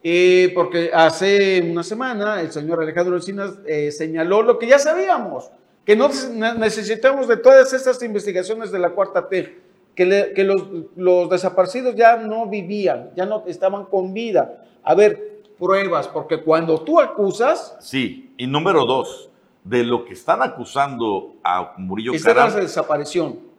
Eh, 0.05 0.51
porque 0.55 0.91
hace 0.93 1.63
una 1.63 1.85
semana 1.85 2.41
el 2.41 2.51
señor 2.51 2.83
Alejandro 2.83 3.15
Encinas 3.15 3.55
eh, 3.67 3.93
señaló 3.93 4.43
lo 4.43 4.59
que 4.59 4.67
ya 4.67 4.79
sabíamos, 4.81 5.51
que 5.85 5.95
no 5.95 6.09
necesitamos 6.59 7.29
de 7.29 7.37
todas 7.37 7.73
estas 7.73 8.03
investigaciones 8.03 8.73
de 8.73 8.81
la 8.81 8.91
cuarta 8.91 9.29
T, 9.29 9.61
que, 9.95 10.33
que 10.35 10.45
los, 10.45 10.67
los, 10.97 11.31
desaparecidos 11.31 11.95
ya 11.95 12.17
no 12.17 12.47
vivían, 12.47 13.11
ya 13.15 13.27
no 13.27 13.45
estaban 13.47 13.85
con 13.85 14.13
vida. 14.13 14.65
A 14.83 14.95
ver, 14.95 15.43
pruebas, 15.57 16.09
porque 16.09 16.43
cuando 16.43 16.81
tú 16.81 17.01
acusas... 17.01 17.77
Sí, 17.81 18.35
y 18.37 18.49
número 18.49 18.85
dos, 18.85 19.31
de 19.63 19.85
lo 19.85 20.05
que 20.05 20.15
están 20.15 20.43
acusando 20.43 21.37
a 21.45 21.75
Murillo 21.79 22.13
Esa 22.13 22.35
la 22.35 22.51
desaparición 22.51 23.52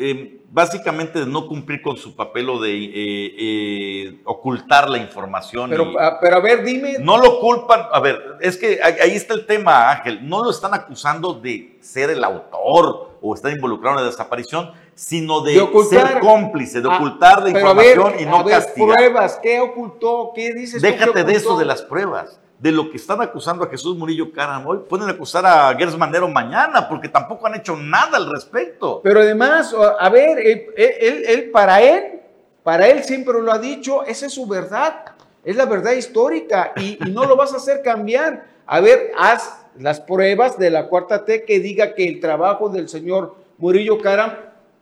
eh, 0.00 0.40
básicamente 0.50 1.18
de 1.18 1.26
no 1.26 1.48
cumplir 1.48 1.82
con 1.82 1.96
su 1.96 2.14
papel 2.14 2.48
o 2.48 2.60
de 2.60 2.72
eh, 2.72 3.34
eh, 3.38 4.20
ocultar 4.24 4.88
la 4.88 4.98
información. 4.98 5.70
Pero, 5.70 5.92
ah, 5.98 6.18
pero 6.20 6.36
a 6.36 6.40
ver, 6.40 6.62
dime. 6.64 6.98
No 7.00 7.18
lo 7.18 7.40
culpan, 7.40 7.86
a 7.92 7.98
ver, 7.98 8.36
es 8.40 8.56
que 8.56 8.80
ahí 8.80 9.16
está 9.16 9.34
el 9.34 9.44
tema, 9.44 9.90
Ángel, 9.90 10.20
no 10.28 10.44
lo 10.44 10.50
están 10.50 10.72
acusando 10.72 11.34
de 11.34 11.76
ser 11.80 12.10
el 12.10 12.22
autor 12.22 13.18
o 13.20 13.34
estar 13.34 13.50
involucrado 13.50 13.98
en 13.98 14.04
la 14.04 14.10
desaparición, 14.10 14.70
sino 14.94 15.40
de, 15.40 15.54
ser 15.90 16.20
cómplice, 16.20 16.80
de 16.80 16.88
ah, 16.88 16.96
ocultar 16.96 17.42
la 17.42 17.50
información 17.50 18.14
y 18.20 18.24
no 18.24 18.36
a 18.36 18.42
ver, 18.44 18.54
castigar. 18.54 18.94
pruebas, 18.96 19.40
¿qué 19.42 19.60
ocultó? 19.60 20.30
¿Qué 20.32 20.52
dices? 20.54 20.80
Déjate 20.80 21.24
de 21.24 21.32
eso 21.32 21.58
de 21.58 21.64
las 21.64 21.82
pruebas 21.82 22.40
de 22.58 22.72
lo 22.72 22.90
que 22.90 22.96
están 22.96 23.20
acusando 23.20 23.64
a 23.64 23.68
Jesús 23.68 23.96
Murillo 23.96 24.32
Caram 24.32 24.66
hoy, 24.66 24.78
pueden 24.88 25.08
acusar 25.08 25.46
a 25.46 25.74
Gers 25.76 25.96
Manero 25.96 26.28
mañana, 26.28 26.88
porque 26.88 27.08
tampoco 27.08 27.46
han 27.46 27.54
hecho 27.54 27.76
nada 27.76 28.16
al 28.16 28.30
respecto. 28.30 29.00
Pero 29.02 29.20
además, 29.20 29.74
a 29.98 30.08
ver, 30.08 30.38
él, 30.76 31.50
para 31.52 31.80
él, 31.80 32.20
para 32.64 32.88
él 32.88 33.04
siempre 33.04 33.40
lo 33.40 33.52
ha 33.52 33.58
dicho, 33.58 34.02
esa 34.04 34.26
es 34.26 34.34
su 34.34 34.46
verdad, 34.46 35.04
es 35.44 35.54
la 35.56 35.66
verdad 35.66 35.92
histórica 35.92 36.72
y, 36.76 36.98
no 37.10 37.24
lo 37.26 37.36
vas 37.36 37.52
a 37.54 37.58
hacer 37.58 37.82
cambiar. 37.82 38.46
A 38.66 38.80
ver, 38.80 39.12
haz 39.16 39.64
las 39.78 40.00
pruebas 40.00 40.58
de 40.58 40.70
la 40.70 40.88
cuarta 40.88 41.24
T 41.24 41.44
que 41.44 41.60
diga 41.60 41.94
que 41.94 42.08
el 42.08 42.20
trabajo 42.20 42.68
del 42.68 42.88
señor 42.88 43.36
Murillo 43.56 44.00
Caram 44.00 44.32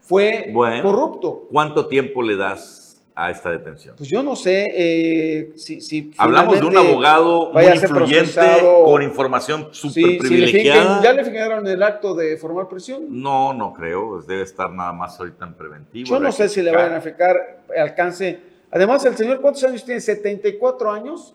fue 0.00 0.50
corrupto. 0.82 1.46
¿Cuánto 1.50 1.86
tiempo 1.86 2.22
le 2.22 2.36
das 2.36 2.85
a 3.16 3.30
esta 3.30 3.50
detención? 3.50 3.96
Pues 3.96 4.10
yo 4.10 4.22
no 4.22 4.36
sé 4.36 4.66
eh, 4.74 5.52
si, 5.56 6.12
Hablamos 6.18 6.60
de 6.60 6.66
un 6.66 6.76
abogado 6.76 7.50
muy 7.50 7.64
influyente 7.64 8.40
con 8.84 9.02
información 9.02 9.68
súper 9.72 10.18
privilegiada. 10.18 11.02
¿Ya 11.02 11.14
le 11.14 11.24
fijaron 11.24 11.66
el 11.66 11.82
acto 11.82 12.14
de 12.14 12.36
formal 12.36 12.68
presión? 12.68 13.06
No, 13.08 13.54
no 13.54 13.72
creo. 13.72 14.20
Debe 14.20 14.42
estar 14.42 14.70
nada 14.70 14.92
más 14.92 15.18
ahorita 15.18 15.46
en 15.46 15.54
preventivo. 15.54 16.06
Yo 16.06 16.20
no 16.20 16.30
sé 16.30 16.50
si 16.50 16.60
le 16.60 16.70
van 16.70 16.92
a 16.92 17.00
fijar 17.00 17.62
alcance. 17.76 18.38
Además, 18.70 19.02
el 19.06 19.16
señor, 19.16 19.40
¿cuántos 19.40 19.64
años 19.64 19.82
tiene? 19.82 20.00
¿74 20.00 20.94
años? 20.94 21.34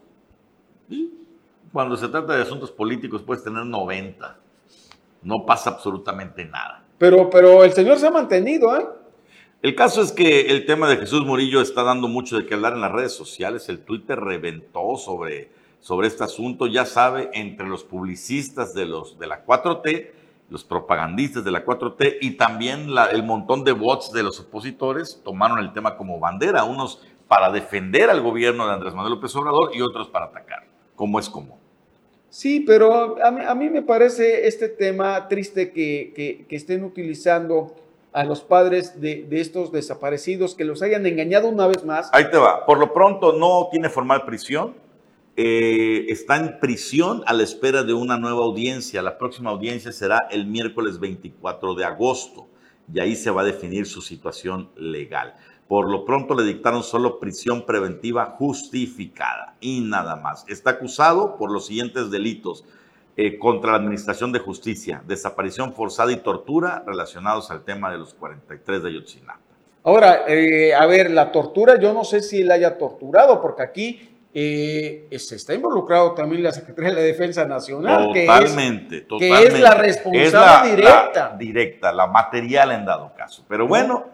Cuando 1.74 1.98
se 1.98 2.08
trata 2.10 2.36
de 2.36 2.44
asuntos 2.44 2.72
políticos 2.72 3.24
puedes 3.26 3.44
tener 3.44 3.66
90. 3.66 4.38
No 5.24 5.46
pasa 5.48 5.72
absolutamente 5.72 6.46
nada. 6.46 6.84
Pero, 7.00 7.28
pero 7.32 7.64
el 7.64 7.74
señor 7.74 7.98
se 7.98 8.06
ha 8.06 8.12
mantenido, 8.12 8.78
¿eh? 8.78 8.86
El 9.62 9.76
caso 9.76 10.02
es 10.02 10.12
que 10.12 10.48
el 10.50 10.66
tema 10.66 10.90
de 10.90 10.98
Jesús 10.98 11.24
Murillo 11.24 11.62
está 11.62 11.84
dando 11.84 12.08
mucho 12.08 12.36
de 12.36 12.48
qué 12.48 12.56
hablar 12.56 12.74
en 12.74 12.82
las 12.82 12.92
redes 12.92 13.12
sociales. 13.12 13.70
El 13.70 13.82
Twitter 13.82 14.20
reventó 14.20 14.98
sobre, 14.98 15.52
sobre 15.80 16.08
este 16.08 16.24
asunto. 16.24 16.66
Ya 16.66 16.84
sabe, 16.86 17.30
entre 17.34 17.68
los 17.68 17.84
publicistas 17.84 18.74
de, 18.74 18.88
los, 18.88 19.20
de 19.20 19.28
la 19.28 19.46
4T, 19.46 20.10
los 20.50 20.64
propagandistas 20.64 21.44
de 21.44 21.52
la 21.52 21.64
4T 21.64 22.18
y 22.22 22.32
también 22.38 22.88
el 23.12 23.22
montón 23.22 23.64
de 23.64 23.74
bots 23.74 24.12
de 24.12 24.24
los 24.24 24.40
opositores 24.40 25.22
tomaron 25.24 25.60
el 25.60 25.74
tema 25.74 25.96
como 25.96 26.20
bandera, 26.20 26.64
unos 26.64 27.04
para 27.28 27.52
defender 27.52 28.10
al 28.10 28.22
gobierno 28.22 28.66
de 28.66 28.74
Andrés 28.74 28.96
Manuel 28.96 29.14
López 29.14 29.36
Obrador 29.36 29.76
y 29.76 29.82
otros 29.82 30.10
para 30.10 30.26
atacar, 30.26 30.66
como 30.96 31.20
es 31.20 31.30
común. 31.30 31.60
Sí, 32.30 32.62
pero 32.62 33.24
a 33.24 33.56
mí, 33.56 33.70
me 33.70 33.84
parece 33.84 34.48
este 34.48 34.70
tema 34.70 35.28
triste 35.28 35.72
que, 35.72 36.46
que 36.50 36.56
estén 36.56 36.84
utilizando 36.84 37.76
a 38.14 38.24
los 38.24 38.42
padres 38.42 39.00
de, 39.00 39.28
estos 39.32 39.72
desaparecidos 39.72 40.56
que 40.56 40.66
los 40.66 40.82
hayan 40.82 41.06
engañado 41.06 41.48
una 41.48 41.68
vez 41.68 41.86
más. 41.86 42.10
Ahí 42.14 42.30
te 42.30 42.38
va. 42.38 42.66
Por 42.66 42.78
lo 42.78 42.94
pronto 42.94 43.34
no 43.34 43.70
tiene 43.72 43.90
formal 43.90 44.26
prisión. 44.26 44.76
Eh, 45.38 46.08
está 46.10 46.36
en 46.36 46.60
prisión 46.60 47.24
a 47.26 47.34
la 47.34 47.44
espera 47.44 47.84
de 47.84 47.94
una 47.94 48.18
nueva 48.18 48.44
audiencia. 48.44 49.02
La 49.02 49.18
próxima 49.18 49.50
audiencia 49.50 49.92
será 49.92 50.28
el 50.30 50.46
miércoles 50.46 51.00
24 51.00 51.74
de 51.76 51.86
agosto 51.86 52.48
y 52.94 53.00
ahí 53.00 53.16
se 53.16 53.32
va 53.32 53.42
a 53.42 53.46
definir 53.46 53.86
su 53.86 54.02
situación 54.02 54.70
legal. 54.76 55.36
Por 55.70 55.90
lo 55.90 56.04
pronto 56.04 56.36
le 56.36 56.44
dictaron 56.44 56.84
solo 56.84 57.18
prisión 57.18 57.66
preventiva 57.66 58.36
justificada 58.38 59.56
y 59.62 59.80
nada 59.80 60.18
más. 60.18 60.44
Está 60.50 60.72
acusado 60.72 61.38
por 61.38 61.50
los 61.50 61.68
siguientes 61.68 62.12
delitos 62.12 62.66
eh, 63.18 63.38
contra 63.38 63.72
la 63.72 63.78
Administración 63.78 64.32
de 64.32 64.40
Justicia, 64.40 65.04
desaparición 65.06 65.74
forzada 65.74 66.12
y 66.12 66.18
tortura 66.18 66.84
relacionados 66.86 67.52
al 67.52 67.64
tema 67.64 67.92
de 67.92 67.98
los 67.98 68.14
43 68.14 68.84
de 68.84 68.90
Ayotzinapa. 68.90 69.40
Ahora, 69.84 70.24
eh, 70.28 70.74
a 70.74 70.86
ver, 70.86 71.12
la 71.12 71.32
tortura, 71.32 71.80
yo 71.80 71.92
no 71.94 72.04
sé 72.04 72.22
si 72.22 72.42
él 72.42 72.52
haya 72.52 72.78
torturado, 72.78 73.42
porque 73.42 73.64
aquí 73.64 74.12
eh, 74.34 75.08
se 75.18 75.36
está 75.36 75.54
involucrado 75.54 76.14
también 76.14 76.44
la 76.44 76.54
Secretaría 76.54 76.92
de 76.92 76.96
la 76.96 77.02
Defensa 77.02 77.46
Nacional, 77.46 78.14
totalmente, 78.14 79.06
que, 79.20 79.30
es, 79.30 79.40
que 79.40 79.48
es 79.48 79.60
la 79.60 79.74
responsable 79.74 80.76
directa. 80.76 81.30
La, 81.32 81.38
directa, 81.38 81.92
la 81.92 82.08
material 82.08 82.72
en 82.72 82.86
dado 82.86 83.12
caso. 83.18 83.44
Pero 83.50 83.68
bueno, 83.68 84.06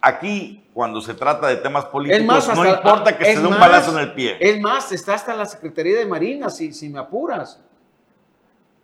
aquí 0.00 0.64
cuando 0.72 1.02
se 1.02 1.12
trata 1.12 1.48
de 1.48 1.56
temas 1.56 1.84
políticos, 1.86 2.48
no 2.54 2.66
importa 2.66 3.18
que 3.18 3.24
se 3.26 3.40
dé 3.40 3.46
un 3.46 3.58
balazo 3.60 3.92
en 3.92 3.98
el 3.98 4.14
pie. 4.14 4.36
Es 4.40 4.58
más, 4.60 4.92
está 4.92 5.14
hasta 5.14 5.34
la 5.34 5.44
Secretaría 5.44 5.98
de 5.98 6.06
Marina, 6.06 6.48
si, 6.48 6.72
si 6.72 6.88
me 6.88 7.00
apuras. 7.00 7.60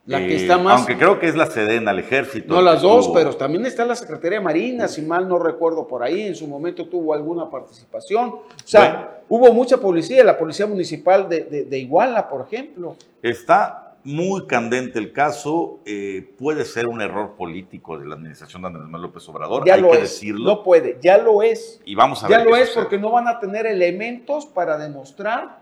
La 0.06 0.18
que 0.18 0.36
está 0.36 0.56
más. 0.56 0.78
Aunque 0.78 0.96
creo 0.96 1.18
que 1.18 1.26
es 1.26 1.34
la 1.34 1.46
Sedena, 1.46 1.90
el 1.90 1.98
ejército. 1.98 2.54
No, 2.54 2.62
las 2.62 2.80
dos, 2.82 3.10
pero 3.12 3.34
también 3.36 3.66
está 3.66 3.84
la 3.84 3.96
Secretaría 3.96 4.38
de 4.38 4.44
Marina, 4.44 4.86
si 4.86 5.02
mal 5.02 5.28
no 5.28 5.38
recuerdo 5.38 5.86
por 5.86 6.02
ahí, 6.02 6.22
en 6.22 6.36
su 6.36 6.46
momento 6.46 6.86
tuvo 6.86 7.12
alguna 7.12 7.50
participación. 7.50 8.28
O 8.28 8.44
sea, 8.64 9.22
hubo 9.28 9.52
mucha 9.52 9.78
policía, 9.78 10.22
la 10.22 10.38
Policía 10.38 10.66
Municipal 10.66 11.28
de, 11.28 11.78
Iguala, 11.78 12.28
por 12.28 12.46
ejemplo. 12.46 12.96
Está 13.20 13.94
muy 14.04 14.46
candente 14.46 15.00
el 15.00 15.12
caso, 15.12 15.80
eh, 15.84 16.32
puede 16.38 16.64
ser 16.64 16.86
un 16.86 17.02
error 17.02 17.34
político 17.36 17.98
de 17.98 18.06
la 18.06 18.14
administración 18.14 18.62
de 18.62 18.68
Andrés 18.68 18.84
Manuel 18.84 19.02
López 19.02 19.28
Obrador, 19.28 19.66
ya 19.66 19.74
hay 19.74 19.82
que 19.82 19.98
decirlo. 19.98 20.44
No 20.44 20.62
puede, 20.62 20.98
ya 21.02 21.18
lo 21.18 21.42
es. 21.42 21.80
Y 21.84 21.96
vamos 21.96 22.22
a 22.22 22.28
ver. 22.28 22.38
Ya 22.38 22.44
lo 22.44 22.54
es 22.54 22.70
porque 22.70 22.98
no 22.98 23.10
van 23.10 23.26
a 23.26 23.40
tener 23.40 23.66
elementos 23.66 24.46
para 24.46 24.78
demostrar 24.78 25.58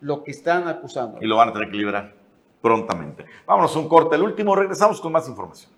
lo 0.00 0.24
que 0.24 0.30
están 0.30 0.66
acusando. 0.66 1.18
Y 1.20 1.26
lo 1.26 1.36
van 1.36 1.50
a 1.50 1.52
tener 1.52 1.70
que 1.70 1.76
liberar 1.76 2.21
prontamente. 2.62 3.26
Vámonos 3.46 3.74
a 3.76 3.78
un 3.78 3.88
corte, 3.88 4.16
el 4.16 4.22
último, 4.22 4.54
regresamos 4.54 5.00
con 5.00 5.12
más 5.12 5.28
información. 5.28 5.72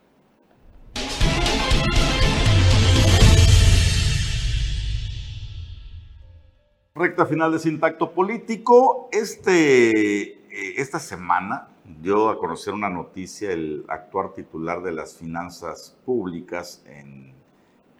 Recta 6.97 7.27
final 7.27 7.51
de 7.51 7.59
Sintacto 7.59 8.13
Político. 8.13 9.09
Este, 9.11 10.21
eh, 10.31 10.75
esta 10.77 11.01
semana 11.01 11.71
dio 11.85 12.29
a 12.29 12.39
conocer 12.39 12.73
una 12.73 12.89
noticia 12.89 13.51
el 13.51 13.85
actual 13.89 14.33
titular 14.33 14.81
de 14.81 14.93
las 14.93 15.17
finanzas 15.17 15.99
públicas 16.05 16.85
en, 16.87 17.35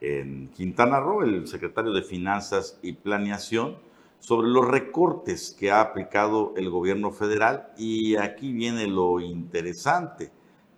en 0.01 0.49
Quintana 0.55 1.01
Roo, 1.01 1.23
el 1.23 1.49
secretario 1.49 1.93
de 1.93 2.03
Finanzas 2.03 2.79
y 2.83 2.93
Planeación, 2.93 3.79
sobre 4.25 4.49
los 4.49 4.67
recortes 4.67 5.51
que 5.51 5.71
ha 5.71 5.83
aplicado 5.83 6.55
el 6.57 6.71
gobierno 6.71 7.11
federal 7.11 7.69
y 7.77 8.17
aquí 8.17 8.55
viene 8.55 8.87
lo 8.87 9.21
interesante, 9.21 10.33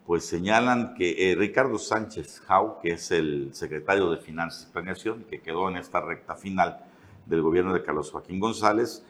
pues 0.04 0.24
señalan 0.24 0.94
que 0.94 1.30
eh, 1.30 1.36
Ricardo 1.36 1.78
Sánchez 1.78 2.40
Jau, 2.40 2.80
que 2.80 2.94
es 2.94 3.12
el 3.12 3.54
secretario 3.54 4.10
de 4.10 4.16
Finanzas 4.16 4.66
y 4.68 4.72
Planeación, 4.72 5.26
que 5.30 5.42
quedó 5.42 5.68
en 5.68 5.76
esta 5.76 6.00
recta 6.00 6.34
final 6.34 6.80
del 7.26 7.40
gobierno 7.40 7.72
de 7.72 7.84
Carlos 7.84 8.10
Joaquín 8.10 8.40
González, 8.40 9.06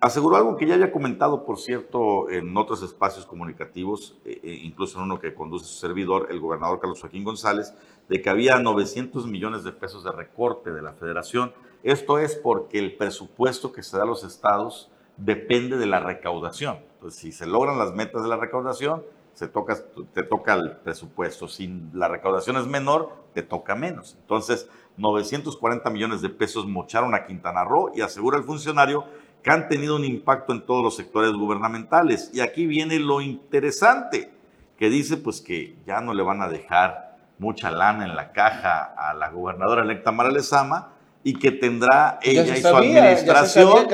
aseguró 0.00 0.36
algo 0.36 0.56
que 0.56 0.66
ya 0.66 0.76
había 0.76 0.90
comentado, 0.90 1.44
por 1.44 1.58
cierto, 1.58 2.30
en 2.30 2.56
otros 2.56 2.82
espacios 2.82 3.26
comunicativos, 3.26 4.16
eh, 4.24 4.40
eh, 4.42 4.60
incluso 4.62 4.96
en 4.96 5.04
uno 5.04 5.20
que 5.20 5.34
conduce 5.34 5.66
su 5.66 5.78
servidor, 5.78 6.28
el 6.30 6.40
gobernador 6.40 6.80
Carlos 6.80 7.02
Joaquín 7.02 7.22
González, 7.22 7.74
de 8.08 8.22
que 8.22 8.30
había 8.30 8.58
900 8.58 9.26
millones 9.26 9.62
de 9.62 9.72
pesos 9.72 10.04
de 10.04 10.12
recorte 10.12 10.72
de 10.72 10.80
la 10.80 10.94
federación 10.94 11.52
esto 11.84 12.18
es 12.18 12.34
porque 12.34 12.78
el 12.78 12.96
presupuesto 12.96 13.70
que 13.70 13.82
se 13.82 13.96
da 13.96 14.02
a 14.02 14.06
los 14.06 14.24
estados 14.24 14.90
depende 15.18 15.76
de 15.76 15.86
la 15.86 16.00
recaudación. 16.00 16.78
Entonces, 16.94 17.20
si 17.20 17.30
se 17.30 17.46
logran 17.46 17.78
las 17.78 17.92
metas 17.92 18.22
de 18.22 18.28
la 18.28 18.36
recaudación, 18.36 19.04
se 19.34 19.48
toca, 19.48 19.76
te 20.12 20.22
toca 20.22 20.54
el 20.54 20.76
presupuesto. 20.78 21.46
Si 21.46 21.68
la 21.92 22.08
recaudación 22.08 22.56
es 22.56 22.66
menor, 22.66 23.12
te 23.34 23.42
toca 23.42 23.74
menos. 23.74 24.16
Entonces, 24.20 24.68
940 24.96 25.90
millones 25.90 26.22
de 26.22 26.30
pesos 26.30 26.66
mocharon 26.66 27.14
a 27.14 27.26
Quintana 27.26 27.64
Roo 27.64 27.92
y 27.94 28.00
asegura 28.00 28.38
el 28.38 28.44
funcionario 28.44 29.04
que 29.42 29.50
han 29.50 29.68
tenido 29.68 29.96
un 29.96 30.04
impacto 30.04 30.54
en 30.54 30.64
todos 30.64 30.82
los 30.82 30.96
sectores 30.96 31.32
gubernamentales. 31.32 32.30
Y 32.32 32.40
aquí 32.40 32.66
viene 32.66 32.98
lo 32.98 33.20
interesante, 33.20 34.32
que 34.78 34.88
dice 34.88 35.18
pues 35.18 35.42
que 35.42 35.76
ya 35.86 36.00
no 36.00 36.14
le 36.14 36.22
van 36.22 36.40
a 36.40 36.48
dejar 36.48 37.18
mucha 37.38 37.70
lana 37.70 38.06
en 38.06 38.16
la 38.16 38.32
caja 38.32 38.94
a 38.96 39.12
la 39.12 39.28
gobernadora 39.28 39.82
electa 39.82 40.12
Mara 40.12 40.30
Lezama, 40.30 40.93
y 41.24 41.38
que 41.38 41.50
tendrá 41.50 42.18
ella 42.22 42.42
y 42.56 42.60
su 42.60 42.68
administración, 42.68 43.88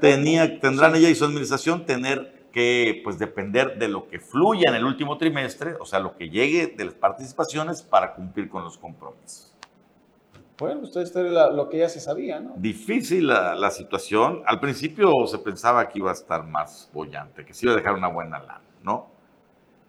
tenía, 0.00 0.60
tendrán 0.60 0.94
ella 0.94 1.10
y 1.10 1.16
su 1.16 1.24
administración 1.24 1.84
tener 1.84 2.48
que 2.52 3.00
pues 3.02 3.18
depender 3.18 3.76
de 3.76 3.88
lo 3.88 4.08
que 4.08 4.20
fluya 4.20 4.70
en 4.70 4.76
el 4.76 4.84
último 4.84 5.18
trimestre, 5.18 5.74
o 5.80 5.84
sea, 5.84 5.98
lo 5.98 6.16
que 6.16 6.30
llegue 6.30 6.68
de 6.68 6.84
las 6.84 6.94
participaciones 6.94 7.82
para 7.82 8.14
cumplir 8.14 8.48
con 8.48 8.62
los 8.62 8.78
compromisos. 8.78 9.52
Bueno, 10.58 10.82
usted 10.82 11.00
está 11.00 11.22
lo 11.22 11.68
que 11.68 11.78
ya 11.78 11.88
se 11.88 12.00
sabía, 12.00 12.38
¿no? 12.38 12.52
Difícil 12.56 13.26
la, 13.26 13.54
la, 13.54 13.70
situación. 13.70 14.42
Al 14.46 14.60
principio 14.60 15.26
se 15.26 15.38
pensaba 15.38 15.88
que 15.88 15.98
iba 15.98 16.10
a 16.10 16.14
estar 16.14 16.44
más 16.44 16.88
bollante, 16.92 17.44
que 17.44 17.52
se 17.52 17.66
iba 17.66 17.72
a 17.72 17.76
dejar 17.76 17.94
una 17.94 18.08
buena 18.08 18.38
lana, 18.38 18.60
¿no? 18.82 19.08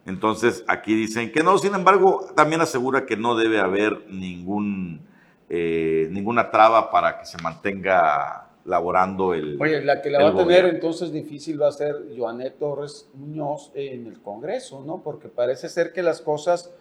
Entonces 0.06 0.64
aquí 0.68 0.96
dicen 0.96 1.32
que 1.32 1.44
no, 1.44 1.58
sin 1.60 1.76
embargo, 1.76 2.26
también 2.36 2.62
asegura 2.62 3.06
que 3.06 3.18
no 3.18 3.36
debe 3.36 3.60
haber 3.60 4.08
ningún 4.08 5.11
eh, 5.54 6.08
ninguna 6.12 6.50
traba 6.50 6.90
para 6.90 7.20
que 7.20 7.26
se 7.26 7.38
mantenga 7.42 8.48
laborando 8.64 9.34
el. 9.34 9.62
Oye, 9.62 9.84
la 9.84 10.02
que 10.02 10.10
la 10.10 10.24
va 10.24 10.30
a 10.30 10.36
tener 10.38 10.64
entonces 10.64 11.12
difícil 11.12 11.62
va 11.62 11.68
a 11.68 11.74
ser 11.74 12.06
Joanet 12.18 12.58
Torres 12.58 13.10
Muñoz 13.16 13.70
en 13.74 14.08
el 14.08 14.22
Congreso, 14.22 14.82
¿no? 14.86 15.04
Porque 15.04 15.28
parece 15.28 15.68
ser 15.68 15.92
que 15.92 16.04
las 16.04 16.22
cosas, 16.22 16.72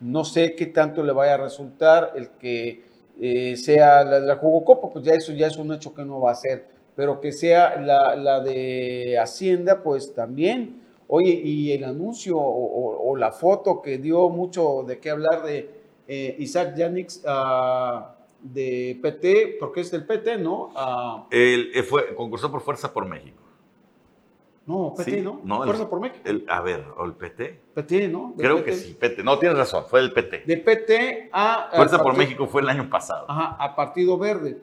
no 0.00 0.26
sé 0.26 0.54
qué 0.56 0.66
tanto 0.66 1.02
le 1.02 1.14
vaya 1.14 1.34
a 1.34 1.36
resultar 1.38 2.12
el 2.16 2.28
que 2.32 2.84
eh, 3.18 3.56
sea 3.56 4.04
la 4.04 4.20
de 4.20 4.26
la 4.26 4.36
Jugocopa, 4.36 4.90
pues 4.92 5.06
ya 5.06 5.14
eso 5.14 5.32
ya 5.32 5.46
es 5.46 5.56
un 5.56 5.72
hecho 5.72 5.94
que 5.94 6.04
no 6.04 6.20
va 6.20 6.32
a 6.32 6.34
ser, 6.34 6.66
pero 6.94 7.22
que 7.22 7.32
sea 7.32 7.80
la, 7.80 8.40
de 8.40 9.18
Hacienda, 9.18 9.82
pues 9.82 10.12
también. 10.12 10.82
Oye, 11.06 11.30
y 11.30 11.72
el 11.72 11.82
anuncio 11.84 12.36
o, 12.38 13.16
la 13.16 13.32
foto 13.32 13.80
que 13.80 13.96
dio 13.96 14.28
mucho 14.28 14.84
de 14.86 14.98
qué 14.98 15.08
hablar 15.08 15.42
de 15.44 15.70
eh, 16.06 16.36
Isaac 16.38 16.74
Yanix. 16.76 17.22
a 17.26 18.16
de 18.40 18.98
PT, 19.02 19.56
porque 19.58 19.80
es 19.80 19.90
del 19.90 20.04
PT, 20.04 20.38
¿no? 20.38 21.26
Él 21.30 21.70
eh, 21.74 21.82
fue, 21.82 22.14
concursó 22.14 22.50
por 22.50 22.60
Fuerza 22.60 22.92
por 22.92 23.06
México. 23.06 23.42
No, 24.66 24.92
PT, 24.94 25.22
¿no? 25.22 25.40
Fuerza 25.64 25.88
por 25.88 25.98
México. 25.98 26.22
a 26.46 26.60
ver, 26.60 26.84
¿o 26.98 27.04
el 27.06 27.14
PT? 27.14 27.60
PT, 27.74 28.08
¿no? 28.08 28.34
Creo 28.36 28.62
que 28.62 28.74
sí, 28.74 28.92
PT. 28.92 29.22
No, 29.24 29.38
tienes 29.38 29.56
razón, 29.56 29.84
fue 29.88 30.00
el 30.00 30.12
PT. 30.12 30.42
De 30.46 30.58
PT 30.58 31.30
a... 31.32 31.70
Fuerza 31.74 32.02
por 32.02 32.14
México 32.14 32.46
fue 32.46 32.60
el 32.60 32.68
año 32.68 32.90
pasado. 32.90 33.24
Ajá, 33.28 33.56
a 33.58 33.74
Partido 33.74 34.18
Verde. 34.18 34.58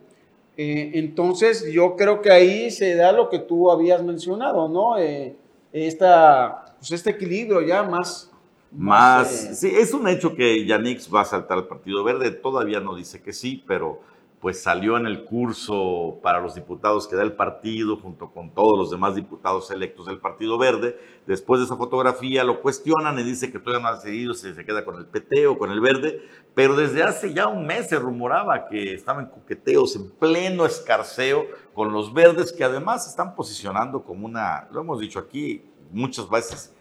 Eh, 0.57 0.91
entonces, 0.93 1.71
yo 1.71 1.95
creo 1.95 2.21
que 2.21 2.31
ahí 2.31 2.69
se 2.69 2.95
da 2.95 3.11
lo 3.11 3.29
que 3.29 3.39
tú 3.39 3.71
habías 3.71 4.03
mencionado, 4.03 4.69
¿no? 4.69 4.97
Eh, 4.99 5.35
esta, 5.73 6.75
pues 6.77 6.91
este 6.91 7.09
equilibrio 7.09 7.61
ya 7.61 7.81
más, 7.81 8.31
más, 8.71 9.59
sí, 9.59 9.71
es 9.73 9.93
un 9.93 10.07
hecho 10.07 10.35
que 10.35 10.65
Yanix 10.65 11.13
va 11.13 11.21
a 11.21 11.25
saltar 11.25 11.57
al 11.57 11.67
Partido 11.67 12.03
Verde, 12.03 12.31
todavía 12.31 12.79
no 12.79 12.95
dice 12.95 13.21
que 13.21 13.31
sí, 13.33 13.63
pero 13.65 14.01
pues 14.45 14.61
salió 14.61 14.95
en 14.95 15.07
el 15.07 15.23
curso 15.23 16.19
para 16.21 16.39
los 16.39 16.53
diputados 16.53 17.07
que 17.07 17.15
da 17.15 17.23
el 17.23 17.33
partido 17.33 17.97
junto 17.97 18.29
con 18.29 18.53
todos 18.53 18.77
los 18.77 18.91
demás 18.91 19.15
diputados 19.15 19.71
electos 19.71 20.05
del 20.05 20.19
Partido 20.19 20.59
Verde. 20.59 20.99
Después 21.25 21.59
de 21.59 21.65
esa 21.65 21.77
fotografía 21.77 22.43
lo 22.43 22.61
cuestionan 22.61 23.17
y 23.17 23.23
dice 23.23 23.51
que 23.51 23.57
todavía 23.57 23.81
no 23.81 23.87
ha 23.87 23.95
decidido 23.95 24.35
si 24.35 24.53
se 24.53 24.63
queda 24.63 24.85
con 24.85 24.97
el 24.97 25.07
PT 25.07 25.47
o 25.47 25.57
con 25.57 25.71
el 25.71 25.79
Verde, 25.79 26.21
pero 26.53 26.75
desde 26.75 27.01
hace 27.01 27.33
ya 27.33 27.47
un 27.47 27.65
mes 27.65 27.89
se 27.89 27.97
rumoraba 27.97 28.67
que 28.67 28.93
estaban 28.93 29.31
coqueteos, 29.31 29.95
en 29.95 30.11
pleno 30.11 30.67
escarceo 30.67 31.47
con 31.73 31.91
los 31.91 32.13
verdes 32.13 32.53
que 32.53 32.63
además 32.63 33.07
están 33.07 33.33
posicionando 33.33 34.03
como 34.03 34.27
una, 34.27 34.67
lo 34.71 34.81
hemos 34.81 34.99
dicho 34.99 35.17
aquí 35.17 35.63
muchas 35.91 36.29
veces, 36.29 36.74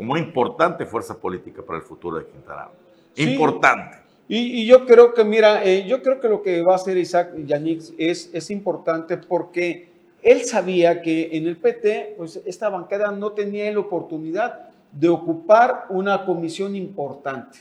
como 0.00 0.12
una 0.12 0.20
importante 0.22 0.86
fuerza 0.86 1.20
política 1.20 1.60
para 1.60 1.78
el 1.78 1.84
futuro 1.84 2.16
de 2.16 2.24
Quintana 2.24 2.70
Importante. 3.16 3.98
Y, 4.28 4.64
yo 4.64 4.86
creo 4.86 5.12
que, 5.12 5.24
mira, 5.24 5.62
eh, 5.62 5.84
yo 5.86 6.02
creo 6.02 6.18
que 6.20 6.28
lo 6.30 6.40
que 6.40 6.62
va 6.62 6.72
a 6.72 6.76
hacer 6.76 6.96
Isaac 6.96 7.34
Yanix 7.44 7.92
es, 7.98 8.30
es 8.32 8.50
importante 8.50 9.18
porque 9.18 9.90
él 10.22 10.46
sabía 10.46 11.02
que 11.02 11.36
en 11.36 11.46
el 11.46 11.58
PT, 11.58 12.14
pues 12.16 12.40
esta 12.46 12.70
bancada 12.70 13.12
no 13.12 13.32
tenía 13.32 13.70
la 13.70 13.80
oportunidad 13.80 14.70
de 14.90 15.10
ocupar 15.10 15.84
una 15.90 16.24
comisión 16.24 16.76
importante, 16.76 17.58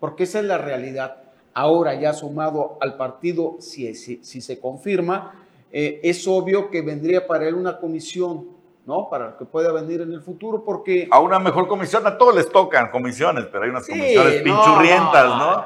porque 0.00 0.22
esa 0.22 0.38
es 0.38 0.46
la 0.46 0.56
realidad. 0.56 1.16
Ahora 1.52 2.00
ya 2.00 2.14
sumado 2.14 2.78
al 2.80 2.96
partido, 2.96 3.56
si, 3.60 3.94
si, 3.94 4.40
se 4.40 4.58
confirma, 4.58 5.44
eh, 5.70 6.00
es 6.02 6.26
obvio 6.26 6.70
que 6.70 6.80
vendría 6.80 7.26
para 7.26 7.46
él 7.46 7.54
una 7.54 7.76
comisión 7.76 8.61
¿no? 8.86 9.08
Para 9.08 9.36
que 9.36 9.44
pueda 9.44 9.72
venir 9.72 10.00
en 10.00 10.12
el 10.12 10.20
futuro, 10.20 10.64
porque... 10.64 11.08
A 11.10 11.20
una 11.20 11.38
mejor 11.38 11.68
comisión, 11.68 12.06
a 12.06 12.18
todos 12.18 12.34
les 12.34 12.48
tocan 12.48 12.90
comisiones, 12.90 13.46
pero 13.46 13.64
hay 13.64 13.70
unas 13.70 13.86
comisiones 13.86 14.42
pinchurrientas, 14.42 15.26
no, 15.26 15.64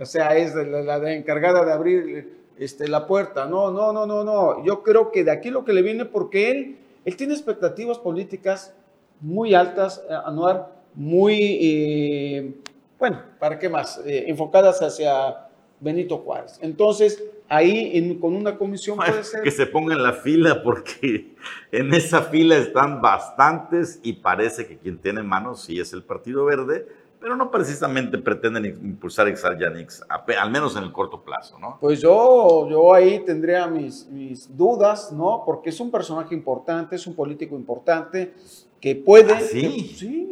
O 0.00 0.06
sea, 0.06 0.36
es 0.36 0.54
la, 0.54 1.12
encargada 1.12 1.64
de 1.64 1.72
abrir 1.72 2.40
este, 2.58 2.88
la 2.88 3.06
puerta. 3.06 3.46
No, 3.46 3.70
no, 3.70 3.92
no, 3.92 4.06
no, 4.06 4.24
no. 4.24 4.64
Yo 4.64 4.82
creo 4.82 5.10
que 5.10 5.24
de 5.24 5.30
aquí 5.30 5.50
lo 5.50 5.64
que 5.64 5.72
le 5.72 5.82
viene, 5.82 6.04
porque 6.04 6.50
él, 6.50 6.78
él 7.04 7.16
tiene 7.16 7.34
expectativas 7.34 7.98
políticas 7.98 8.74
muy 9.20 9.54
altas, 9.54 10.02
eh, 10.08 10.14
Anuar, 10.24 10.72
muy, 10.94 11.58
eh, 11.60 12.54
bueno, 12.98 13.22
¿para 13.38 13.58
qué 13.58 13.68
más? 13.68 14.00
Eh, 14.04 14.24
enfocadas 14.28 14.82
hacia 14.82 15.48
Benito 15.80 16.18
Juárez. 16.18 16.58
Entonces, 16.60 17.22
ahí 17.48 18.18
con 18.20 18.34
una 18.34 18.56
comisión 18.56 18.98
puede 18.98 19.24
ser... 19.24 19.42
Que 19.42 19.50
se 19.50 19.66
ponga 19.66 19.94
en 19.94 20.02
la 20.02 20.12
fila 20.12 20.62
porque 20.62 21.34
en 21.72 21.92
esa 21.94 22.22
fila 22.22 22.56
están 22.56 23.00
bastantes 23.00 23.98
y 24.02 24.14
parece 24.14 24.66
que 24.66 24.78
quien 24.78 24.98
tiene 24.98 25.22
manos 25.22 25.62
sí 25.62 25.80
es 25.80 25.92
el 25.92 26.04
Partido 26.04 26.44
Verde, 26.44 26.86
pero 27.18 27.36
no 27.36 27.50
precisamente 27.50 28.18
pretenden 28.18 28.64
impulsar 28.64 29.26
a 29.26 29.58
Yanix, 29.58 30.02
al 30.08 30.50
menos 30.50 30.76
en 30.76 30.84
el 30.84 30.92
corto 30.92 31.22
plazo, 31.22 31.58
¿no? 31.58 31.76
Pues 31.80 32.00
yo, 32.00 32.68
yo 32.70 32.94
ahí 32.94 33.22
tendría 33.24 33.66
mis, 33.66 34.06
mis 34.08 34.56
dudas, 34.56 35.12
¿no? 35.12 35.42
Porque 35.44 35.70
es 35.70 35.80
un 35.80 35.90
personaje 35.90 36.34
importante, 36.34 36.96
es 36.96 37.06
un 37.06 37.14
político 37.14 37.56
importante 37.56 38.32
que 38.80 38.96
puede... 38.96 39.34
¿Ah, 39.34 39.40
sí? 39.40 39.94
sí. 39.96 40.26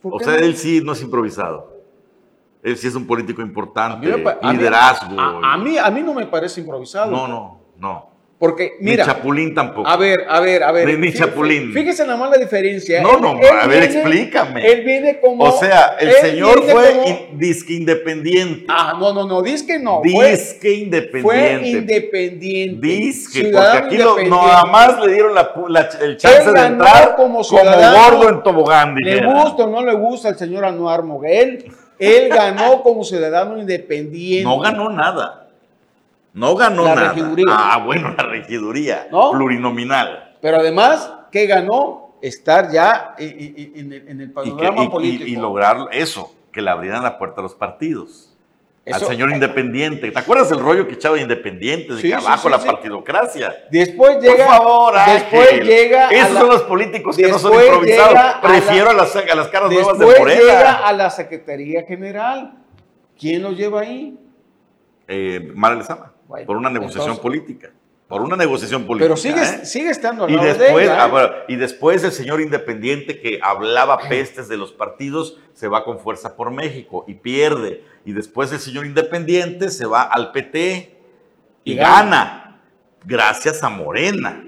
Pues, 0.00 0.14
o 0.14 0.20
sea, 0.20 0.36
él 0.36 0.56
sí 0.56 0.80
no 0.82 0.92
es 0.92 1.02
improvisado. 1.02 1.71
Él 2.62 2.76
sí 2.76 2.86
es 2.86 2.94
un 2.94 3.06
político 3.06 3.42
importante, 3.42 4.06
liderazgo. 4.06 5.20
A, 5.20 5.58
mí, 5.58 5.76
a 5.78 5.90
mí 5.90 6.02
no 6.02 6.14
me 6.14 6.26
parece 6.26 6.60
improvisado. 6.60 7.10
No, 7.10 7.26
no, 7.26 7.60
no. 7.78 8.12
Porque, 8.42 8.72
mira. 8.80 9.04
Ni 9.04 9.12
Chapulín 9.12 9.54
tampoco. 9.54 9.88
A 9.88 9.96
ver, 9.96 10.26
a 10.28 10.40
ver, 10.40 10.64
a 10.64 10.72
ver. 10.72 10.88
Ni, 10.88 10.96
ni 10.96 11.12
Chapulín. 11.12 11.72
Fíjese 11.72 12.04
nada 12.04 12.18
más 12.18 12.28
la 12.28 12.38
diferencia. 12.38 13.00
No, 13.00 13.16
no, 13.16 13.38
a 13.38 13.66
ver, 13.68 13.84
explícame. 13.84 14.66
Él 14.66 14.82
viene 14.84 15.20
como. 15.20 15.44
O 15.44 15.52
sea, 15.52 15.96
el 16.00 16.10
señor 16.14 16.60
fue 16.64 17.28
disque 17.34 17.74
independiente. 17.74 18.66
Ah, 18.68 18.96
no, 18.98 19.12
no, 19.12 19.28
no, 19.28 19.42
disque 19.42 19.78
no. 19.78 20.00
Disque 20.02 20.72
independiente. 20.72 21.22
Fue 21.22 21.68
independiente. 21.68 22.84
Disque, 22.84 23.52
porque 23.52 23.78
aquí 23.78 23.96
lo, 23.98 24.20
nada 24.24 24.64
más 24.64 25.00
le 25.04 25.12
dieron 25.12 25.34
la, 25.36 25.88
el 26.00 26.16
chance 26.16 26.50
de 26.50 26.66
entrar 26.66 27.14
como, 27.14 27.42
como 27.42 27.62
gordo 27.62 28.28
en 28.28 28.42
tobogán. 28.42 28.96
Le 28.96 29.24
gusta 29.24 29.62
o 29.62 29.70
no 29.70 29.84
le 29.84 29.94
gusta 29.94 30.30
al 30.30 30.36
señor 30.36 30.64
Anuar 30.64 31.04
Moguel. 31.04 31.64
Él 32.02 32.28
ganó 32.30 32.82
como 32.82 33.04
ciudadano 33.04 33.56
independiente. 33.58 34.42
No 34.42 34.58
ganó 34.58 34.90
nada. 34.90 35.48
No 36.34 36.56
ganó 36.56 36.84
la 36.84 36.94
nada. 36.96 37.12
Regiduría. 37.12 37.44
Ah, 37.48 37.82
bueno, 37.84 38.12
la 38.16 38.24
regiduría 38.24 39.06
plurinominal. 39.30 40.36
Pero 40.40 40.56
además, 40.56 41.12
¿qué 41.30 41.46
ganó? 41.46 42.16
Estar 42.20 42.70
ya 42.72 43.14
en, 43.18 44.20
el 44.20 44.32
panorama 44.32 44.90
político. 44.90 45.28
Y, 45.28 45.36
lograr 45.36 45.88
eso, 45.92 46.32
que 46.52 46.60
le 46.60 46.70
abrieran 46.70 47.04
la 47.04 47.18
puerta 47.18 47.40
a 47.40 47.42
los 47.42 47.54
partidos. 47.54 48.31
Al 48.90 49.00
señor 49.00 49.30
independiente. 49.30 50.10
¿Te 50.10 50.18
acuerdas 50.18 50.50
el 50.50 50.58
rollo 50.58 50.88
que 50.88 50.94
echaba 50.94 51.16
de 51.16 51.22
independiente? 51.22 51.94
De 51.94 52.02
que 52.02 52.14
abajo 52.14 52.48
la 52.48 52.58
partidocracia. 52.58 53.54
Después 53.70 54.20
llega. 54.20 54.46
Por 54.46 54.56
favor, 54.56 54.94
después 55.06 55.60
llega. 55.64 56.08
Esos 56.08 56.38
son 56.38 56.48
los 56.48 56.62
políticos 56.62 57.16
que 57.16 57.28
no 57.28 57.38
son 57.38 57.54
improvisados. 57.54 58.18
Prefiero 58.42 58.90
a, 58.90 58.94
las, 58.94 59.14
a 59.14 59.34
las 59.34 59.48
caras 59.48 59.70
nuevas 59.70 59.98
de 59.98 60.06
Morena. 60.06 60.40
llega 60.40 60.72
a 60.86 60.92
la 60.92 61.10
Secretaría 61.10 61.84
General. 61.84 62.54
¿Quién 63.18 63.42
lo 63.42 63.52
lleva 63.52 63.82
ahí? 63.82 64.18
Eh, 65.06 65.52
Mara 65.54 65.74
Lezama 65.76 66.12
por 66.46 66.56
una 66.56 66.70
negociación 66.70 67.18
política. 67.18 67.70
Por 68.08 68.20
una 68.20 68.36
negociación 68.36 68.86
política. 68.86 69.06
Pero 69.06 69.16
sigue, 69.16 69.42
¿eh? 69.42 69.64
sigue 69.64 69.90
estando 69.90 70.28
y 70.28 70.36
después, 70.36 70.86
¿eh? 70.86 70.92
ah, 70.92 71.44
Y 71.48 71.56
después 71.56 72.04
el 72.04 72.12
señor 72.12 72.42
independiente 72.42 73.20
que 73.20 73.40
hablaba 73.42 73.98
pestes 74.08 74.48
de 74.48 74.58
los 74.58 74.72
partidos 74.72 75.38
se 75.54 75.66
va 75.66 75.84
con 75.84 75.98
fuerza 75.98 76.36
por 76.36 76.50
México 76.50 77.04
y 77.08 77.14
pierde. 77.14 77.84
Y 78.04 78.12
después 78.12 78.52
el 78.52 78.58
señor 78.58 78.84
independiente 78.84 79.70
se 79.70 79.86
va 79.86 80.02
al 80.02 80.32
PT 80.32 80.94
y, 81.64 81.74
gana. 81.74 82.60
Gracias 83.04 83.62
a 83.62 83.70
Morena. 83.70 84.44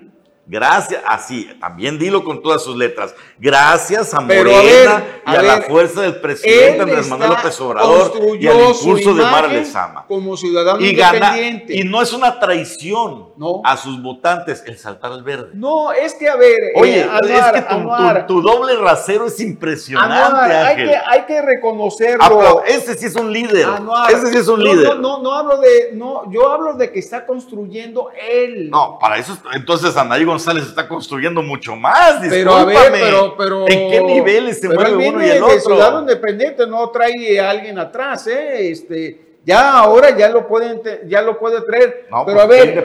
Gracias, 0.47 1.03
así, 1.07 1.49
también 1.59 1.99
dilo 1.99 2.22
con 2.22 2.42
todas 2.42 2.62
sus 2.62 2.76
letras. 2.76 3.14
Gracias 3.38 4.12
a 4.12 4.20
Morena 4.20 5.03
y 5.26 5.30
a, 5.30 5.42
la 5.42 5.62
fuerza 5.62 6.03
del 6.03 6.16
presidente 6.16 6.82
Andrés 6.82 7.09
Manuel 7.09 7.30
López 7.30 7.59
Obrador 7.62 8.12
y 8.38 8.47
al 8.47 8.61
impulso 8.68 9.14
de 9.14 9.22
Mara 9.22 9.49
Lezama. 9.49 10.05
Como 10.07 10.36
ciudadano 10.36 10.80
y 10.80 10.90
independiente. 10.90 11.74
y 11.74 11.84
no 11.84 12.03
es 12.03 12.12
una 12.12 12.38
traición 12.38 13.32
a 13.64 13.76
sus 13.78 14.03
votantes 14.03 14.62
el 14.66 14.76
saltar 14.76 15.12
al 15.12 15.22
verde. 15.22 15.51
No, 15.55 15.92
es 15.92 16.12
que 16.14 16.28
a 16.28 16.36
ver. 16.36 16.59
Oye, 16.76 17.01
eh, 17.01 17.09
es 17.22 17.45
que 17.53 18.24
tu, 18.26 18.42
doble 18.42 18.76
rasero 18.76 19.26
es 19.26 19.40
impresionante. 19.40 20.55
hay, 20.55 20.76
que, 20.76 20.95
hay 20.95 21.22
que 21.22 21.40
reconocerlo. 21.40 22.62
ese 22.66 22.95
sí 22.99 23.07
es 23.07 23.16
un 23.16 23.32
líder. 23.32 23.66
ese 24.11 24.30
sí 24.30 24.36
es 24.36 24.49
un 24.49 24.62
líder. 24.62 24.99
No, 24.99 25.22
no, 25.22 25.32
hablo 25.32 25.57
de. 25.57 25.92
No, 25.95 26.30
yo 26.30 26.53
hablo 26.53 26.74
de 26.74 26.92
que 26.92 26.99
está 26.99 27.24
construyendo 27.24 28.11
él. 28.30 28.68
No, 28.68 28.99
para 29.01 29.16
eso. 29.16 29.38
Entonces, 29.55 29.97
Anaí 29.97 30.24
González 30.35 30.66
está 30.66 30.89
construyendo 30.89 31.43
mucho 31.43 31.76
más. 31.76 32.20
Pero 32.28 32.53
a 32.55 32.64
ver, 32.64 32.76
pero, 32.93 33.37
pero 33.37 33.68
¿En 33.68 33.91
qué 33.91 34.01
niveles 34.03 34.61
se 34.61 34.68
mueve 34.68 35.09
uno 35.09 35.24
y 35.24 35.30
el 35.30 35.43
otro? 35.43 35.61
ciudadano 35.61 36.01
independiente 36.01 36.66
no 36.66 36.91
trae 36.91 37.39
a 37.39 37.51
alguien 37.51 37.78
atrás, 37.78 38.26
¿eh? 38.26 38.70
Este, 38.70 39.39
ya 39.45 39.78
ahora 39.78 40.16
ya 40.16 40.28
lo 40.28 40.49
pueden 40.49 40.80
ya 41.07 41.22
lo 41.22 41.39
puede 41.39 41.61
traer. 41.62 42.07
pero 42.26 42.41
a 42.41 42.47
ver, 42.47 42.85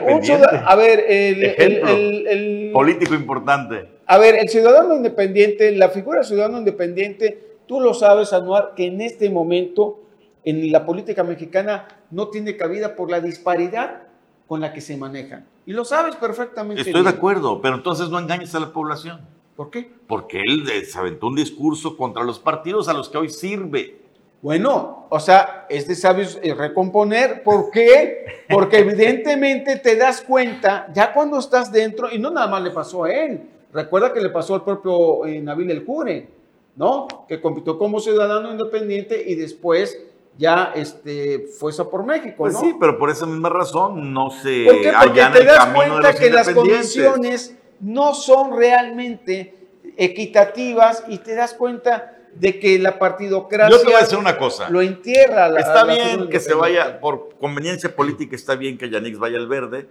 a 0.64 0.76
ver, 0.76 1.04
el, 1.08 2.70
político 2.72 3.14
importante. 3.14 3.88
A 4.06 4.18
ver, 4.18 4.36
el 4.36 4.48
ciudadano 4.48 4.94
independiente, 4.94 5.72
la 5.72 5.88
figura 5.88 6.22
ciudadano 6.22 6.58
independiente, 6.58 7.58
tú 7.66 7.80
lo 7.80 7.94
sabes, 7.94 8.32
Anuar, 8.32 8.74
que 8.76 8.86
en 8.86 9.00
este 9.00 9.28
momento 9.28 10.02
en 10.44 10.70
la 10.70 10.86
política 10.86 11.24
mexicana 11.24 11.88
no 12.10 12.28
tiene 12.28 12.56
cabida 12.56 12.94
por 12.94 13.10
la 13.10 13.20
disparidad 13.20 14.09
con 14.50 14.60
la 14.60 14.72
que 14.72 14.80
se 14.80 14.96
manejan. 14.96 15.46
Y 15.64 15.72
lo 15.72 15.84
sabes 15.84 16.16
perfectamente. 16.16 16.82
Estoy 16.82 17.04
de 17.04 17.08
acuerdo, 17.08 17.60
pero 17.60 17.76
entonces 17.76 18.08
no 18.08 18.18
engañes 18.18 18.52
a 18.56 18.58
la 18.58 18.72
población. 18.72 19.20
¿Por 19.54 19.70
qué? 19.70 19.88
Porque 20.08 20.42
él 20.42 20.68
se 20.84 20.98
aventó 20.98 21.28
un 21.28 21.36
discurso 21.36 21.96
contra 21.96 22.24
los 22.24 22.40
partidos 22.40 22.88
a 22.88 22.92
los 22.92 23.08
que 23.08 23.18
hoy 23.18 23.28
sirve. 23.28 24.00
Bueno, 24.42 25.06
o 25.08 25.20
sea, 25.20 25.66
es 25.70 25.86
de 25.86 25.94
sabios 25.94 26.40
eh, 26.42 26.52
recomponer. 26.52 27.44
¿Por 27.44 27.70
qué? 27.70 28.24
Porque 28.50 28.78
evidentemente 28.78 29.76
te 29.76 29.94
das 29.94 30.20
cuenta, 30.20 30.88
ya 30.92 31.12
cuando 31.12 31.38
estás 31.38 31.70
dentro, 31.70 32.10
y 32.10 32.18
no 32.18 32.32
nada 32.32 32.48
más 32.48 32.60
le 32.60 32.72
pasó 32.72 33.04
a 33.04 33.12
él, 33.12 33.42
recuerda 33.72 34.12
que 34.12 34.20
le 34.20 34.30
pasó 34.30 34.56
al 34.56 34.64
propio 34.64 35.26
eh, 35.26 35.40
Nabil 35.40 35.70
El 35.70 35.84
Jure, 35.84 36.28
¿no? 36.74 37.06
Que 37.28 37.40
compitió 37.40 37.78
como 37.78 38.00
ciudadano 38.00 38.50
independiente 38.50 39.22
y 39.24 39.36
después 39.36 40.09
ya 40.40 40.72
este, 40.74 41.46
fue 41.58 41.70
eso 41.70 41.90
por 41.90 42.02
México, 42.06 42.34
Pues 42.38 42.54
¿no? 42.54 42.60
sí, 42.60 42.74
pero 42.80 42.98
por 42.98 43.10
esa 43.10 43.26
misma 43.26 43.50
razón 43.50 44.12
no 44.14 44.30
se 44.30 44.64
¿Por 44.64 44.80
qué? 44.80 44.90
Porque 45.02 45.20
te 45.38 45.44
das 45.44 45.66
cuenta 45.66 46.14
que 46.14 46.30
las 46.30 46.48
condiciones 46.48 47.54
no 47.80 48.14
son 48.14 48.56
realmente 48.56 49.54
equitativas 49.98 51.04
y 51.08 51.18
te 51.18 51.34
das 51.34 51.52
cuenta 51.54 52.16
de 52.34 52.58
que 52.58 52.78
la 52.78 52.98
partidocracia 52.98 53.70
Yo 53.76 53.80
te 53.80 53.86
voy 53.88 53.94
a 53.94 54.00
decir 54.00 54.18
una 54.18 54.38
cosa. 54.38 54.70
lo 54.70 54.80
entierra. 54.80 55.48
la- 55.48 55.60
Está 55.60 55.84
la 55.84 55.94
bien 55.94 56.28
que 56.28 56.40
se 56.40 56.54
vaya, 56.54 57.00
por 57.00 57.30
conveniencia 57.38 57.94
política, 57.94 58.34
está 58.36 58.54
bien 58.54 58.78
que 58.78 58.88
Yanix 58.88 59.18
vaya 59.18 59.36
al 59.36 59.46
verde, 59.48 59.88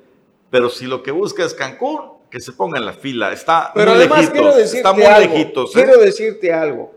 pero 0.49 0.69
si 0.69 0.85
lo 0.87 1.03
que 1.03 1.11
busca 1.11 1.43
es 1.45 1.53
Cancún, 1.53 2.01
que 2.31 2.39
se 2.39 2.53
ponga 2.53 2.77
en 2.79 2.85
la 2.85 2.93
fila. 2.93 3.31
Está 3.33 3.71
Pero 3.73 3.91
muy 3.91 3.99
además 3.99 4.19
lejitos. 4.19 4.33
quiero 4.39 4.55
decirte 4.55 4.77
está 4.77 4.93
muy 4.93 5.03
algo. 5.03 5.33
lejitos. 5.35 5.75
¿eh? 5.75 5.83
Quiero 5.83 5.97
decirte 5.99 6.53
algo. 6.53 6.93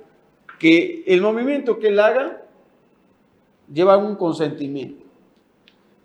Que 0.58 1.02
el 1.06 1.20
movimiento 1.20 1.78
que 1.78 1.88
él 1.88 1.98
haga 2.00 2.41
lleva 3.72 3.96
un 3.96 4.16
consentimiento. 4.16 5.01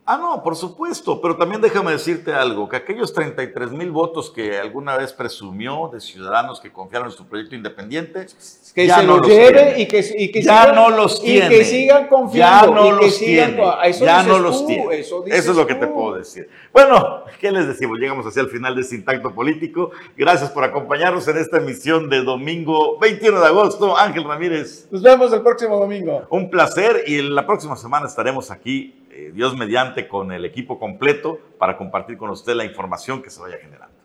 Ah, 0.10 0.16
no, 0.18 0.42
por 0.42 0.56
supuesto, 0.56 1.20
pero 1.20 1.36
también 1.36 1.60
déjame 1.60 1.92
decirte 1.92 2.34
algo, 2.34 2.70
que 2.70 2.78
aquellos 2.78 3.12
33 3.12 3.72
mil 3.74 3.92
votos 3.92 4.32
que 4.32 4.58
alguna 4.58 4.96
vez 4.96 5.12
presumió 5.12 5.90
de 5.92 6.00
ciudadanos 6.00 6.62
que 6.62 6.72
confiaron 6.72 7.10
en 7.10 7.14
su 7.14 7.28
proyecto 7.28 7.56
independiente, 7.56 8.26
Que 8.74 8.90
se 8.90 9.04
los 9.04 9.28
lleve 9.28 9.82
y 9.82 9.86
que, 9.86 10.06
y 10.18 10.32
que 10.32 10.42
ya 10.42 10.62
sigan, 10.62 10.76
no 10.76 10.90
los 10.92 11.20
y 11.20 11.24
tiene. 11.26 11.50
que 11.50 11.66
sigan 11.66 12.08
confiando. 12.08 12.68
Ya 12.68 12.74
no 12.74 12.86
y 12.86 12.90
que 13.00 13.06
los 13.06 13.16
sigan 13.16 13.56
tiene. 13.56 13.72
eso 13.84 14.06
ya 14.06 14.24
no 14.24 14.40
los 14.40 14.62
tú, 14.62 14.68
tiene. 14.68 14.98
Eso, 14.98 15.26
Eso, 15.26 15.52
es 15.52 15.58
lo 15.58 15.68
que 15.68 15.76
te 15.76 15.88
puedo 15.88 16.16
decir. 16.16 16.48
Bueno, 16.72 17.24
¿qué 17.42 17.52
les 17.52 17.68
decimos? 17.68 18.00
Llegamos 18.00 18.26
hacia 18.26 18.44
el 18.44 18.48
final 18.48 18.76
de 18.76 18.84
este 18.84 18.96
intacto 18.96 19.36
político. 19.36 19.92
Gracias 20.16 20.50
por 20.52 20.64
acompañarnos 20.64 21.28
en 21.28 21.36
esta 21.38 21.58
emisión 21.58 22.10
de 22.10 22.24
domingo 22.24 22.98
21 23.00 23.42
de 23.42 23.48
agosto. 23.48 23.98
Ángel 23.98 24.24
Ramírez. 24.24 24.88
Nos 24.90 25.02
vemos 25.02 25.34
el 25.34 25.42
próximo 25.42 25.78
domingo. 25.78 26.26
Un 26.30 26.50
placer 26.50 27.04
y 27.08 27.22
la 27.24 27.46
próxima 27.46 27.76
semana 27.76 28.08
estaremos 28.08 28.52
aquí, 28.52 28.94
eh, 29.18 29.32
Dios 29.34 29.58
mediante, 29.58 30.08
con 30.08 30.32
el 30.32 30.46
equipo 30.46 30.78
completo 30.78 31.40
para 31.58 31.76
compartir 31.76 32.18
con 32.18 32.30
usted 32.30 32.54
la 32.54 32.66
información 32.66 33.24
que 33.24 33.32
se 33.32 33.42
vaya 33.42 33.58
generando. 33.58 33.97